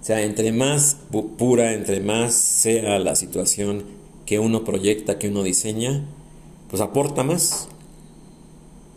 o 0.00 0.04
sea 0.04 0.22
entre 0.22 0.52
más 0.52 0.96
pura 1.38 1.72
entre 1.74 2.00
más 2.00 2.34
sea 2.34 2.98
la 2.98 3.14
situación 3.14 4.00
que 4.30 4.38
uno 4.38 4.62
proyecta, 4.62 5.18
que 5.18 5.26
uno 5.26 5.42
diseña, 5.42 6.04
pues 6.70 6.80
aporta 6.80 7.24
más. 7.24 7.66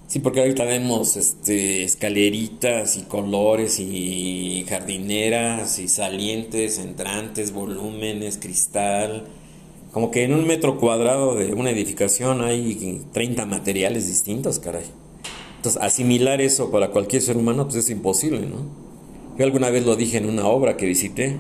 Sí, 0.06 0.20
porque 0.20 0.42
ahorita 0.42 0.64
vemos 0.64 1.18
este, 1.18 1.84
escaleritas 1.84 2.98
y 2.98 3.02
colores 3.02 3.80
y 3.80 4.64
jardineras 4.70 5.80
y 5.80 5.88
salientes, 5.88 6.78
entrantes, 6.78 7.52
volúmenes, 7.52 8.38
cristal. 8.38 9.26
Como 9.94 10.10
que 10.10 10.24
en 10.24 10.34
un 10.34 10.48
metro 10.48 10.80
cuadrado 10.80 11.36
de 11.36 11.54
una 11.54 11.70
edificación 11.70 12.42
hay 12.42 13.02
30 13.14 13.46
materiales 13.46 14.08
distintos, 14.08 14.58
caray. 14.58 14.86
Entonces, 15.58 15.82
asimilar 15.82 16.42
eso 16.42 16.72
para 16.72 16.90
cualquier 16.90 17.22
ser 17.22 17.38
humano, 17.38 17.66
pues 17.66 17.78
es 17.78 17.90
imposible, 17.92 18.42
¿no? 18.42 18.66
Yo 19.38 19.46
alguna 19.46 19.70
vez 19.70 19.86
lo 19.86 19.96
dije 19.96 20.18
en 20.18 20.28
una 20.28 20.48
obra 20.48 20.78
que 20.78 20.88
visité 20.88 21.38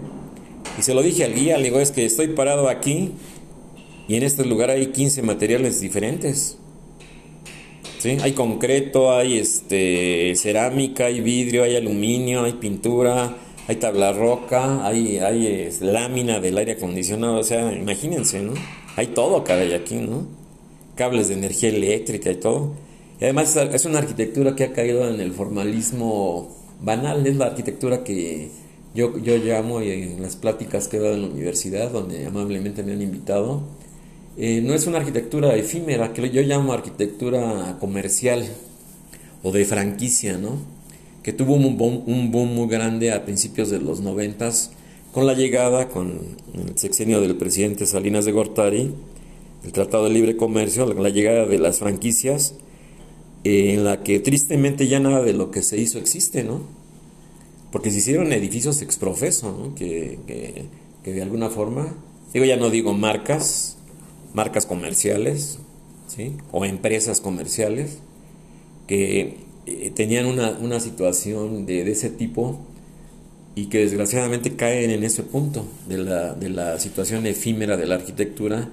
y 0.79 0.83
se 0.83 0.93
lo 0.93 1.01
dije 1.01 1.25
al 1.25 1.33
guía, 1.33 1.57
le 1.57 1.65
digo, 1.65 1.79
es 1.79 1.91
que 1.91 2.05
estoy 2.05 2.27
parado 2.27 2.69
aquí 2.69 3.11
y 4.07 4.15
en 4.15 4.23
este 4.23 4.45
lugar 4.45 4.69
hay 4.69 4.87
15 4.87 5.23
materiales 5.23 5.81
diferentes. 5.81 6.57
¿Sí? 7.99 8.17
Hay 8.21 8.33
concreto, 8.33 9.15
hay 9.15 9.37
este, 9.37 10.35
cerámica, 10.35 11.05
hay 11.05 11.21
vidrio, 11.21 11.63
hay 11.63 11.75
aluminio, 11.75 12.43
hay 12.43 12.53
pintura, 12.53 13.35
hay 13.67 13.75
tabla 13.77 14.11
roca, 14.11 14.85
hay, 14.85 15.19
hay 15.19 15.69
lámina 15.81 16.39
del 16.39 16.57
aire 16.57 16.73
acondicionado. 16.73 17.37
O 17.39 17.43
sea, 17.43 17.73
imagínense, 17.73 18.41
¿no? 18.41 18.53
Hay 18.95 19.07
todo, 19.07 19.43
caray, 19.43 19.73
aquí, 19.73 19.95
¿no? 19.95 20.27
Cables 20.95 21.29
de 21.29 21.35
energía 21.35 21.69
eléctrica 21.69 22.31
y 22.31 22.35
todo. 22.35 22.73
Y 23.19 23.23
además 23.25 23.55
es 23.55 23.85
una 23.85 23.99
arquitectura 23.99 24.55
que 24.55 24.65
ha 24.65 24.73
caído 24.73 25.07
en 25.07 25.19
el 25.19 25.31
formalismo 25.31 26.55
banal, 26.81 27.25
es 27.25 27.37
la 27.37 27.45
arquitectura 27.45 28.03
que 28.03 28.49
yo, 28.93 29.17
yo 29.17 29.37
llamo 29.37 29.81
en 29.81 30.21
las 30.21 30.35
pláticas 30.35 30.87
que 30.87 30.97
he 30.97 30.99
dado 30.99 31.15
en 31.15 31.21
la 31.21 31.27
universidad, 31.29 31.89
donde 31.89 32.25
amablemente 32.25 32.83
me 32.83 32.91
han 32.93 33.01
invitado, 33.01 33.63
eh, 34.37 34.61
no 34.63 34.73
es 34.73 34.87
una 34.87 34.97
arquitectura 34.97 35.55
efímera, 35.55 36.11
que 36.11 36.29
yo 36.29 36.41
llamo 36.41 36.73
arquitectura 36.73 37.77
comercial 37.79 38.45
o 39.43 39.51
de 39.51 39.65
franquicia, 39.65 40.37
¿no? 40.37 40.57
Que 41.23 41.33
tuvo 41.33 41.55
un 41.55 41.77
boom, 41.77 42.03
un 42.05 42.31
boom 42.31 42.53
muy 42.53 42.67
grande 42.67 43.11
a 43.11 43.25
principios 43.25 43.69
de 43.69 43.79
los 43.79 44.01
noventas 44.01 44.71
con 45.11 45.25
la 45.25 45.33
llegada, 45.33 45.89
con 45.89 46.19
el 46.53 46.77
sexenio 46.77 47.21
del 47.21 47.35
presidente 47.35 47.85
Salinas 47.85 48.25
de 48.25 48.31
Gortari, 48.31 48.93
el 49.63 49.71
Tratado 49.71 50.05
de 50.05 50.09
Libre 50.09 50.35
Comercio, 50.35 50.93
la 50.93 51.09
llegada 51.09 51.45
de 51.45 51.59
las 51.59 51.79
franquicias, 51.79 52.55
eh, 53.43 53.73
en 53.73 53.85
la 53.85 54.03
que 54.03 54.19
tristemente 54.19 54.87
ya 54.87 54.99
nada 54.99 55.21
de 55.23 55.33
lo 55.33 55.49
que 55.49 55.61
se 55.61 55.77
hizo 55.77 55.97
existe, 55.97 56.43
¿no? 56.43 56.61
Porque 57.71 57.89
se 57.89 57.99
hicieron 57.99 58.33
edificios 58.33 58.81
exprofeso, 58.81 59.51
¿no? 59.51 59.75
Que, 59.75 60.19
que, 60.27 60.65
que 61.03 61.13
de 61.13 61.21
alguna 61.21 61.49
forma, 61.49 61.95
digo, 62.33 62.45
ya 62.45 62.57
no 62.57 62.69
digo 62.69 62.93
marcas, 62.93 63.77
marcas 64.33 64.65
comerciales 64.65 65.59
¿sí? 66.07 66.35
o 66.51 66.65
empresas 66.65 67.21
comerciales 67.21 67.99
que 68.87 69.37
eh, 69.65 69.91
tenían 69.95 70.25
una, 70.25 70.51
una 70.51 70.79
situación 70.79 71.65
de, 71.65 71.89
ese 71.89 72.09
tipo 72.09 72.59
y 73.55 73.67
que 73.67 73.79
desgraciadamente 73.79 74.55
caen 74.55 74.89
en 74.89 75.03
ese 75.03 75.23
punto 75.23 75.65
de 75.87 75.99
la, 75.99 76.33
de 76.33 76.49
la 76.49 76.79
situación 76.79 77.25
efímera 77.25 77.77
de 77.77 77.85
la 77.85 77.95
arquitectura, 77.95 78.69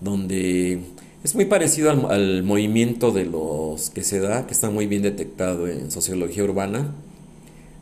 donde 0.00 0.80
es 1.22 1.34
muy 1.34 1.46
parecido 1.46 1.90
al, 1.90 2.04
al, 2.10 2.42
movimiento 2.42 3.12
de 3.12 3.24
los 3.24 3.90
que 3.90 4.02
se 4.02 4.20
da, 4.20 4.46
que 4.46 4.52
está 4.52 4.70
muy 4.70 4.86
bien 4.86 5.02
detectado 5.02 5.68
en 5.68 5.90
sociología 5.90 6.44
urbana, 6.44 6.92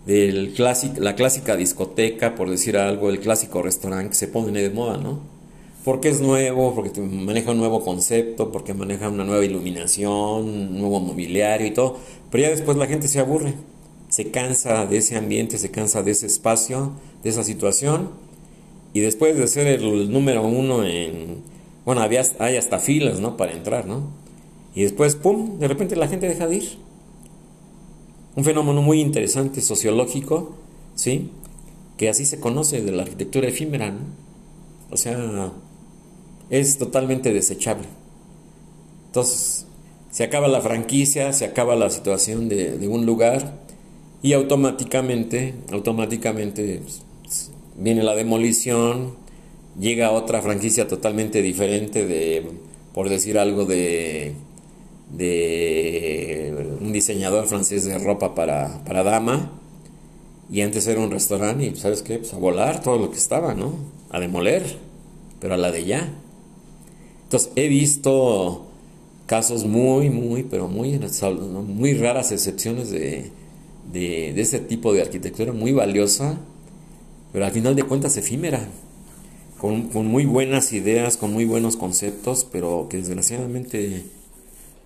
del 0.07 0.53
clásico, 0.55 1.01
la 1.01 1.15
clásica 1.15 1.57
discoteca, 1.57 2.35
por 2.35 2.51
decir 2.51 2.77
algo, 2.77 3.09
el 3.11 3.21
clásico 3.21 3.63
restaurante 3.63 4.11
que 4.11 4.17
se 4.17 4.29
pone 4.29 4.61
de 4.61 4.71
moda, 4.71 4.97
¿no? 4.97 5.32
Porque 5.85 6.09
es 6.09 6.21
nuevo, 6.21 6.75
porque 6.75 7.01
maneja 7.01 7.51
un 7.51 7.59
nuevo 7.59 7.85
concepto, 7.85 8.53
porque 8.53 8.73
maneja 8.73 9.09
una 9.09 9.25
nueva 9.25 9.45
iluminación, 9.45 10.13
un 10.13 10.79
nuevo 10.79 11.01
mobiliario 11.01 11.67
y 11.67 11.73
todo, 11.73 11.97
pero 12.31 12.45
ya 12.45 12.51
después 12.51 12.77
la 12.77 12.87
gente 12.87 13.09
se 13.09 13.19
aburre, 13.19 13.55
se 14.09 14.31
cansa 14.31 14.87
de 14.87 14.99
ese 14.99 15.17
ambiente, 15.17 15.59
se 15.59 15.71
cansa 15.71 16.03
de 16.03 16.13
ese 16.13 16.27
espacio, 16.27 16.93
de 17.25 17.31
esa 17.31 17.43
situación, 17.43 18.11
y 18.95 19.01
después 19.01 19.37
de 19.37 19.47
ser 19.49 19.67
el, 19.67 20.13
número 20.13 20.47
uno 20.47 20.85
en, 20.85 21.43
bueno, 21.85 22.03
había, 22.03 22.23
hay 22.39 22.57
hasta 22.57 22.79
filas, 22.79 23.19
¿no? 23.21 23.37
Para 23.37 23.53
entrar, 23.53 23.87
¿no? 23.87 24.11
Y 24.75 24.83
después, 24.83 25.17
¡pum!, 25.17 25.59
de 25.59 25.67
repente 25.67 25.97
la 25.97 26.09
gente 26.09 26.29
deja 26.29 26.47
de 26.47 26.57
ir. 26.57 26.69
Un 28.37 28.45
fenómeno 28.45 28.83
muy 28.83 29.01
interesante, 29.01 29.61
sociológico, 29.61 30.57
¿sí? 30.95 31.31
Que 31.97 32.09
así 32.09 32.25
se 32.25 32.39
conoce 32.39 32.83
de 32.83 32.93
la 32.93 33.03
arquitectura 33.03 33.49
efímera, 33.49 33.91
¿no? 33.91 34.01
O 34.91 34.97
sea, 34.97 35.53
es 36.51 36.79
totalmente 36.79 37.33
desechable. 37.33 37.87
Entonces, 39.07 39.67
se 40.11 40.25
acaba 40.25 40.47
la 40.47 40.61
franquicia, 40.61 41.33
se 41.33 41.45
acaba 41.45 41.75
la 41.75 41.91
situación 41.91 42.49
de, 42.49 42.87
un 42.87 43.07
lugar 43.07 43.61
y 44.23 44.35
automáticamente, 44.35 45.55
automáticamente 45.71 46.83
pues, 46.83 47.51
viene 47.77 48.03
la 48.03 48.15
demolición, 48.15 49.15
llega 49.79 50.11
otra 50.11 50.43
franquicia 50.43 50.87
totalmente 50.87 51.41
diferente 51.41 52.07
de, 52.07 52.47
por 52.93 53.09
decir 53.09 53.39
algo, 53.39 53.65
de, 53.65 54.35
de 55.17 56.77
un 56.81 56.93
diseñador 56.93 57.47
francés 57.47 57.85
de 57.85 57.99
ropa 57.99 58.35
para, 58.35 58.85
para 58.85 59.03
dama. 59.03 59.53
Y 60.51 60.61
antes 60.61 60.87
era 60.87 61.01
un 61.01 61.11
restaurante 61.11 61.65
y, 61.65 61.77
¿sabes 61.77 62.03
qué? 62.03 62.19
Pues 62.19 62.35
a 62.35 62.39
volar 62.39 62.83
todo 62.83 62.99
lo 62.99 63.11
que 63.11 63.17
estaba, 63.17 63.55
¿no? 63.55 63.75
A 64.11 64.21
demoler, 64.21 64.63
pero 65.41 65.55
a 65.55 65.57
la 65.57 65.71
de 65.71 65.85
ya. 65.85 66.13
Entonces 67.33 67.51
he 67.57 67.67
visto 67.69 68.67
casos 69.25 69.65
muy, 69.65 70.11
muy, 70.11 70.43
pero 70.43 70.69
muy, 70.69 71.01
muy 71.67 71.95
raras 71.95 72.31
excepciones 72.31 72.91
de, 72.91 73.31
de, 73.91 74.39
ese 74.39 74.59
tipo 74.59 74.93
de 74.93 75.01
arquitectura 75.01 75.55
muy 75.55 75.73
valiosa, 75.73 76.39
pero 77.33 77.47
al 77.47 77.51
final 77.53 77.75
de 77.75 77.85
cuentas 77.85 78.19
efímera, 78.19 78.69
con, 79.57 79.89
con 79.89 80.09
muy 80.09 80.27
buenas 80.27 80.75
ideas, 80.75 81.17
con 81.17 81.33
muy 81.33 81.47
buenos 81.47 81.79
conceptos, 81.79 82.47
pero 82.53 82.89
que 82.91 82.99
desgraciadamente 82.99 84.05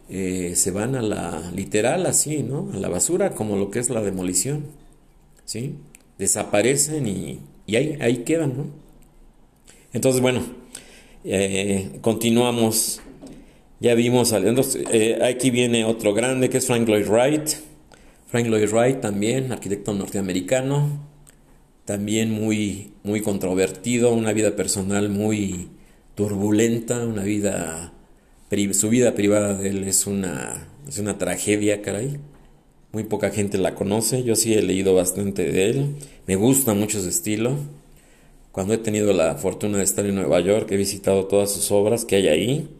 eh, 0.08 0.52
se 0.54 0.70
van 0.70 0.94
a 0.94 1.02
la 1.02 1.50
literal 1.50 2.06
así, 2.06 2.44
¿no? 2.44 2.70
A 2.72 2.76
la 2.76 2.88
basura, 2.88 3.30
como 3.34 3.56
lo 3.56 3.72
que 3.72 3.80
es 3.80 3.90
la 3.90 4.02
demolición, 4.02 4.66
¿sí? 5.46 5.74
Desaparecen 6.16 7.08
y, 7.08 7.40
y 7.66 7.74
ahí, 7.74 7.98
ahí 8.00 8.18
quedan, 8.18 8.56
¿no? 8.56 8.66
Entonces, 9.92 10.20
bueno, 10.20 10.42
eh, 11.26 11.98
continuamos. 12.00 13.00
Ya 13.80 13.94
vimos, 13.94 14.32
eh, 14.32 15.18
aquí 15.22 15.50
viene 15.50 15.84
otro 15.84 16.14
grande 16.14 16.48
que 16.48 16.58
es 16.58 16.66
Frank 16.66 16.88
Lloyd 16.88 17.08
Wright. 17.08 17.50
Frank 18.28 18.46
Lloyd 18.46 18.70
Wright 18.70 19.00
también, 19.00 19.52
arquitecto 19.52 19.92
norteamericano, 19.92 21.06
también 21.84 22.30
muy, 22.30 22.92
muy 23.02 23.20
controvertido, 23.20 24.12
una 24.12 24.32
vida 24.32 24.56
personal 24.56 25.08
muy 25.10 25.68
turbulenta, 26.14 27.04
una 27.06 27.22
vida 27.22 27.92
su 28.72 28.88
vida 28.88 29.14
privada 29.14 29.54
de 29.54 29.70
él 29.70 29.84
es 29.84 30.06
una, 30.06 30.68
es 30.88 30.98
una 30.98 31.18
tragedia, 31.18 31.82
caray. 31.82 32.18
Muy 32.92 33.04
poca 33.04 33.30
gente 33.30 33.58
la 33.58 33.74
conoce, 33.74 34.22
yo 34.22 34.36
sí 34.36 34.54
he 34.54 34.62
leído 34.62 34.94
bastante 34.94 35.50
de 35.50 35.70
él, 35.70 35.96
me 36.26 36.36
gusta 36.36 36.72
mucho 36.72 37.00
su 37.00 37.08
estilo. 37.08 37.56
Cuando 38.56 38.72
he 38.72 38.78
tenido 38.78 39.12
la 39.12 39.34
fortuna 39.34 39.76
de 39.76 39.84
estar 39.84 40.06
en 40.06 40.14
Nueva 40.14 40.40
York, 40.40 40.72
he 40.72 40.78
visitado 40.78 41.26
todas 41.26 41.52
sus 41.52 41.70
obras 41.70 42.06
que 42.06 42.16
hay 42.16 42.28
ahí. 42.28 42.70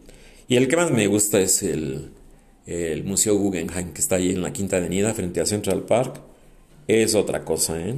Y 0.47 0.55
el 0.55 0.67
que 0.67 0.75
más 0.75 0.89
me 0.89 1.05
gusta 1.05 1.39
es 1.39 1.61
el, 1.61 2.13
el 2.65 3.03
Museo 3.03 3.35
Guggenheim, 3.37 3.93
que 3.93 4.01
está 4.01 4.15
ahí 4.15 4.31
en 4.31 4.41
la 4.41 4.51
Quinta 4.51 4.77
Avenida, 4.77 5.13
frente 5.13 5.39
a 5.39 5.45
Central 5.45 5.83
Park. 5.83 6.19
Es 6.87 7.13
otra 7.13 7.45
cosa, 7.45 7.79
¿eh? 7.79 7.93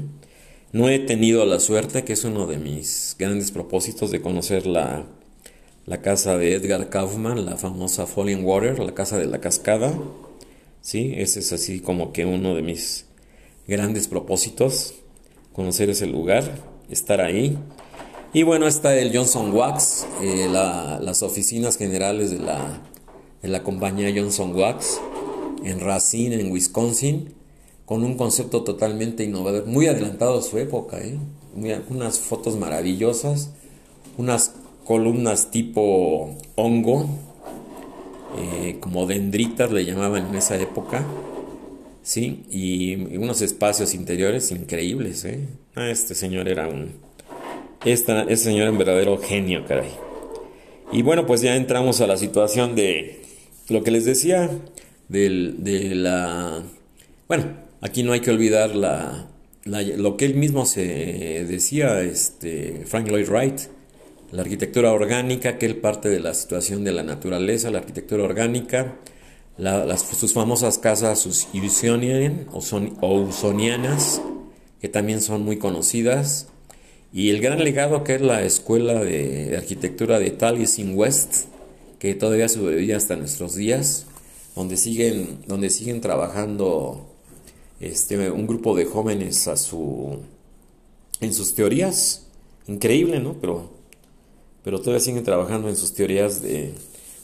No 0.73 0.89
he 0.89 0.99
tenido 0.99 1.45
la 1.45 1.61
suerte, 1.61 2.03
que 2.03 2.11
es 2.11 2.25
uno 2.25 2.47
de 2.47 2.57
mis 2.57 3.15
grandes 3.17 3.51
propósitos, 3.51 4.11
de 4.11 4.19
conocer 4.19 4.67
la, 4.67 5.05
la 5.85 6.01
casa 6.01 6.37
de 6.37 6.55
Edgar 6.55 6.89
Kaufman, 6.89 7.45
la 7.45 7.55
famosa 7.55 8.05
Falling 8.07 8.43
Water, 8.43 8.79
la 8.79 8.93
casa 8.93 9.17
de 9.17 9.27
la 9.27 9.39
cascada. 9.39 9.97
Sí, 10.81 11.13
ese 11.15 11.39
es 11.39 11.53
así 11.53 11.79
como 11.79 12.11
que 12.11 12.25
uno 12.25 12.55
de 12.55 12.61
mis 12.61 13.05
grandes 13.69 14.09
propósitos, 14.09 14.95
conocer 15.53 15.89
ese 15.89 16.07
lugar, 16.07 16.68
estar 16.89 17.21
ahí. 17.21 17.57
Y 18.33 18.43
bueno, 18.43 18.67
está 18.67 18.95
el 18.95 19.15
Johnson 19.15 19.51
Wax, 19.53 20.05
eh, 20.21 20.47
las 20.49 21.23
oficinas 21.23 21.77
generales 21.77 22.29
de 22.29 22.39
la, 22.39 22.81
de 23.41 23.47
la 23.47 23.63
compañía 23.63 24.13
Johnson 24.15 24.55
Wax 24.55 24.99
en 25.63 25.79
Racine, 25.79 26.39
en 26.39 26.51
Wisconsin, 26.51 27.33
con 27.85 28.03
un 28.03 28.15
concepto 28.15 28.63
totalmente 28.63 29.23
innovador, 29.23 29.65
muy 29.65 29.87
adelantado 29.87 30.37
a 30.37 30.41
su 30.43 30.57
época, 30.59 30.99
¿eh? 30.99 31.17
unas 31.89 32.19
fotos 32.19 32.55
maravillosas, 32.55 33.49
unas 34.17 34.53
columnas 34.85 35.49
tipo 35.49 36.35
hongo, 36.55 37.07
eh, 38.37 38.77
como 38.79 39.07
dendritas 39.07 39.71
le 39.71 39.85
llamaban 39.85 40.27
en 40.27 40.35
esa 40.35 40.55
época, 40.57 41.03
¿sí? 42.09 42.43
Y, 42.49 42.95
unos 43.17 43.43
espacios 43.43 43.93
interiores 43.93 44.49
increíbles, 44.49 45.25
¿eh? 45.25 45.47
Ah, 45.75 45.91
este 45.91 46.15
señor 46.15 46.49
era 46.49 46.67
un... 46.67 46.93
Señor 48.35 48.75
verdadero 48.75 49.19
genio, 49.19 49.63
caray. 49.67 49.91
Y 50.91 51.03
bueno, 51.03 51.27
pues 51.27 51.41
ya 51.41 51.55
entramos 51.55 52.01
a 52.01 52.07
la 52.07 52.17
situación 52.17 52.75
de 52.75 53.21
lo 53.69 53.83
que 53.83 53.91
les 53.91 54.05
decía, 54.05 54.49
del, 55.07 55.57
de 55.59 55.93
la... 55.93 56.63
Bueno, 57.27 57.43
aquí 57.79 58.01
no 58.01 58.11
hay 58.13 58.21
que 58.21 58.31
olvidar 58.31 58.75
la, 58.75 59.29
lo 59.65 60.17
que 60.17 60.25
él 60.25 60.33
mismo 60.33 60.65
se 60.65 61.45
decía, 61.47 62.01
este, 62.01 62.85
Frank 62.87 63.07
Lloyd 63.07 63.29
Wright, 63.29 63.59
la 64.31 64.41
arquitectura 64.41 64.91
orgánica, 64.91 65.59
que 65.59 65.67
él 65.67 65.75
parte 65.75 66.09
de 66.09 66.19
la 66.19 66.33
situación 66.33 66.83
de 66.83 66.91
la 66.91 67.03
naturaleza, 67.03 67.69
la 67.69 67.79
arquitectura 67.79 68.23
orgánica, 68.23 68.95
las, 69.59 70.01
sus 70.01 70.33
famosas 70.33 70.77
casas 70.77 71.25
usonian 71.25 72.47
o, 72.51 72.61
son, 72.61 72.97
usonianas, 73.01 74.21
que 74.81 74.89
también 74.89 75.21
son 75.21 75.43
muy 75.43 75.57
conocidas, 75.57 76.47
y 77.11 77.29
el 77.29 77.41
gran 77.41 77.63
legado 77.63 78.03
que 78.03 78.15
es 78.15 78.21
la 78.21 78.43
escuela 78.43 79.03
de, 79.03 79.57
arquitectura 79.57 80.19
de 80.19 80.31
Taliesin 80.31 80.95
West, 80.97 81.45
que 81.99 82.15
todavía 82.15 82.47
sobrevive 82.47 82.95
hasta 82.95 83.15
nuestros 83.15 83.55
días, 83.55 84.05
donde 84.55 84.77
siguen, 84.77 85.39
donde 85.47 85.69
siguen 85.69 86.01
trabajando 86.01 87.07
este, 87.79 88.31
un 88.31 88.47
grupo 88.47 88.75
de 88.75 88.85
jóvenes 88.85 89.47
a 89.47 89.57
su, 89.57 90.19
en 91.19 91.33
sus 91.33 91.55
teorías. 91.55 92.27
Increíble, 92.67 93.19
¿no? 93.19 93.33
Pero 93.41 93.79
pero 94.63 94.79
todavía 94.79 94.99
siguen 94.99 95.23
trabajando 95.23 95.69
en 95.69 95.75
sus 95.75 95.93
teorías 95.93 96.41
de, 96.41 96.73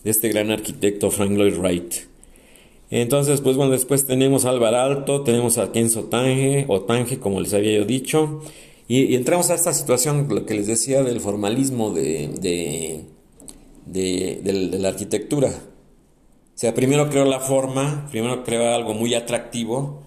este 0.04 0.30
gran 0.30 0.52
arquitecto 0.52 1.12
Frank 1.12 1.32
Lloyd 1.32 1.58
Wright. 1.58 1.94
Entonces, 2.92 3.42
pues 3.42 3.58
bueno, 3.58 3.72
después 3.72 4.06
tenemos 4.06 4.46
a 4.46 4.52
Álvaro 4.52 4.78
Alto, 4.78 5.22
tenemos 5.22 5.58
a 5.58 5.72
Kenzo 5.72 6.06
Tange, 6.06 6.66
o 6.68 6.82
Tange, 6.82 7.20
como 7.20 7.42
les 7.42 7.54
había 7.54 7.80
yo 7.80 7.86
dicho, 7.86 8.42
y, 8.88 9.16
entramos 9.16 9.50
a 9.50 9.56
esta 9.56 9.74
situación, 9.74 10.28
lo 10.30 10.46
que 10.46 10.54
les 10.54 10.68
decía 10.68 11.02
del 11.04 11.20
formalismo 11.20 11.92
de, 11.92 12.28
de, 13.88 14.42
de, 14.44 14.80
la 14.80 14.90
arquitectura. 14.90 15.50
O 15.50 16.58
sea, 16.58 16.74
primero 16.76 17.10
creo 17.10 17.26
la 17.26 17.40
forma, 17.40 18.08
primero 18.12 18.44
creo 18.44 18.74
algo 18.76 18.94
muy 18.94 19.16
atractivo, 19.16 20.04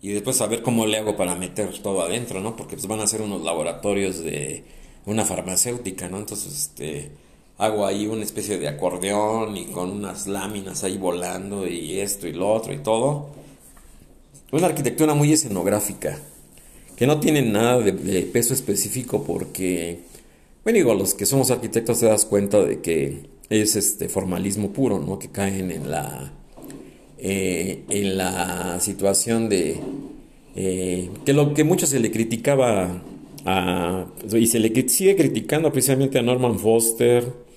y 0.00 0.10
después 0.10 0.40
a 0.40 0.46
ver 0.46 0.62
cómo 0.62 0.86
le 0.86 0.98
hago 0.98 1.16
para 1.16 1.34
meter 1.34 1.76
todo 1.82 2.02
adentro, 2.02 2.40
¿no? 2.40 2.56
Porque 2.56 2.76
pues 2.76 2.86
van 2.86 3.00
a 3.00 3.06
ser 3.06 3.20
unos 3.22 3.42
laboratorios 3.42 4.20
de 4.20 4.64
una 5.04 5.24
farmacéutica, 5.24 6.08
¿no? 6.08 6.18
Entonces, 6.18 6.56
este, 6.56 7.10
hago 7.60 7.84
ahí 7.84 8.06
una 8.06 8.24
especie 8.24 8.58
de 8.58 8.68
acordeón 8.68 9.54
y 9.54 9.66
con 9.66 9.90
unas 9.90 10.26
láminas 10.26 10.82
ahí 10.82 10.96
volando 10.96 11.68
y 11.68 12.00
esto 12.00 12.26
y 12.26 12.32
lo 12.32 12.50
otro 12.50 12.72
y 12.72 12.78
todo. 12.78 13.28
Una 14.50 14.66
arquitectura 14.66 15.12
muy 15.12 15.30
escenográfica, 15.30 16.18
que 16.96 17.06
no 17.06 17.20
tiene 17.20 17.42
nada 17.42 17.78
de, 17.78 18.22
peso 18.22 18.54
específico 18.54 19.24
porque, 19.24 20.00
bueno, 20.64 20.78
digo, 20.78 20.94
los 20.94 21.12
que 21.12 21.26
somos 21.26 21.50
arquitectos 21.50 22.00
te 22.00 22.06
das 22.06 22.24
cuenta 22.24 22.64
de 22.64 22.80
que 22.80 23.28
es 23.50 23.76
este 23.76 24.08
formalismo 24.08 24.72
puro, 24.72 24.98
¿no? 24.98 25.18
Que 25.18 25.28
caen 25.28 25.70
en 25.70 25.90
la, 25.90 26.32
eh, 27.18 27.84
en 27.90 28.16
la 28.16 28.80
situación 28.80 29.50
de 29.50 29.78
eh, 30.56 31.10
que 31.26 31.34
lo 31.34 31.52
que 31.52 31.64
mucho 31.64 31.86
se 31.86 32.00
le 32.00 32.10
criticaba 32.10 33.02
y 34.32 34.46
se 34.46 34.58
le 34.58 34.88
sigue 34.88 35.14
criticando 35.16 35.70
precisamente 35.72 36.18
a 36.18 36.22
Norman 36.22 36.58
Foster, 36.58 37.49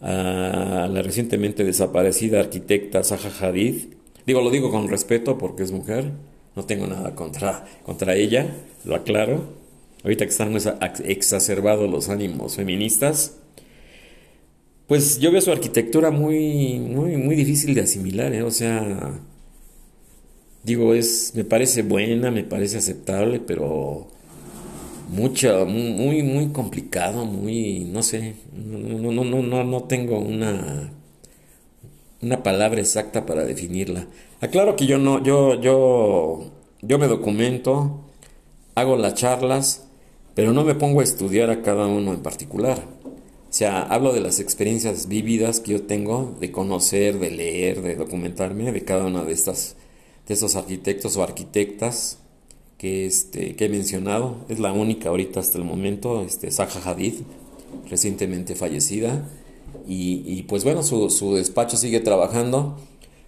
a 0.00 0.88
la 0.90 1.02
recientemente 1.02 1.64
desaparecida 1.64 2.40
arquitecta 2.40 3.02
Zaha 3.02 3.30
Hadid. 3.40 3.94
Digo, 4.26 4.40
lo 4.42 4.50
digo 4.50 4.70
con 4.70 4.88
respeto 4.88 5.38
porque 5.38 5.62
es 5.62 5.72
mujer, 5.72 6.12
no 6.54 6.64
tengo 6.64 6.86
nada 6.86 7.14
contra, 7.14 7.64
contra 7.84 8.14
ella, 8.14 8.54
lo 8.84 8.94
aclaro. 8.94 9.58
Ahorita 10.04 10.24
que 10.24 10.30
están 10.30 10.56
exacerbados 11.04 11.90
los 11.90 12.08
ánimos 12.08 12.56
feministas, 12.56 13.38
pues 14.86 15.18
yo 15.18 15.30
veo 15.32 15.40
su 15.40 15.52
arquitectura 15.52 16.10
muy, 16.10 16.78
muy, 16.78 17.16
muy 17.16 17.36
difícil 17.36 17.74
de 17.74 17.82
asimilar, 17.82 18.32
¿eh? 18.32 18.42
o 18.42 18.50
sea, 18.50 19.20
digo, 20.62 20.94
es, 20.94 21.32
me 21.34 21.44
parece 21.44 21.82
buena, 21.82 22.30
me 22.30 22.44
parece 22.44 22.78
aceptable, 22.78 23.40
pero 23.40 24.08
mucho, 25.08 25.66
muy, 25.66 26.22
muy 26.22 26.48
complicado, 26.52 27.24
muy, 27.24 27.80
no 27.80 28.02
sé, 28.02 28.36
no, 28.54 29.12
no, 29.12 29.24
no, 29.24 29.42
no, 29.42 29.64
no 29.64 29.82
tengo 29.84 30.18
una, 30.18 30.92
una 32.22 32.42
palabra 32.42 32.80
exacta 32.80 33.26
para 33.26 33.44
definirla. 33.44 34.06
Aclaro 34.40 34.76
que 34.76 34.86
yo 34.86 34.98
no, 34.98 35.22
yo, 35.22 35.60
yo, 35.60 36.50
yo 36.82 36.98
me 36.98 37.08
documento, 37.08 38.04
hago 38.74 38.96
las 38.96 39.14
charlas, 39.14 39.88
pero 40.34 40.52
no 40.52 40.64
me 40.64 40.74
pongo 40.74 41.00
a 41.00 41.04
estudiar 41.04 41.50
a 41.50 41.62
cada 41.62 41.86
uno 41.86 42.12
en 42.12 42.22
particular. 42.22 42.78
O 43.04 43.52
sea, 43.52 43.82
hablo 43.82 44.12
de 44.12 44.20
las 44.20 44.40
experiencias 44.40 45.08
vividas 45.08 45.60
que 45.60 45.72
yo 45.72 45.82
tengo 45.82 46.36
de 46.38 46.52
conocer, 46.52 47.18
de 47.18 47.30
leer, 47.30 47.80
de 47.80 47.96
documentarme 47.96 48.70
de 48.70 48.84
cada 48.84 49.06
una 49.06 49.24
de 49.24 49.32
estas, 49.32 49.76
de 50.26 50.34
estos 50.34 50.54
arquitectos 50.54 51.16
o 51.16 51.22
arquitectas 51.22 52.18
que, 52.78 53.06
este, 53.06 53.56
que 53.56 53.66
he 53.66 53.68
mencionado. 53.68 54.44
Es 54.48 54.58
la 54.58 54.72
única 54.72 55.10
ahorita 55.10 55.40
hasta 55.40 55.58
el 55.58 55.64
momento, 55.64 56.22
este, 56.22 56.50
Zaha 56.50 56.90
Hadid, 56.90 57.14
recientemente 57.90 58.54
fallecida. 58.54 59.28
Y, 59.86 60.42
pues 60.44 60.64
bueno, 60.64 60.82
su, 60.82 61.34
despacho 61.34 61.76
sigue 61.76 62.00
trabajando, 62.00 62.78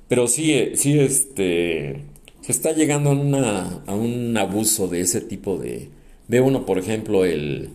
pero 0.08 0.28
sí, 0.28 0.72
sí 0.74 0.98
este, 0.98 2.02
se 2.42 2.52
está 2.52 2.72
llegando 2.72 3.10
a, 3.10 3.12
una, 3.14 3.82
a 3.86 3.94
un 3.94 4.36
abuso 4.36 4.88
de 4.88 5.00
ese 5.00 5.20
tipo 5.20 5.56
de... 5.56 5.88
Ve 6.28 6.40
uno, 6.40 6.66
por 6.66 6.78
ejemplo, 6.78 7.24
el, 7.24 7.70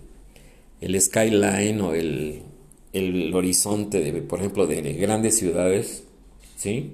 el 0.81 1.01
skyline 1.01 1.81
o 1.81 1.93
el, 1.95 2.41
el 2.93 3.33
horizonte, 3.33 4.01
de, 4.01 4.21
por 4.21 4.39
ejemplo, 4.39 4.67
de 4.67 4.81
grandes 4.93 5.37
ciudades 5.37 6.05
¿sí? 6.55 6.93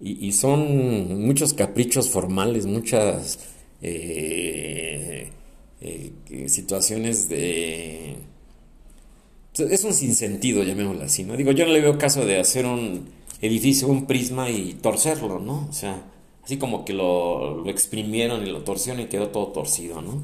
Y, 0.00 0.30
son 0.30 1.26
muchos 1.26 1.54
caprichos 1.54 2.08
formales, 2.08 2.66
muchas 2.66 3.40
eh, 3.82 5.30
eh, 5.80 6.48
situaciones 6.48 7.28
de... 7.28 8.16
Es 9.58 9.84
un 9.84 9.92
sinsentido, 9.92 10.62
llamémoslo 10.62 11.02
así, 11.02 11.24
¿no? 11.24 11.36
Digo, 11.36 11.50
yo 11.52 11.66
no 11.66 11.72
le 11.72 11.80
veo 11.80 11.98
caso 11.98 12.24
de 12.24 12.38
hacer 12.38 12.64
un 12.64 13.08
edificio, 13.40 13.88
un 13.88 14.06
prisma 14.06 14.50
y 14.50 14.74
torcerlo, 14.74 15.40
¿no? 15.40 15.66
O 15.68 15.72
sea, 15.72 16.04
así 16.44 16.58
como 16.58 16.84
que 16.84 16.92
lo, 16.92 17.56
lo 17.64 17.70
exprimieron 17.70 18.46
y 18.46 18.50
lo 18.50 18.62
torcieron 18.62 19.02
y 19.02 19.06
quedó 19.06 19.28
todo 19.28 19.48
torcido, 19.48 20.00
¿no? 20.00 20.22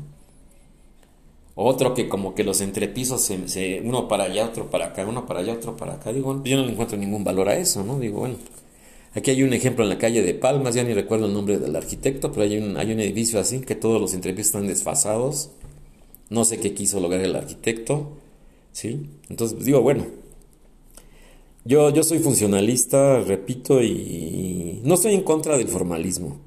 Otro 1.57 1.95
que 1.95 2.09
como 2.09 2.35
que 2.35 2.43
los 2.43 2.61
entrepisos, 2.61 3.23
se, 3.23 3.81
uno 3.85 4.09
para 4.09 4.25
allá, 4.25 4.45
otro 4.47 4.71
para 4.71 4.87
acá, 4.87 5.07
uno 5.07 5.25
para 5.27 5.41
allá, 5.41 5.53
otro 5.53 5.77
para 5.77 5.95
acá. 5.95 6.13
Digo, 6.13 6.43
yo 6.45 6.57
no 6.57 6.65
le 6.65 6.73
encuentro 6.73 6.97
ningún 6.99 7.23
valor 7.23 7.49
a 7.49 7.57
eso, 7.57 7.85
¿no? 7.85 7.99
Digo, 8.01 8.21
bueno, 8.21 8.37
aquí 9.15 9.31
hay 9.31 9.43
un 9.43 9.53
ejemplo 9.53 9.85
en 9.85 9.91
la 9.91 9.99
calle 9.99 10.23
de 10.23 10.35
Palmas, 10.35 10.75
ya 10.75 10.85
ni 10.85 10.95
recuerdo 10.95 11.27
el 11.27 11.33
nombre 11.33 11.59
del 11.59 11.77
arquitecto, 11.77 12.33
pero 12.33 12.43
hay 12.43 12.59
un, 12.59 12.77
hay 12.77 12.93
un 12.93 13.01
edificio 13.01 13.39
así 13.41 13.61
que 13.61 13.75
todos 13.75 14.01
los 14.01 14.15
entrepisos 14.15 14.47
están 14.47 14.67
desfasados. 14.67 15.51
No 16.31 16.45
sé 16.45 16.59
qué 16.59 16.75
quiso 16.75 17.01
lograr 17.01 17.21
el 17.23 17.37
arquitecto, 17.37 18.13
¿sí? 18.73 19.11
Entonces, 19.29 19.65
digo, 19.65 19.83
bueno, 19.83 20.07
yo, 21.65 21.91
yo 21.91 22.03
soy 22.03 22.19
funcionalista, 22.19 23.21
repito, 23.21 23.83
y 23.83 24.81
no 24.85 24.95
estoy 24.95 25.15
en 25.15 25.23
contra 25.23 25.57
del 25.57 25.69
formalismo. 25.69 26.41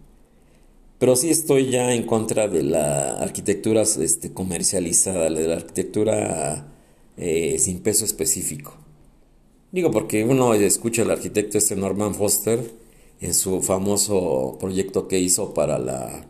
Pero 0.99 1.15
sí 1.15 1.29
estoy 1.29 1.69
ya 1.69 1.93
en 1.93 2.03
contra 2.03 2.47
de 2.47 2.63
la 2.63 3.17
arquitectura 3.19 3.83
este, 3.83 4.33
comercializada, 4.33 5.29
de 5.29 5.47
la 5.47 5.55
arquitectura 5.55 6.73
eh, 7.17 7.57
sin 7.59 7.79
peso 7.79 8.05
específico. 8.05 8.75
Digo 9.71 9.91
porque 9.91 10.23
uno 10.23 10.53
escucha 10.53 11.01
al 11.01 11.11
arquitecto 11.11 11.57
este 11.57 11.75
Norman 11.75 12.15
Foster 12.15 12.71
en 13.19 13.33
su 13.33 13.61
famoso 13.61 14.57
proyecto 14.59 15.07
que 15.07 15.19
hizo 15.19 15.53
para, 15.53 15.77
la, 15.77 16.25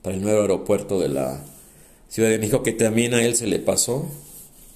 para 0.00 0.16
el 0.16 0.22
nuevo 0.22 0.40
aeropuerto 0.40 0.98
de 0.98 1.08
la 1.08 1.44
Ciudad 2.08 2.30
de 2.30 2.38
México, 2.38 2.62
que 2.62 2.72
también 2.72 3.12
a 3.14 3.22
él 3.22 3.36
se 3.36 3.46
le 3.46 3.58
pasó. 3.58 4.06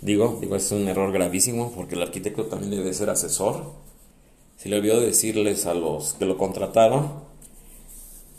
Digo, 0.03 0.39
digo, 0.41 0.57
es 0.57 0.71
un 0.73 0.89
error 0.89 1.11
gravísimo 1.11 1.73
porque 1.75 1.95
el 1.95 2.03
arquitecto 2.03 2.45
también 2.45 2.71
debe 2.71 2.93
ser 2.93 3.09
asesor. 3.09 3.73
Se 4.59 4.69
le 4.69 4.77
olvidó 4.77 5.01
decirles 5.01 5.65
a 5.65 5.75
los 5.75 6.15
que 6.15 6.27
lo 6.27 6.37
contrataron 6.37 7.25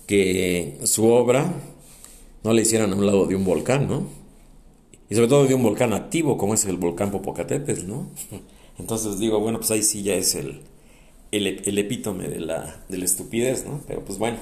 que 0.05 0.77
su 0.83 1.05
obra 1.07 1.51
no 2.43 2.53
la 2.53 2.61
hicieran 2.61 2.93
a 2.93 2.95
un 2.95 3.05
lado 3.05 3.25
de 3.25 3.35
un 3.35 3.43
volcán, 3.43 3.87
¿no? 3.87 4.03
Y 5.09 5.15
sobre 5.15 5.27
todo 5.27 5.45
de 5.45 5.55
un 5.55 5.63
volcán 5.63 5.93
activo 5.93 6.37
como 6.37 6.53
es 6.53 6.65
el 6.65 6.77
volcán 6.77 7.11
Popocatépetl, 7.11 7.87
¿no? 7.87 8.07
Entonces 8.79 9.19
digo, 9.19 9.39
bueno, 9.39 9.59
pues 9.59 9.71
ahí 9.71 9.81
sí 9.81 10.03
ya 10.03 10.15
es 10.15 10.35
el, 10.35 10.61
el, 11.31 11.77
epítome 11.77 12.27
de 12.27 12.39
la, 12.39 12.83
de 12.89 12.97
la 12.97 13.05
estupidez, 13.05 13.65
¿no? 13.65 13.81
Pero 13.87 14.05
pues 14.05 14.19
bueno, 14.19 14.37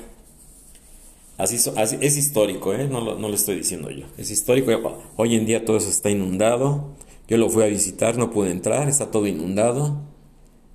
así, 1.37 1.57
es 2.01 2.17
histórico, 2.17 2.73
¿eh? 2.73 2.87
No 2.87 3.01
lo, 3.01 3.17
no 3.17 3.29
lo 3.29 3.35
estoy 3.35 3.55
diciendo 3.55 3.89
yo. 3.89 4.05
Es 4.17 4.31
histórico. 4.31 4.99
Hoy 5.15 5.35
en 5.35 5.45
día 5.45 5.63
todo 5.65 5.77
eso 5.77 5.89
está 5.89 6.09
inundado. 6.09 6.95
Yo 7.27 7.37
lo 7.37 7.49
fui 7.49 7.63
a 7.63 7.67
visitar, 7.67 8.17
no 8.17 8.29
pude 8.29 8.51
entrar, 8.51 8.87
está 8.87 9.09
todo 9.09 9.25
inundado, 9.25 10.01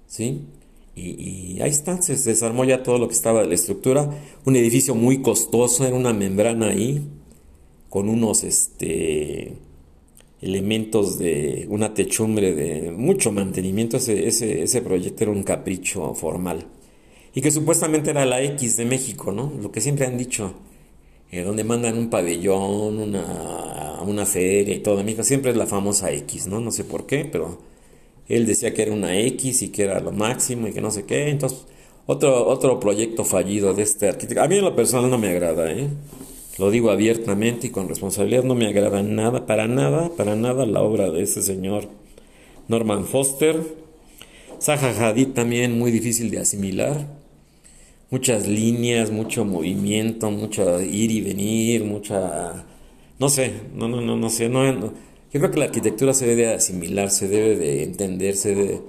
¿sí? 0.06 0.46
Y, 0.96 1.60
ahí 1.62 1.70
está, 1.70 2.02
se 2.02 2.16
desarmó 2.16 2.64
ya 2.64 2.82
todo 2.82 2.98
lo 2.98 3.08
que 3.08 3.14
estaba 3.14 3.42
de 3.42 3.48
la 3.48 3.54
estructura. 3.54 4.10
Un 4.44 4.56
edificio 4.56 4.94
muy 4.94 5.22
costoso, 5.22 5.86
era 5.86 5.96
una 5.96 6.12
membrana 6.12 6.68
ahí, 6.68 7.08
con 7.88 8.08
unos 8.08 8.44
este, 8.44 9.56
elementos 10.42 11.18
de 11.18 11.66
una 11.68 11.92
techumbre 11.94 12.54
de 12.54 12.90
mucho 12.90 13.32
mantenimiento. 13.32 13.98
Ese, 13.98 14.26
ese, 14.26 14.62
ese 14.62 14.82
proyecto 14.82 15.24
era 15.24 15.32
un 15.32 15.42
capricho 15.42 16.14
formal. 16.14 16.66
Y 17.34 17.40
que 17.40 17.50
supuestamente 17.50 18.10
era 18.10 18.24
la 18.26 18.42
X 18.42 18.76
de 18.76 18.84
México, 18.84 19.32
¿no? 19.32 19.52
Lo 19.60 19.70
que 19.70 19.80
siempre 19.80 20.06
han 20.06 20.18
dicho, 20.18 20.54
eh, 21.30 21.42
donde 21.42 21.62
mandan 21.62 21.96
un 21.96 22.10
pabellón, 22.10 22.98
una, 22.98 24.00
una 24.04 24.26
feria 24.26 24.74
y 24.74 24.80
todo. 24.80 25.04
México 25.04 25.22
siempre 25.22 25.52
es 25.52 25.56
la 25.56 25.66
famosa 25.66 26.10
X, 26.12 26.48
¿no? 26.48 26.60
No 26.60 26.72
sé 26.72 26.84
por 26.84 27.06
qué, 27.06 27.24
pero 27.24 27.58
él 28.28 28.46
decía 28.46 28.74
que 28.74 28.82
era 28.82 28.92
una 28.92 29.16
X 29.18 29.62
y 29.62 29.68
que 29.68 29.84
era 29.84 30.00
lo 30.00 30.12
máximo 30.12 30.66
y 30.68 30.72
que 30.72 30.80
no 30.80 30.90
sé 30.90 31.04
qué. 31.04 31.28
Entonces, 31.28 31.66
otro, 32.06 32.48
otro 32.48 32.80
proyecto 32.80 33.24
fallido 33.24 33.74
de 33.74 33.82
este 33.82 34.08
arquitecto. 34.08 34.42
A 34.42 34.48
mí 34.48 34.56
en 34.56 34.64
lo 34.64 34.74
personal 34.74 35.08
no 35.10 35.18
me 35.18 35.28
agrada, 35.28 35.70
¿eh? 35.70 35.88
Lo 36.60 36.70
digo 36.70 36.90
abiertamente 36.90 37.68
y 37.68 37.70
con 37.70 37.88
responsabilidad, 37.88 38.44
no 38.44 38.54
me 38.54 38.66
agrada 38.66 39.02
nada, 39.02 39.46
para 39.46 39.66
nada, 39.66 40.10
para 40.14 40.36
nada 40.36 40.66
la 40.66 40.82
obra 40.82 41.10
de 41.10 41.22
ese 41.22 41.40
señor 41.40 41.88
Norman 42.68 43.06
Foster. 43.06 43.56
Zaha 44.60 45.08
Hadid 45.08 45.28
también 45.28 45.78
muy 45.78 45.90
difícil 45.90 46.30
de 46.30 46.40
asimilar. 46.40 47.06
Muchas 48.10 48.46
líneas, 48.46 49.10
mucho 49.10 49.46
movimiento, 49.46 50.30
mucho 50.30 50.82
ir 50.82 51.10
y 51.10 51.22
venir, 51.22 51.84
mucha... 51.84 52.66
No 53.18 53.30
sé, 53.30 53.54
no, 53.74 53.88
no, 53.88 54.02
no, 54.02 54.16
no 54.16 54.28
sé, 54.28 54.50
no 54.50 54.92
yo 55.32 55.40
creo 55.40 55.50
que 55.50 55.60
la 55.60 55.64
arquitectura 55.64 56.12
se 56.12 56.26
debe 56.26 56.42
de 56.42 56.54
asimilar, 56.54 57.10
se 57.10 57.26
debe 57.26 57.56
de 57.56 57.84
entender, 57.84 58.36
se 58.36 58.54
debe... 58.54 58.80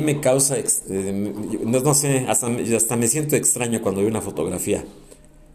Me 0.00 0.20
causa, 0.20 0.56
eh, 0.58 1.32
no, 1.64 1.94
sé, 1.94 2.24
hasta, 2.28 2.46
hasta 2.76 2.96
me 2.96 3.08
siento 3.08 3.34
extraño 3.34 3.82
cuando 3.82 4.00
veo 4.00 4.10
una 4.10 4.20
fotografía. 4.20 4.84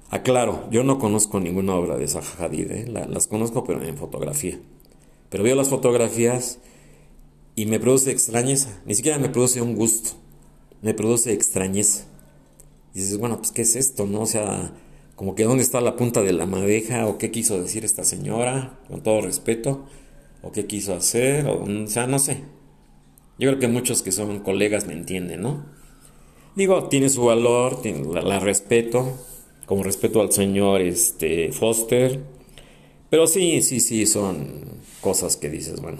Aclaro, 0.10 0.68
yo 0.72 0.84
no 0.84 0.98
conozco 0.98 1.40
ninguna 1.40 1.76
obra 1.76 1.98
de 1.98 2.08
Zaha 2.08 2.46
Hadid, 2.46 2.72
¿eh? 2.72 2.86
las 2.88 3.28
conozco 3.28 3.64
pero 3.64 3.84
en 3.84 3.98
fotografía. 3.98 4.60
Pero 5.30 5.44
veo 5.44 5.56
las 5.56 5.70
fotografías 5.70 6.60
y 7.56 7.66
me 7.68 7.80
produce 7.80 8.12
extrañeza, 8.12 8.82
ni 8.86 8.96
siquiera 8.96 9.20
me 9.20 9.30
produce 9.30 9.62
un 9.62 9.76
gusto, 9.76 10.12
me 10.82 10.94
produce 10.94 11.34
extrañeza. 11.34 12.06
Y 12.96 13.00
dices, 13.00 13.18
bueno, 13.20 13.38
pues 13.38 13.52
¿qué 13.52 13.62
es 13.62 13.76
esto? 13.76 14.08
¿No? 14.08 14.22
O 14.22 14.26
sea, 14.26 14.74
como 15.16 15.36
que 15.36 15.44
dónde 15.44 15.64
está 15.64 15.82
la 15.82 15.96
punta 15.96 16.22
de 16.22 16.34
la 16.34 16.46
madeja 16.46 17.06
o 17.06 17.18
qué 17.18 17.30
quiso 17.30 17.62
decir 17.62 17.86
esta 17.86 18.04
señora, 18.04 18.80
con 18.88 19.04
todo 19.04 19.22
respeto, 19.22 19.86
o 20.42 20.52
qué 20.52 20.66
quiso 20.66 20.96
hacer, 20.96 21.46
o, 21.48 21.88
sea, 21.88 22.08
no 22.08 22.20
sé. 22.20 22.44
Yo 23.38 23.50
creo 23.50 23.60
que 23.60 23.68
muchos 23.68 24.02
que 24.02 24.12
son 24.12 24.40
colegas 24.40 24.88
me 24.88 24.94
entienden, 24.94 25.42
¿no? 25.42 25.66
Digo, 26.56 26.86
tiene 26.90 27.10
su 27.10 27.26
valor, 27.26 27.82
la, 28.24 28.40
respeto, 28.40 29.18
como 29.70 29.84
respeto 29.84 30.20
al 30.20 30.32
señor 30.32 30.82
este, 30.82 31.52
Foster, 31.52 32.20
pero 33.12 33.28
sí, 33.28 33.62
sí, 33.62 33.80
sí, 33.80 34.08
son 34.08 34.64
cosas 35.00 35.38
que 35.38 35.48
dices, 35.48 35.80
bueno, 35.80 36.00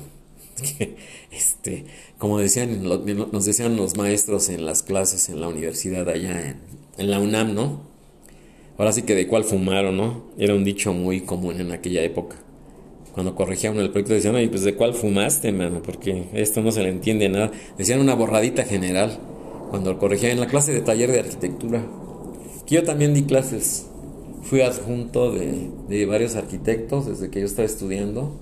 este, 1.32 1.86
como 2.18 2.40
decían, 2.40 2.84
nos 2.84 3.46
decían 3.46 3.76
los 3.76 3.96
maestros 3.96 4.50
en 4.50 4.66
las 4.66 4.82
clases 4.82 5.30
en 5.30 5.40
la 5.40 5.50
universidad 5.50 6.10
allá 6.10 6.58
en 6.98 7.12
la 7.12 7.20
UNAM, 7.20 7.54
¿no? 7.54 7.82
Ahora 8.80 8.92
sí 8.92 9.04
que 9.04 9.14
de 9.14 9.28
cuál 9.28 9.44
fumaron, 9.44 9.98
¿no? 9.98 10.24
Era 10.40 10.56
un 10.56 10.64
dicho 10.64 10.92
muy 10.92 11.22
común 11.22 11.62
en 11.62 11.72
aquella 11.72 12.02
época. 12.02 12.38
Cuando 13.14 13.36
corregía 13.36 13.70
uno 13.70 13.82
el 13.82 13.92
proyecto 13.92 14.16
decían, 14.16 14.34
oye, 14.34 14.50
pues 14.50 14.64
de 14.64 14.74
cuál 14.74 14.96
fumaste, 14.96 15.52
mano, 15.52 15.84
porque 15.84 16.24
esto 16.34 16.64
no 16.64 16.72
se 16.72 16.82
le 16.82 16.90
entiende 16.90 17.30
nada. 17.30 17.52
Decían 17.78 18.00
una 18.00 18.16
borradita 18.16 18.64
general 18.64 19.20
cuando 19.70 19.96
corregía 20.00 20.32
en 20.32 20.40
la 20.40 20.48
clase 20.48 20.72
de 20.72 20.82
taller 20.82 21.12
de 21.12 21.20
arquitectura. 21.20 21.86
Yo 22.70 22.84
también 22.84 23.14
di 23.14 23.24
clases. 23.24 23.86
Fui 24.44 24.62
adjunto 24.62 25.32
de, 25.32 26.06
varios 26.06 26.36
arquitectos 26.36 27.08
desde 27.08 27.30
que 27.30 27.40
yo 27.40 27.46
estaba 27.46 27.66
estudiando 27.66 28.40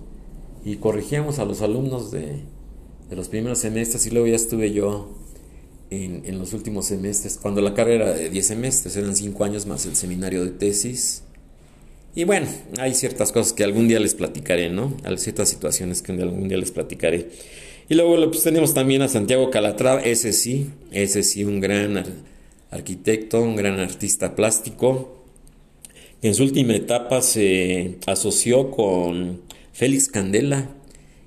y 0.63 0.75
corregíamos 0.78 1.39
a 1.39 1.45
los 1.45 1.61
alumnos 1.61 2.11
de, 2.11 2.43
de 3.09 3.15
los 3.15 3.30
primeros 3.30 3.59
semestres 3.59 4.05
y 4.05 4.11
luego 4.11 4.28
ya 4.28 4.36
estuve 4.36 4.71
yo 4.73 5.09
en, 5.89 6.39
los 6.39 6.53
últimos 6.53 6.86
semestres, 6.86 7.39
cuando 7.41 7.61
la 7.61 7.73
carrera 7.73 8.09
era 8.09 8.13
de 8.13 8.30
10 8.30 8.45
semestres, 8.45 8.95
eran 8.97 9.15
5 9.15 9.43
años 9.43 9.65
más 9.65 9.86
el 9.86 9.95
seminario 9.95 10.43
de 10.43 10.51
tesis. 10.51 11.23
Y 12.13 12.23
bueno, 12.23 12.47
hay 12.80 12.93
ciertas 12.93 13.32
cosas 13.32 13.53
que 13.53 13.63
algún 13.63 13.88
día 13.88 13.99
les 13.99 14.15
platicaré, 14.15 14.69
¿no? 14.69 14.97
Hay 15.03 15.17
ciertas 15.17 15.49
situaciones 15.49 16.01
que 16.01 16.11
algún 16.11 16.47
día 16.49 16.57
les 16.57 16.71
platicaré. 16.71 17.30
Y 17.89 17.95
luego 17.95 18.30
pues, 18.30 18.43
tenemos 18.43 18.73
también 18.73 19.01
a 19.03 19.07
Santiago 19.07 19.49
Calatrava, 19.49 20.01
ese 20.01 20.34
sí, 20.34 20.69
ese 20.91 21.23
sí, 21.23 21.45
un 21.45 21.61
gran 21.61 22.03
arquitecto, 22.72 23.41
un 23.41 23.55
gran 23.55 23.80
artista 23.80 24.36
plástico. 24.36 25.24
En 26.22 26.34
su 26.34 26.43
última 26.43 26.76
etapa 26.76 27.22
se 27.22 27.97
asoció 28.07 28.72
con 28.72 29.41
Félix 29.74 30.09
Candela, 30.09 30.70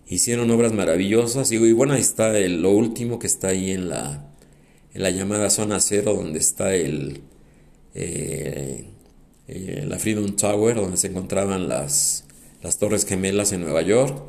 hicieron 0.09 0.51
obras 0.51 0.73
maravillosas. 0.73 1.53
Y, 1.53 1.73
bueno, 1.73 1.95
ahí 1.95 2.01
está 2.01 2.33
lo 2.33 2.71
último 2.71 3.19
que 3.19 3.27
está 3.27 3.49
ahí 3.49 3.71
en 3.71 3.89
la, 3.89 4.31
en 4.95 5.03
la 5.03 5.11
llamada 5.11 5.51
zona 5.51 5.81
cero 5.81 6.15
donde 6.15 6.39
está 6.39 6.75
el, 6.75 7.23
eh, 7.95 8.85
eh, 9.49 9.85
la 9.87 9.99
Freedom 9.99 10.37
Tower, 10.37 10.77
donde 10.77 10.97
se 10.97 11.09
encontraban 11.09 11.69
las, 11.69 12.25
las 12.63 12.79
Torres 12.79 13.05
Gemelas 13.05 13.53
en 13.53 13.63
Nueva 13.63 13.83
York, 13.83 14.23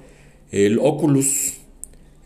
el 0.51 0.79
Oculus, 0.79 1.53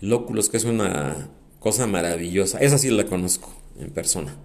el 0.01 0.13
Oculus 0.13 0.49
que 0.49 0.57
es 0.57 0.63
una 0.63 1.29
cosa 1.59 1.87
maravillosa, 1.87 2.59
esa 2.59 2.77
sí 2.77 2.89
la 2.89 3.05
conozco 3.05 3.53
en 3.79 3.89
persona, 3.89 4.37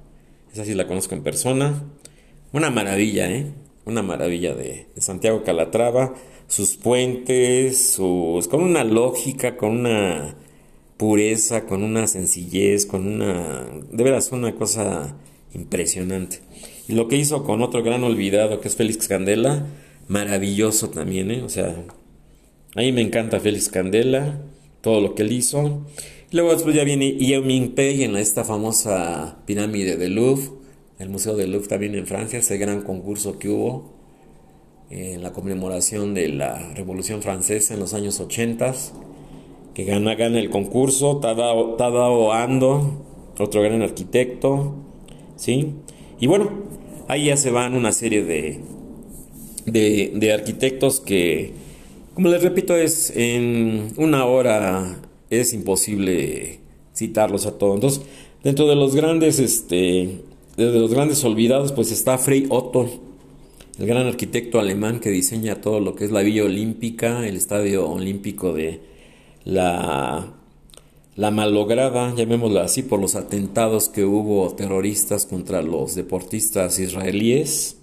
esa 0.53 0.65
sí 0.65 0.75
la 0.75 0.87
conozco 0.87 1.15
en 1.15 1.23
persona, 1.23 1.85
una 2.53 2.71
maravilla, 2.71 3.31
¿eh? 3.31 3.47
Una 3.85 4.03
maravilla 4.03 4.55
de, 4.55 4.87
Santiago 4.99 5.43
Calatrava, 5.45 6.15
sus 6.49 6.77
puentes, 6.77 7.93
sus, 7.93 8.49
con 8.49 8.63
una 8.63 8.85
lógica, 8.85 9.57
con 9.57 9.81
una 9.81 10.35
pureza, 10.97 11.65
con 11.67 11.83
una 11.83 12.07
sencillez, 12.07 12.87
con 12.87 13.07
una... 13.07 13.67
De 13.91 14.05
veras, 14.05 14.33
una 14.33 14.55
cosa 14.55 15.17
impresionante. 15.55 16.41
Y 16.89 16.95
lo 16.95 17.09
que 17.09 17.17
hizo 17.17 17.45
con 17.45 17.63
otro 17.63 17.83
gran 17.83 18.03
olvidado, 18.03 18.61
que 18.61 18.69
es 18.69 18.77
Félix 18.77 19.09
Candela, 19.09 19.67
maravilloso 20.09 20.91
también, 20.91 21.31
¿eh? 21.31 21.43
O 21.43 21.49
sea, 21.49 21.77
a 22.75 22.81
mí 22.81 22.93
me 22.93 23.01
encanta 23.01 23.41
Félix 23.41 23.69
Candela, 23.69 24.41
todo 24.81 25.01
lo 25.01 25.15
que 25.15 25.23
él 25.23 25.33
hizo. 25.33 25.87
Luego 26.33 26.53
después 26.53 26.77
ya 26.77 26.85
viene 26.85 27.13
Yeo 27.13 27.43
Ming 27.43 27.75
Pei 27.75 28.05
en 28.05 28.15
esta 28.17 28.45
famosa 28.45 29.39
pirámide 29.47 29.97
de 29.97 30.09
Louvre, 30.09 30.51
el 31.01 31.09
Museo 31.09 31.35
de 31.35 31.49
Louvre 31.49 31.67
también 31.67 31.97
en 31.97 32.07
Francia, 32.07 32.39
ese 32.39 32.57
gran 32.57 32.83
concurso 32.83 33.39
que 33.39 33.49
hubo 33.49 33.91
en 34.91 35.23
la 35.23 35.33
conmemoración 35.33 36.15
de 36.15 36.29
la 36.29 36.73
Revolución 36.75 37.21
Francesa 37.23 37.75
en 37.75 37.81
los 37.81 37.95
años 37.95 38.21
80 38.21 38.75
que 39.75 39.85
gana, 39.85 40.15
gana 40.15 40.39
el 40.39 40.51
concurso, 40.51 41.19
Tadao, 41.19 41.75
Tadao 41.75 42.33
Ando, 42.33 43.05
otro 43.39 43.63
gran 43.63 43.83
arquitecto, 43.83 44.75
¿sí? 45.37 45.75
Y 46.21 46.27
bueno, 46.27 46.51
ahí 47.09 47.27
ya 47.27 47.37
se 47.37 47.51
van 47.51 47.75
una 47.75 47.91
serie 47.91 48.25
de, 48.25 48.61
de, 49.67 50.33
arquitectos 50.33 51.01
que, 51.01 51.53
como 52.15 52.29
les 52.29 52.43
repito, 52.43 52.77
es 52.77 53.13
en 53.17 53.93
una 53.97 54.27
hora 54.27 55.01
es 55.31 55.55
imposible 55.55 56.61
citarlos 56.95 57.47
a 57.47 57.57
todos. 57.57 57.77
Entonces, 57.77 58.03
dentro 58.43 58.67
de 58.67 58.77
los 58.77 58.95
grandes, 58.95 59.39
este, 59.39 60.21
de 60.57 60.79
los 60.79 60.93
grandes 60.93 61.25
olvidados, 61.25 61.73
pues 61.73 61.93
está 61.93 62.19
Frei 62.19 62.47
Otto, 62.51 62.89
el 63.79 63.87
gran 63.87 64.07
arquitecto 64.07 64.61
alemán 64.61 65.01
que 65.01 65.11
diseña 65.11 65.61
todo 65.61 65.81
lo 65.81 65.95
que 65.95 66.05
es 66.05 66.11
la 66.11 66.21
Villa 66.21 66.45
Olímpica, 66.45 67.27
el 67.27 67.37
Estadio 67.37 67.89
Olímpico 67.89 68.53
de 68.53 68.81
la, 69.45 70.35
la 71.17 71.31
malograda, 71.31 72.15
llamémosla 72.15 72.65
así, 72.65 72.83
por 72.83 73.01
los 73.01 73.15
atentados 73.15 73.89
que 73.89 74.05
hubo 74.05 74.53
terroristas 74.55 75.25
contra 75.25 75.63
los 75.63 75.95
deportistas 75.95 76.79
israelíes 76.79 77.79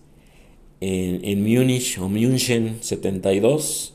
en, 0.81 1.25
en 1.25 1.41
Múnich 1.41 1.97
o 1.99 2.09
München 2.09 2.77
72, 2.81 3.93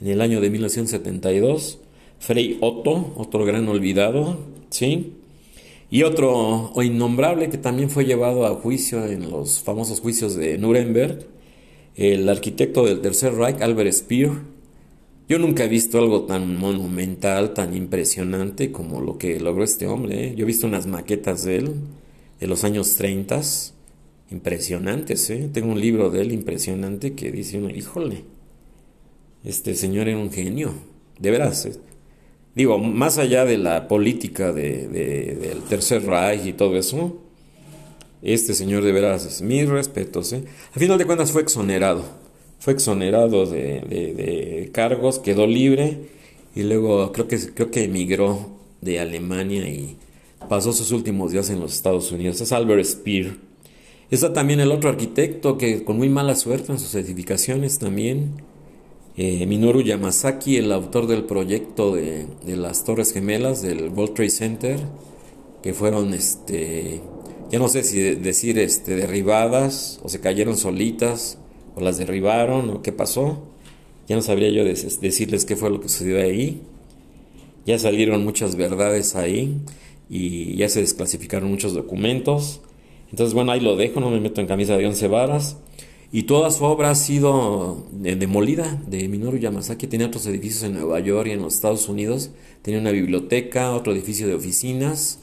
en 0.00 0.08
el 0.08 0.20
año 0.20 0.40
de 0.40 0.50
1972. 0.50 1.78
Frei 2.18 2.58
Otto, 2.60 3.12
otro 3.16 3.44
gran 3.44 3.68
olvidado, 3.68 4.38
¿sí? 4.70 5.12
Y 5.90 6.02
otro 6.02 6.72
o 6.74 6.82
innombrable 6.82 7.48
que 7.48 7.58
también 7.58 7.90
fue 7.90 8.04
llevado 8.04 8.46
a 8.46 8.54
juicio 8.54 9.06
en 9.06 9.30
los 9.30 9.62
famosos 9.62 10.00
juicios 10.00 10.34
de 10.34 10.58
Nuremberg, 10.58 11.26
el 11.94 12.28
arquitecto 12.28 12.84
del 12.84 13.00
Tercer 13.00 13.34
Reich, 13.34 13.60
Albert 13.60 13.92
Speer, 13.92 14.32
yo 15.28 15.40
nunca 15.40 15.64
he 15.64 15.68
visto 15.68 15.98
algo 15.98 16.22
tan 16.22 16.56
monumental, 16.56 17.52
tan 17.52 17.74
impresionante 17.74 18.70
como 18.70 19.00
lo 19.00 19.18
que 19.18 19.40
logró 19.40 19.64
este 19.64 19.88
hombre. 19.88 20.28
¿eh? 20.28 20.34
Yo 20.36 20.44
he 20.44 20.46
visto 20.46 20.68
unas 20.68 20.86
maquetas 20.86 21.42
de 21.42 21.56
él 21.56 21.74
de 22.38 22.46
los 22.46 22.62
años 22.62 22.94
30, 22.94 23.42
impresionantes. 24.30 25.28
¿eh? 25.30 25.50
Tengo 25.52 25.72
un 25.72 25.80
libro 25.80 26.10
de 26.10 26.20
él 26.20 26.32
impresionante 26.32 27.14
que 27.14 27.32
dice 27.32 27.58
híjole, 27.58 28.22
este 29.42 29.74
señor 29.74 30.08
era 30.08 30.18
un 30.18 30.30
genio, 30.30 30.74
de 31.18 31.30
veras. 31.32 31.66
¿eh? 31.66 31.72
Digo, 32.56 32.78
más 32.78 33.18
allá 33.18 33.44
de 33.44 33.58
la 33.58 33.86
política 33.86 34.52
de, 34.52 34.88
del 34.88 35.62
Tercer 35.68 36.04
Reich 36.04 36.46
y 36.46 36.52
todo 36.54 36.76
eso, 36.76 37.18
este 38.22 38.54
señor 38.54 38.82
de 38.82 38.90
veras, 38.90 39.40
mis 39.42 39.68
respetos. 39.68 40.32
¿eh? 40.32 40.42
A 40.74 40.78
final 40.80 40.98
de 40.98 41.04
cuentas 41.04 41.30
fue 41.30 41.42
exonerado 41.42 42.26
fue 42.58 42.72
exonerado 42.72 43.46
de, 43.46 44.70
cargos, 44.72 45.18
quedó 45.18 45.46
libre 45.46 45.98
y 46.54 46.62
luego 46.62 47.12
creo 47.12 47.28
que, 47.28 47.38
creo 47.54 47.70
que 47.70 47.84
emigró 47.84 48.48
de 48.80 48.98
Alemania 48.98 49.68
y 49.68 49.96
pasó 50.48 50.72
sus 50.72 50.90
últimos 50.90 51.32
días 51.32 51.50
en 51.50 51.60
los 51.60 51.74
Estados 51.74 52.10
Unidos. 52.12 52.40
Es 52.40 52.52
Albert 52.52 52.84
Speer. 52.84 53.36
Está 54.10 54.32
también 54.32 54.60
el 54.60 54.72
otro 54.72 54.90
arquitecto 54.90 55.58
que 55.58 55.84
con 55.84 55.96
muy 55.96 56.08
mala 56.08 56.34
suerte 56.34 56.72
en 56.72 56.78
sus 56.78 56.94
edificaciones 56.94 57.78
también. 57.78 58.42
Eh, 59.18 59.46
Minoru 59.46 59.80
Yamasaki, 59.80 60.58
el 60.58 60.70
autor 60.72 61.06
del 61.06 61.24
proyecto 61.24 61.94
de, 61.94 62.26
de, 62.44 62.56
las 62.56 62.84
Torres 62.84 63.14
Gemelas 63.14 63.62
del 63.62 63.88
World 63.88 64.12
Trade 64.14 64.30
Center, 64.30 64.80
que 65.62 65.72
fueron, 65.72 66.12
este, 66.12 67.00
ya 67.50 67.58
no 67.58 67.68
sé 67.68 67.82
si 67.82 68.00
decir, 68.00 68.58
este, 68.58 68.94
derribadas 68.94 70.00
o 70.02 70.08
se 70.08 70.20
cayeron 70.20 70.56
solitas 70.56 71.38
o 71.76 71.80
las 71.80 71.96
derribaron 71.96 72.68
o 72.70 72.82
qué 72.82 72.92
pasó. 72.92 73.42
Ya 74.06 74.16
no 74.16 74.22
sabría 74.22 74.50
yo 74.50 74.64
decirles 74.64 75.44
qué 75.44 75.56
fue 75.56 75.70
lo 75.70 75.80
que 75.80 75.88
sucedió 75.88 76.20
ahí. 76.20 76.60
Ya 77.64 77.78
salieron 77.78 78.22
muchas 78.22 78.54
verdades 78.54 79.16
ahí 79.16 79.56
y 80.08 80.56
ya 80.56 80.68
se 80.68 80.80
desclasificaron 80.80 81.50
muchos 81.50 81.72
documentos. 81.72 82.60
Entonces, 83.10 83.34
bueno, 83.34 83.52
ahí 83.52 83.60
lo 83.60 83.76
dejo, 83.76 84.00
no 84.00 84.10
me 84.10 84.20
meto 84.20 84.40
en 84.40 84.46
camisa 84.46 84.76
de 84.76 84.86
once 84.86 85.08
varas. 85.08 85.56
Y 86.12 86.22
toda 86.24 86.50
su 86.50 86.64
obra 86.64 86.90
ha 86.90 86.94
sido 86.94 87.86
demolida 87.92 88.80
de 88.86 89.08
Minoru 89.08 89.38
Yamasaki. 89.38 89.86
Tenía 89.86 90.06
otros 90.06 90.26
edificios 90.26 90.62
en 90.62 90.74
Nueva 90.74 91.00
York 91.00 91.28
y 91.28 91.32
en 91.32 91.42
los 91.42 91.54
Estados 91.54 91.88
Unidos. 91.88 92.30
Tenía 92.62 92.80
una 92.80 92.92
biblioteca, 92.92 93.72
otro 93.72 93.92
edificio 93.92 94.26
de 94.26 94.34
oficinas. 94.34 95.18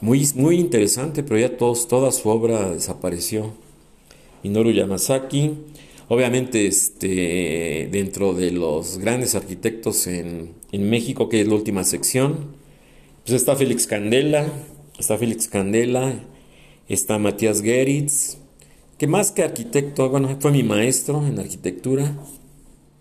Muy, 0.00 0.26
muy 0.34 0.56
interesante, 0.56 1.22
pero 1.22 1.38
ya 1.38 1.56
todos, 1.56 1.88
toda 1.88 2.10
su 2.12 2.28
obra 2.28 2.70
desapareció. 2.70 3.52
Minoru 4.42 4.70
Yamasaki. 4.72 5.52
Obviamente, 6.08 6.66
este, 6.66 7.88
dentro 7.90 8.34
de 8.34 8.50
los 8.50 8.98
grandes 8.98 9.34
arquitectos 9.34 10.06
en, 10.06 10.52
México, 10.72 11.28
que 11.28 11.40
es 11.40 11.48
la 11.48 11.54
última 11.54 11.82
sección, 11.84 12.56
pues 13.24 13.34
está 13.34 13.56
Félix 13.56 13.86
Candela, 13.86 14.46
está 14.98 15.16
Félix 15.16 15.48
Candela, 15.48 16.20
está 16.88 17.18
Matías 17.18 17.62
Geritz, 17.62 18.36
que 18.98 19.06
más 19.06 19.32
que 19.32 19.42
arquitecto, 19.42 20.08
bueno, 20.08 20.36
fue 20.40 20.52
mi 20.52 20.62
maestro 20.62 21.26
en 21.26 21.38
arquitectura, 21.38 22.16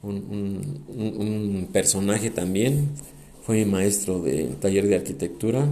un, 0.02 1.70
personaje 1.72 2.30
también, 2.30 2.90
fue 3.44 3.64
mi 3.64 3.72
maestro 3.72 4.20
de 4.20 4.46
taller 4.60 4.88
de 4.88 4.96
arquitectura, 4.96 5.68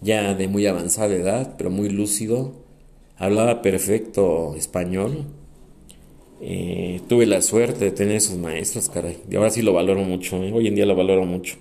ya 0.00 0.34
de 0.34 0.48
muy 0.48 0.66
avanzada 0.66 1.14
edad, 1.14 1.54
pero 1.58 1.70
muy 1.70 1.88
lúcido 1.88 2.52
hablaba 3.18 3.62
perfecto 3.62 4.54
español. 4.54 5.24
Eh, 6.40 7.00
tuve 7.08 7.26
la 7.26 7.42
suerte 7.42 7.86
de 7.86 7.90
tener 7.90 8.16
esos 8.16 8.38
maestros, 8.38 8.88
caray. 8.88 9.18
Y 9.28 9.34
ahora 9.36 9.50
sí 9.50 9.62
lo 9.62 9.72
valoro 9.72 10.04
mucho, 10.04 10.42
¿eh? 10.42 10.52
hoy 10.52 10.68
en 10.68 10.76
día 10.76 10.86
lo 10.86 10.94
valoro 10.94 11.24
mucho. 11.24 11.56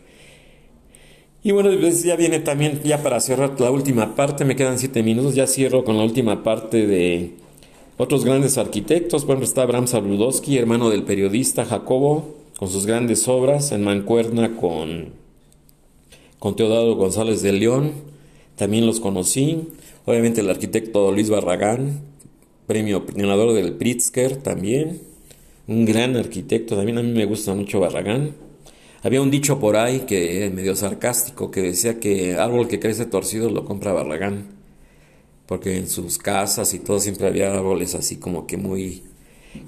Y 1.44 1.52
bueno, 1.52 1.70
pues 1.80 2.04
ya 2.04 2.16
viene 2.16 2.40
también, 2.40 2.82
ya 2.84 3.04
para 3.04 3.20
cerrar 3.20 3.60
la 3.60 3.72
última 3.72 4.16
parte, 4.16 4.44
me 4.44 4.56
quedan 4.56 4.80
siete 4.80 5.04
minutos, 5.04 5.36
ya 5.36 5.48
cierro 5.48 5.84
con 5.84 5.98
la 5.98 6.04
última 6.04 6.44
parte 6.44 6.88
de 6.88 7.36
otros 7.98 8.26
grandes 8.26 8.58
arquitectos. 8.58 9.26
Bueno, 9.26 9.44
está 9.44 9.62
Abraham 9.62 9.88
Sabludowski, 9.88 10.58
hermano 10.58 10.90
del 10.90 11.04
periodista 11.04 11.64
Jacobo, 11.66 12.36
con 12.58 12.70
sus 12.70 12.86
grandes 12.86 13.28
obras, 13.28 13.72
en 13.72 13.84
mancuerna 13.84 14.56
con, 14.56 15.14
con 16.40 16.56
Teodoro 16.56 16.96
González 16.96 17.42
de 17.44 17.54
León, 17.54 17.92
también 18.56 18.86
los 18.86 19.00
conocí. 19.00 19.70
Obviamente 20.06 20.42
el 20.42 20.50
arquitecto 20.50 21.12
Luis 21.12 21.30
Barragán, 21.30 22.02
premio 22.66 23.06
ganador 23.14 23.54
del 23.54 23.74
Pritzker 23.74 24.38
también, 24.38 25.02
un 25.68 25.86
gran 25.86 26.16
arquitecto, 26.16 26.76
también 26.76 26.98
a 26.98 27.04
mí 27.04 27.12
me 27.12 27.26
gusta 27.26 27.54
mucho 27.54 27.80
Barragán. 27.80 28.47
Había 29.08 29.22
un 29.22 29.32
dicho 29.32 29.58
por 29.58 29.78
ahí 29.78 30.02
que 30.02 30.44
era 30.44 30.54
medio 30.54 30.76
sarcástico 30.76 31.50
que 31.50 31.62
decía 31.62 31.98
que 31.98 32.36
árbol 32.36 32.68
que 32.68 32.82
crece 32.82 33.06
torcido 33.06 33.50
lo 33.50 33.64
compra 33.64 33.94
Barragán, 33.94 34.48
porque 35.46 35.78
en 35.78 35.88
sus 35.88 36.18
casas 36.18 36.74
y 36.74 36.80
todo 36.80 37.00
siempre 37.00 37.26
había 37.26 37.54
árboles 37.54 37.96
así 37.96 38.18
como 38.18 38.46
que 38.46 38.58
muy, 38.58 39.04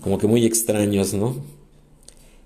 como 0.01 0.17
que 0.17 0.27
muy 0.27 0.45
extraños, 0.45 1.13
¿no? 1.13 1.37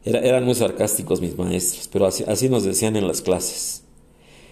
eran 0.06 0.44
muy 0.46 0.54
sarcásticos 0.54 1.20
mis 1.20 1.36
maestros, 1.36 1.90
pero 1.92 2.06
así, 2.06 2.26
así 2.28 2.48
nos 2.48 2.64
decían 2.64 2.96
en 2.96 3.08
las 3.08 3.24
clases. 3.24 3.82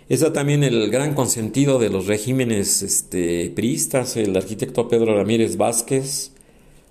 Está 0.10 0.34
también 0.34 0.64
el 0.64 0.90
gran 0.90 1.14
consentido 1.14 1.78
de 1.78 1.92
los 1.92 2.08
regímenes 2.08 2.82
este, 2.82 3.52
priistas, 3.52 4.18
el 4.18 4.36
arquitecto 4.36 4.88
Pedro 4.88 5.16
Ramírez 5.16 5.58
Vázquez, 5.58 6.32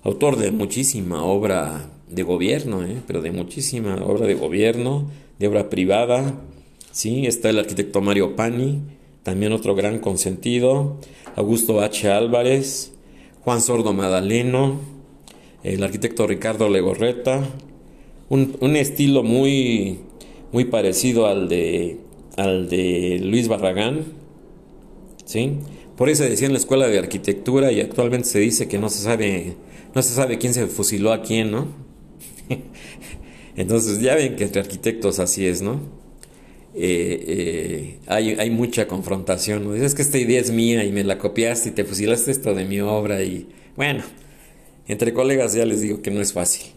autor 0.03 0.37
de 0.37 0.51
muchísima 0.51 1.25
obra 1.25 1.89
de 2.11 2.23
gobierno, 2.23 2.83
¿eh? 2.83 2.97
pero 3.07 3.21
de 3.21 3.31
muchísima 3.31 3.95
obra 4.03 4.27
de 4.27 4.35
gobierno, 4.35 5.09
de 5.39 5.47
obra 5.47 5.69
privada. 5.69 6.41
¿sí? 6.91 7.25
Está 7.25 7.49
el 7.49 7.59
arquitecto 7.59 8.01
Mario 8.01 8.35
Pani, 8.35 8.81
también 9.23 9.53
otro 9.53 9.75
gran 9.75 9.99
consentido, 9.99 10.97
Augusto 11.35 11.81
H. 11.81 12.09
Álvarez, 12.09 12.93
Juan 13.41 13.61
Sordo 13.61 13.93
Madaleno, 13.93 14.79
el 15.63 15.83
arquitecto 15.83 16.27
Ricardo 16.27 16.69
Legorreta, 16.69 17.43
un, 18.29 18.57
un 18.59 18.75
estilo 18.75 19.23
muy, 19.23 19.99
muy 20.51 20.65
parecido 20.65 21.27
al 21.27 21.49
de 21.49 21.99
al 22.37 22.69
de 22.69 23.19
Luis 23.23 23.47
Barragán, 23.47 24.05
¿sí? 25.25 25.53
Por 25.97 26.09
eso 26.09 26.23
decía 26.23 26.47
en 26.47 26.53
la 26.53 26.59
escuela 26.59 26.87
de 26.87 26.97
arquitectura 26.97 27.71
y 27.71 27.81
actualmente 27.81 28.27
se 28.27 28.39
dice 28.39 28.67
que 28.67 28.79
no 28.79 28.89
se 28.89 28.99
sabe, 28.99 29.55
no 29.93 30.01
se 30.01 30.13
sabe 30.13 30.37
quién 30.37 30.53
se 30.53 30.67
fusiló 30.67 31.13
a 31.13 31.21
quién, 31.21 31.51
¿no? 31.51 31.67
Entonces 33.55 33.99
ya 33.99 34.15
ven 34.15 34.35
que 34.35 34.45
entre 34.45 34.61
arquitectos 34.61 35.19
así 35.19 35.45
es, 35.45 35.61
¿no? 35.61 36.01
eh, 36.73 37.99
hay, 38.07 38.31
hay, 38.31 38.49
mucha 38.49 38.87
confrontación. 38.87 39.63
¿no? 39.63 39.73
Dices 39.73 39.95
que 39.95 40.01
esta 40.01 40.17
idea 40.17 40.39
es 40.39 40.51
mía 40.51 40.83
y 40.83 40.91
me 40.91 41.03
la 41.03 41.17
copiaste 41.17 41.69
y 41.69 41.71
te 41.73 41.83
fusilaste 41.83 42.31
esto 42.31 42.53
de 42.53 42.65
mi 42.65 42.79
obra 42.79 43.23
y 43.23 43.47
bueno, 43.75 44.03
entre 44.87 45.13
colegas 45.13 45.53
ya 45.53 45.65
les 45.65 45.81
digo 45.81 46.01
que 46.01 46.11
no 46.11 46.21
es 46.21 46.33
fácil. 46.33 46.71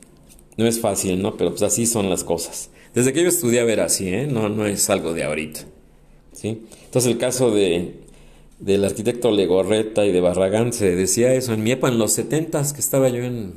No 0.57 0.66
es 0.66 0.81
fácil, 0.81 1.20
¿no? 1.20 1.37
Pero 1.37 1.51
pues 1.51 1.62
así 1.62 1.87
son 1.87 2.09
las 2.09 2.22
cosas. 2.22 2.70
Desde 2.95 3.12
que 3.12 3.22
yo 3.22 3.29
estudié 3.29 3.64
ver 3.64 3.81
así, 3.81 4.09
¿eh? 4.09 4.27
No, 4.27 4.49
no 4.49 4.66
es 4.66 4.89
algo 4.89 5.12
de 5.12 5.25
ahorita. 5.25 5.61
¿Sí? 6.33 6.62
Entonces 6.85 7.11
el 7.11 7.18
caso 7.18 7.51
de, 7.51 7.95
del 8.61 8.85
arquitecto 8.85 9.31
Legorreta 9.31 10.05
y 10.07 10.12
de 10.12 10.20
Barragán 10.20 10.72
se 10.72 10.95
decía 10.95 11.35
eso 11.35 11.55
en 11.55 11.62
mi 11.62 11.72
época, 11.72 11.93
en 11.93 11.99
los 11.99 12.12
setentas 12.12 12.72
que 12.72 12.81
estaba 12.81 13.09
yo 13.09 13.25
en, 13.25 13.55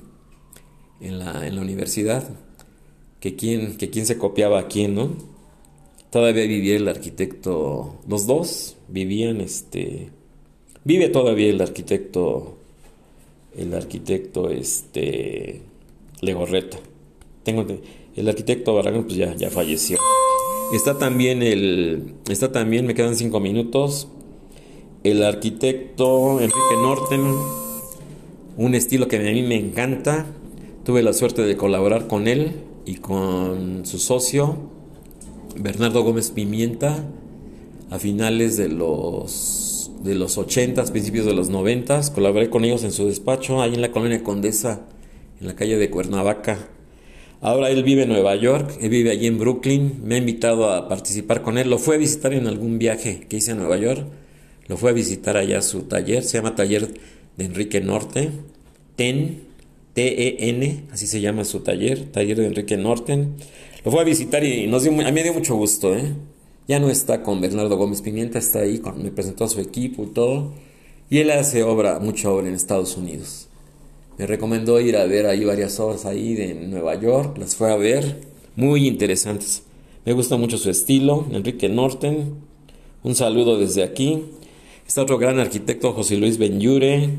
en, 1.02 1.20
la, 1.20 1.48
en 1.48 1.56
la 1.56 1.62
universidad, 1.62 2.28
que 3.20 3.36
quién, 3.36 3.78
que 3.78 3.90
quién 3.90 4.06
se 4.06 4.18
copiaba 4.18 4.60
a 4.60 4.68
quién, 4.68 4.96
¿no? 4.96 5.12
Todavía 6.10 6.46
vivía 6.46 6.78
el 6.78 6.88
arquitecto, 6.88 7.96
los 8.08 8.28
dos 8.28 8.78
vivían, 8.88 9.42
este, 9.42 10.10
vive 10.84 11.10
todavía 11.10 11.50
el 11.50 11.62
arquitecto, 11.62 12.58
el 13.58 13.74
arquitecto, 13.74 14.50
este, 14.50 15.62
Legorreta. 16.22 16.80
Tengo 17.44 17.66
el 18.16 18.28
arquitecto 18.28 18.74
Barragán 18.74 19.04
pues 19.04 19.16
ya, 19.16 19.36
ya 19.36 19.50
falleció. 19.50 19.98
Está 20.74 20.98
también 20.98 21.44
el, 21.44 22.16
está 22.30 22.52
también, 22.52 22.86
me 22.86 22.94
quedan 22.94 23.16
cinco 23.16 23.40
minutos, 23.40 24.08
el 25.04 25.24
arquitecto 25.24 26.40
Enrique 26.40 26.76
Norten, 26.82 27.34
un 28.58 28.76
estilo 28.76 29.08
que 29.08 29.18
a 29.18 29.20
mí 29.20 29.44
me 29.44 29.56
encanta. 29.56 30.26
Tuve 30.88 31.04
la 31.04 31.12
suerte 31.12 31.42
de 31.42 31.58
colaborar 31.58 32.08
con 32.08 32.30
él 32.30 32.62
y 32.86 32.96
con 32.96 33.86
su 33.86 34.00
socio, 34.00 34.56
Bernardo 35.58 36.02
Gómez 36.02 36.32
Pimienta, 36.32 37.04
a 37.90 38.00
finales 38.00 38.56
de 38.56 38.70
los, 38.70 39.92
de 40.02 40.16
los 40.16 40.38
80, 40.38 40.86
principios 40.86 41.26
de 41.26 41.34
los 41.34 41.50
90. 41.50 42.14
Colaboré 42.16 42.50
con 42.50 42.64
ellos 42.64 42.86
en 42.86 42.94
su 42.94 43.06
despacho, 43.06 43.62
ahí 43.62 43.74
en 43.74 43.82
la 43.82 43.92
colonia 43.92 44.24
Condesa, 44.24 44.88
en 45.42 45.48
la 45.48 45.58
calle 45.58 45.76
de 45.76 45.90
Cuernavaca. 45.90 46.70
Ahora 47.42 47.70
él 47.70 47.84
vive 47.84 48.04
en 48.04 48.10
Nueva 48.10 48.38
York, 48.38 48.78
él 48.80 48.90
vive 48.90 49.12
allí 49.12 49.28
en 49.28 49.40
Brooklyn, 49.40 50.00
me 50.06 50.16
ha 50.16 50.20
invitado 50.20 50.72
a 50.72 50.88
participar 50.88 51.42
con 51.42 51.58
él, 51.58 51.70
lo 51.70 51.80
fue 51.80 51.96
a 51.96 52.00
visitar 52.00 52.32
en 52.32 52.48
algún 52.48 52.80
viaje 52.80 53.28
que 53.28 53.36
hice 53.36 53.52
a 53.52 53.56
Nueva 53.56 53.76
York, 53.76 54.06
lo 54.70 54.78
fue 54.78 54.92
a 54.92 54.94
visitar 54.94 55.36
allá 55.36 55.58
a 55.58 55.64
su 55.64 55.82
taller, 55.82 56.24
se 56.24 56.38
llama 56.38 56.56
Taller 56.56 56.94
de 57.36 57.44
Enrique 57.44 57.82
Norte, 57.82 58.32
TEN, 58.96 59.47
T-E-N, 59.98 60.84
así 60.92 61.08
se 61.08 61.22
llama 61.22 61.44
su 61.44 61.62
taller, 61.62 62.12
Taller 62.12 62.38
de 62.38 62.46
Enrique 62.46 62.78
Norten. 62.78 63.34
Lo 63.84 63.90
fue 63.90 64.02
a 64.02 64.04
visitar 64.04 64.44
y 64.44 64.68
nos 64.68 64.84
dio, 64.84 64.92
a 64.92 64.96
mí 64.96 65.12
me 65.12 65.24
dio 65.24 65.34
mucho 65.34 65.56
gusto, 65.56 65.96
¿eh? 65.96 66.14
Ya 66.68 66.80
no 66.80 66.92
está 66.92 67.24
con 67.24 67.42
Bernardo 67.42 67.78
Gómez 67.78 68.04
Pimienta, 68.04 68.38
está 68.38 68.60
ahí, 68.60 68.78
con, 68.78 69.02
me 69.02 69.10
presentó 69.10 69.46
a 69.46 69.48
su 69.48 69.60
equipo 69.60 70.04
y 70.04 70.14
todo. 70.14 70.54
Y 71.10 71.18
él 71.18 71.32
hace 71.32 71.64
obra, 71.64 71.98
mucha 71.98 72.30
obra 72.30 72.48
en 72.48 72.54
Estados 72.54 72.96
Unidos. 72.96 73.48
Me 74.20 74.28
recomendó 74.28 74.80
ir 74.80 74.98
a 74.98 75.06
ver 75.06 75.26
ahí 75.26 75.44
varias 75.44 75.80
obras 75.80 76.06
ahí 76.06 76.36
de 76.36 76.54
Nueva 76.54 76.94
York, 77.02 77.36
las 77.40 77.56
fue 77.56 77.72
a 77.72 77.76
ver, 77.76 78.22
muy 78.56 78.88
interesantes. 78.88 79.64
Me 80.06 80.14
gusta 80.14 80.38
mucho 80.38 80.60
su 80.60 80.70
estilo, 80.70 81.26
Enrique 81.32 81.70
Norten. 81.70 82.36
Un 83.02 83.16
saludo 83.16 83.58
desde 83.58 83.82
aquí. 83.82 84.26
Está 84.88 85.02
otro 85.02 85.18
gran 85.18 85.40
arquitecto, 85.40 85.92
José 85.94 86.18
Luis 86.18 86.38
Benyure, 86.38 87.10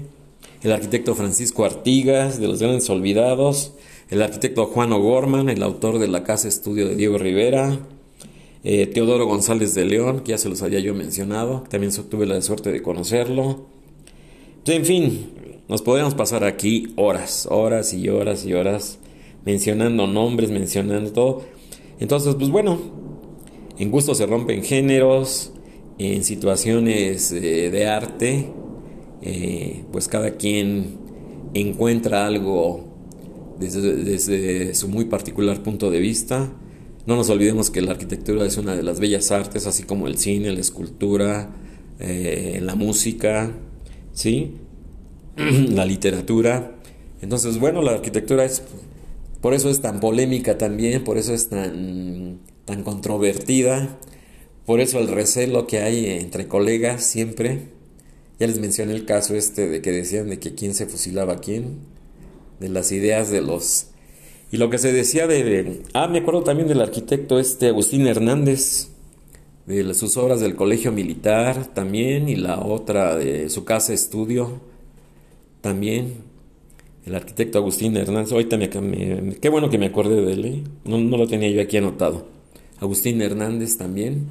el 0.62 0.72
arquitecto 0.72 1.14
Francisco 1.14 1.64
Artigas, 1.64 2.40
de 2.40 2.48
los 2.48 2.60
grandes 2.60 2.88
olvidados, 2.90 3.74
el 4.10 4.22
arquitecto 4.22 4.66
Juan 4.66 4.92
O'Gorman, 4.92 5.48
el 5.48 5.62
autor 5.62 5.98
de 5.98 6.08
la 6.08 6.24
Casa 6.24 6.48
Estudio 6.48 6.88
de 6.88 6.96
Diego 6.96 7.18
Rivera, 7.18 7.78
eh, 8.64 8.86
Teodoro 8.86 9.26
González 9.26 9.74
de 9.74 9.84
León, 9.84 10.20
que 10.20 10.30
ya 10.30 10.38
se 10.38 10.48
los 10.48 10.62
había 10.62 10.80
yo 10.80 10.94
mencionado, 10.94 11.64
también 11.68 11.92
tuve 12.08 12.26
la 12.26 12.40
suerte 12.42 12.72
de 12.72 12.82
conocerlo. 12.82 13.66
En 14.66 14.84
fin, 14.84 15.30
nos 15.68 15.82
podemos 15.82 16.14
pasar 16.14 16.44
aquí 16.44 16.92
horas, 16.96 17.46
horas 17.50 17.94
y 17.94 18.08
horas 18.08 18.44
y 18.44 18.54
horas 18.54 18.98
mencionando 19.44 20.06
nombres, 20.06 20.50
mencionando 20.50 21.12
todo. 21.12 21.42
Entonces, 22.00 22.34
pues 22.34 22.50
bueno, 22.50 22.78
en 23.78 23.90
gusto 23.90 24.14
se 24.14 24.26
rompen 24.26 24.62
géneros, 24.62 25.52
en 25.98 26.22
situaciones 26.24 27.32
eh, 27.32 27.70
de 27.70 27.86
arte, 27.86 28.52
eh, 29.22 29.84
pues 29.92 30.08
cada 30.08 30.32
quien 30.32 30.98
encuentra 31.54 32.26
algo 32.26 32.88
desde, 33.58 33.96
desde, 33.96 34.74
su 34.74 34.88
muy 34.88 35.06
particular 35.06 35.62
punto 35.62 35.90
de 35.90 36.00
vista. 36.00 36.52
No 37.06 37.16
nos 37.16 37.30
olvidemos 37.30 37.70
que 37.70 37.80
la 37.80 37.92
arquitectura 37.92 38.44
es 38.44 38.56
una 38.58 38.76
de 38.76 38.82
las 38.82 39.00
bellas 39.00 39.30
artes, 39.30 39.66
así 39.66 39.82
como 39.82 40.06
el 40.06 40.18
cine, 40.18 40.52
la 40.52 40.60
escultura, 40.60 41.50
eh, 41.98 42.60
la 42.62 42.74
música, 42.74 43.50
¿sí? 44.12 44.52
la 45.36 45.84
literatura. 45.84 46.76
Entonces, 47.20 47.58
bueno, 47.58 47.82
la 47.82 47.92
arquitectura 47.92 48.44
es, 48.44 48.62
por 49.40 49.54
eso 49.54 49.70
es 49.70 49.80
tan 49.80 50.00
polémica 50.00 50.58
también, 50.58 51.02
por 51.02 51.18
eso 51.18 51.34
es 51.34 51.48
tan, 51.48 52.38
tan 52.64 52.82
controvertida, 52.82 53.98
por 54.66 54.80
eso 54.80 54.98
el 55.00 55.08
recelo 55.08 55.66
que 55.66 55.80
hay 55.80 56.06
entre 56.06 56.46
colegas 56.46 57.02
siempre. 57.04 57.77
Ya 58.38 58.46
les 58.46 58.60
mencioné 58.60 58.94
el 58.94 59.04
caso 59.04 59.34
este 59.34 59.68
de 59.68 59.82
que 59.82 59.90
decían 59.90 60.30
de 60.30 60.38
que 60.38 60.54
quién 60.54 60.74
se 60.74 60.86
fusilaba 60.86 61.34
a 61.34 61.40
quién, 61.40 61.78
de 62.60 62.68
las 62.68 62.92
ideas 62.92 63.30
de 63.30 63.40
los... 63.40 63.88
Y 64.50 64.56
lo 64.56 64.70
que 64.70 64.78
se 64.78 64.92
decía 64.92 65.26
de... 65.26 65.82
Ah, 65.92 66.08
me 66.08 66.18
acuerdo 66.18 66.42
también 66.42 66.68
del 66.68 66.80
arquitecto 66.80 67.38
este 67.38 67.68
Agustín 67.68 68.06
Hernández, 68.06 68.88
de 69.66 69.92
sus 69.94 70.16
obras 70.16 70.40
del 70.40 70.54
Colegio 70.54 70.92
Militar 70.92 71.74
también, 71.74 72.28
y 72.28 72.36
la 72.36 72.60
otra 72.60 73.16
de 73.16 73.50
su 73.50 73.64
casa 73.64 73.92
estudio, 73.92 74.60
también 75.60 76.28
el 77.08 77.14
arquitecto 77.14 77.58
Agustín 77.58 77.96
Hernández, 77.96 78.32
ahorita 78.32 78.56
me, 78.56 79.36
qué 79.40 79.48
bueno 79.48 79.70
que 79.70 79.78
me 79.78 79.86
acordé 79.86 80.22
de 80.22 80.32
él, 80.32 80.44
¿eh? 80.44 80.62
no, 80.84 80.98
lo 80.98 81.26
tenía 81.26 81.50
yo 81.50 81.60
aquí 81.60 81.76
anotado. 81.76 82.26
Agustín 82.80 83.20
Hernández 83.20 83.76
también. 83.76 84.26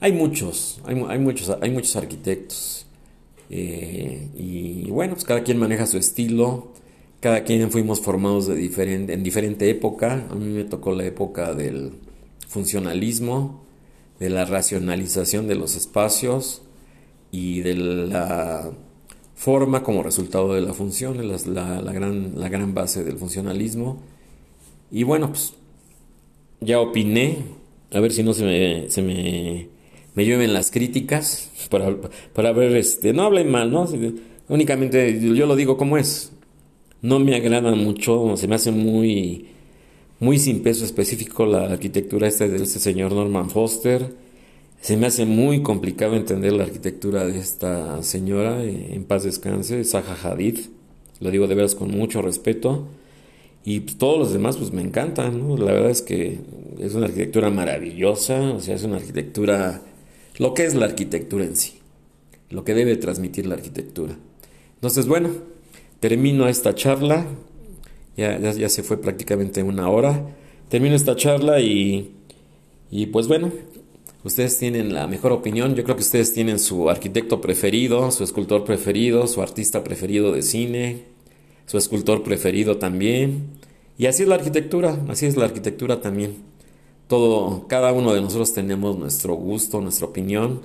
Hay 0.00 0.12
muchos, 0.12 0.80
hay, 0.84 1.18
muchos, 1.18 1.56
hay 1.60 1.70
muchos 1.70 1.96
arquitectos. 1.96 2.87
Eh, 3.50 4.28
y 4.36 4.90
bueno, 4.90 5.14
pues 5.14 5.24
cada 5.24 5.42
quien 5.42 5.58
maneja 5.58 5.86
su 5.86 5.98
estilo, 5.98 6.72
cada 7.20 7.44
quien 7.44 7.70
fuimos 7.70 8.00
formados 8.00 8.48
en 8.48 9.22
diferente 9.22 9.70
época. 9.70 10.26
A 10.30 10.34
mí 10.34 10.46
me 10.46 10.64
tocó 10.64 10.92
la 10.94 11.04
época 11.04 11.54
del 11.54 11.92
funcionalismo, 12.48 13.64
de 14.18 14.30
la 14.30 14.44
racionalización 14.44 15.46
de 15.46 15.54
los 15.54 15.76
espacios 15.76 16.62
y 17.30 17.60
de 17.60 17.74
la 17.74 18.70
forma 19.34 19.82
como 19.84 20.02
resultado 20.02 20.54
de 20.54 20.62
la 20.62 20.74
función, 20.74 21.30
es 21.30 21.46
la, 21.46 21.80
gran, 21.80 22.40
la 22.40 22.48
gran 22.48 22.74
base 22.74 23.04
del 23.04 23.18
funcionalismo. 23.18 24.00
Y 24.90 25.04
bueno, 25.04 25.28
pues 25.28 25.54
ya 26.60 26.80
opiné, 26.80 27.38
a 27.92 28.00
ver 28.00 28.12
si 28.12 28.22
no 28.22 28.34
se 28.34 28.90
se 28.90 29.02
me, 29.02 29.68
me 30.18 30.26
llueven 30.26 30.52
las 30.52 30.72
críticas 30.72 31.48
para, 31.70 31.96
para 32.34 32.52
ver, 32.52 32.76
este, 32.76 33.12
no 33.12 33.22
hablen 33.22 33.50
mal, 33.50 33.70
¿no? 33.70 33.88
Únicamente 34.48 35.20
yo 35.20 35.46
lo 35.46 35.54
digo 35.54 35.76
como 35.76 35.96
es. 35.96 36.32
No 37.02 37.20
me 37.20 37.36
agrada 37.36 37.72
mucho, 37.76 38.36
se 38.36 38.48
me 38.48 38.56
hace 38.56 38.72
muy, 38.72 39.46
muy 40.18 40.40
sin 40.40 40.62
peso 40.64 40.84
específico 40.84 41.46
la 41.46 41.66
arquitectura 41.66 42.26
esta 42.26 42.48
de 42.48 42.56
este 42.56 42.80
señor 42.80 43.12
Norman 43.12 43.48
Foster 43.48 44.10
se 44.80 44.96
me 44.96 45.06
hace 45.06 45.26
muy 45.26 45.62
complicado 45.62 46.14
entender 46.14 46.52
la 46.52 46.64
arquitectura 46.64 47.26
de 47.26 47.38
esta 47.38 48.02
señora, 48.02 48.62
eh, 48.64 48.94
en 48.94 49.04
paz 49.04 49.24
descanse, 49.24 49.84
Zaha 49.84 50.16
Hadid. 50.22 50.58
Lo 51.20 51.30
digo 51.30 51.48
de 51.48 51.54
veras 51.56 51.74
con 51.74 51.90
mucho 51.90 52.22
respeto. 52.22 52.86
Y 53.64 53.80
todos 53.80 54.18
los 54.18 54.32
demás 54.32 54.56
pues 54.56 54.72
me 54.72 54.80
encantan, 54.82 55.58
La 55.58 55.72
verdad 55.72 55.90
es 55.90 56.00
que 56.00 56.38
es 56.78 56.94
una 56.94 57.06
arquitectura 57.06 57.50
maravillosa, 57.50 58.52
o 58.52 58.60
sea, 58.60 58.76
es 58.76 58.84
una 58.84 58.96
arquitectura, 58.96 59.82
lo 60.38 60.54
que 60.54 60.64
es 60.64 60.74
la 60.74 60.86
arquitectura 60.86 61.44
en 61.44 61.56
sí, 61.56 61.74
lo 62.50 62.64
que 62.64 62.74
debe 62.74 62.96
transmitir 62.96 63.46
la 63.46 63.54
arquitectura. 63.54 64.16
Entonces, 64.74 65.06
bueno, 65.06 65.30
termino 66.00 66.48
esta 66.48 66.74
charla, 66.74 67.26
ya, 68.16 68.38
ya, 68.38 68.68
se 68.68 68.82
fue 68.82 69.00
prácticamente 69.00 69.62
una 69.62 69.88
hora, 69.88 70.34
termino 70.68 70.96
esta 70.96 71.16
charla 71.16 71.60
y, 71.60 72.14
y 72.90 73.06
pues 73.06 73.28
bueno, 73.28 73.52
Ustedes 74.24 74.58
tienen 74.58 74.92
la 74.92 75.06
mejor 75.06 75.32
opinión. 75.32 75.74
Yo 75.76 75.84
creo 75.84 75.96
que 75.96 76.02
ustedes 76.02 76.32
tienen 76.34 76.58
su 76.58 76.90
arquitecto 76.90 77.40
preferido, 77.40 78.10
su 78.10 78.24
escultor 78.24 78.64
preferido, 78.64 79.26
su 79.28 79.40
artista 79.40 79.84
preferido 79.84 80.32
de 80.32 80.42
cine, 80.42 81.04
su 81.66 81.78
escultor 81.78 82.24
preferido 82.24 82.78
también. 82.78 83.50
Y 83.96 84.06
así 84.06 84.24
es 84.24 84.28
la 84.28 84.34
arquitectura, 84.34 84.98
así 85.08 85.26
es 85.26 85.36
la 85.36 85.44
arquitectura 85.44 86.00
también. 86.00 86.36
Todo, 87.08 87.66
cada 87.68 87.92
uno 87.92 88.12
de 88.12 88.20
nosotros 88.20 88.52
tenemos 88.52 88.98
nuestro 88.98 89.34
gusto, 89.34 89.80
nuestra 89.80 90.06
opinión, 90.06 90.60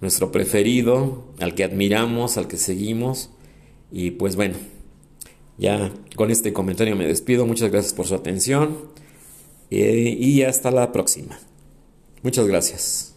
nuestro 0.00 0.32
preferido, 0.32 1.24
al 1.40 1.54
que 1.54 1.64
admiramos, 1.64 2.36
al 2.36 2.48
que 2.48 2.56
seguimos. 2.56 3.30
Y 3.92 4.12
pues 4.12 4.36
bueno, 4.36 4.56
ya 5.58 5.92
con 6.16 6.30
este 6.30 6.52
comentario 6.52 6.96
me 6.96 7.06
despido. 7.06 7.44
Muchas 7.44 7.70
gracias 7.70 7.92
por 7.92 8.06
su 8.06 8.14
atención 8.14 8.78
eh, 9.70 10.16
y 10.18 10.42
hasta 10.42 10.70
la 10.70 10.92
próxima. 10.92 11.38
Muchas 12.22 12.46
gracias. 12.46 13.09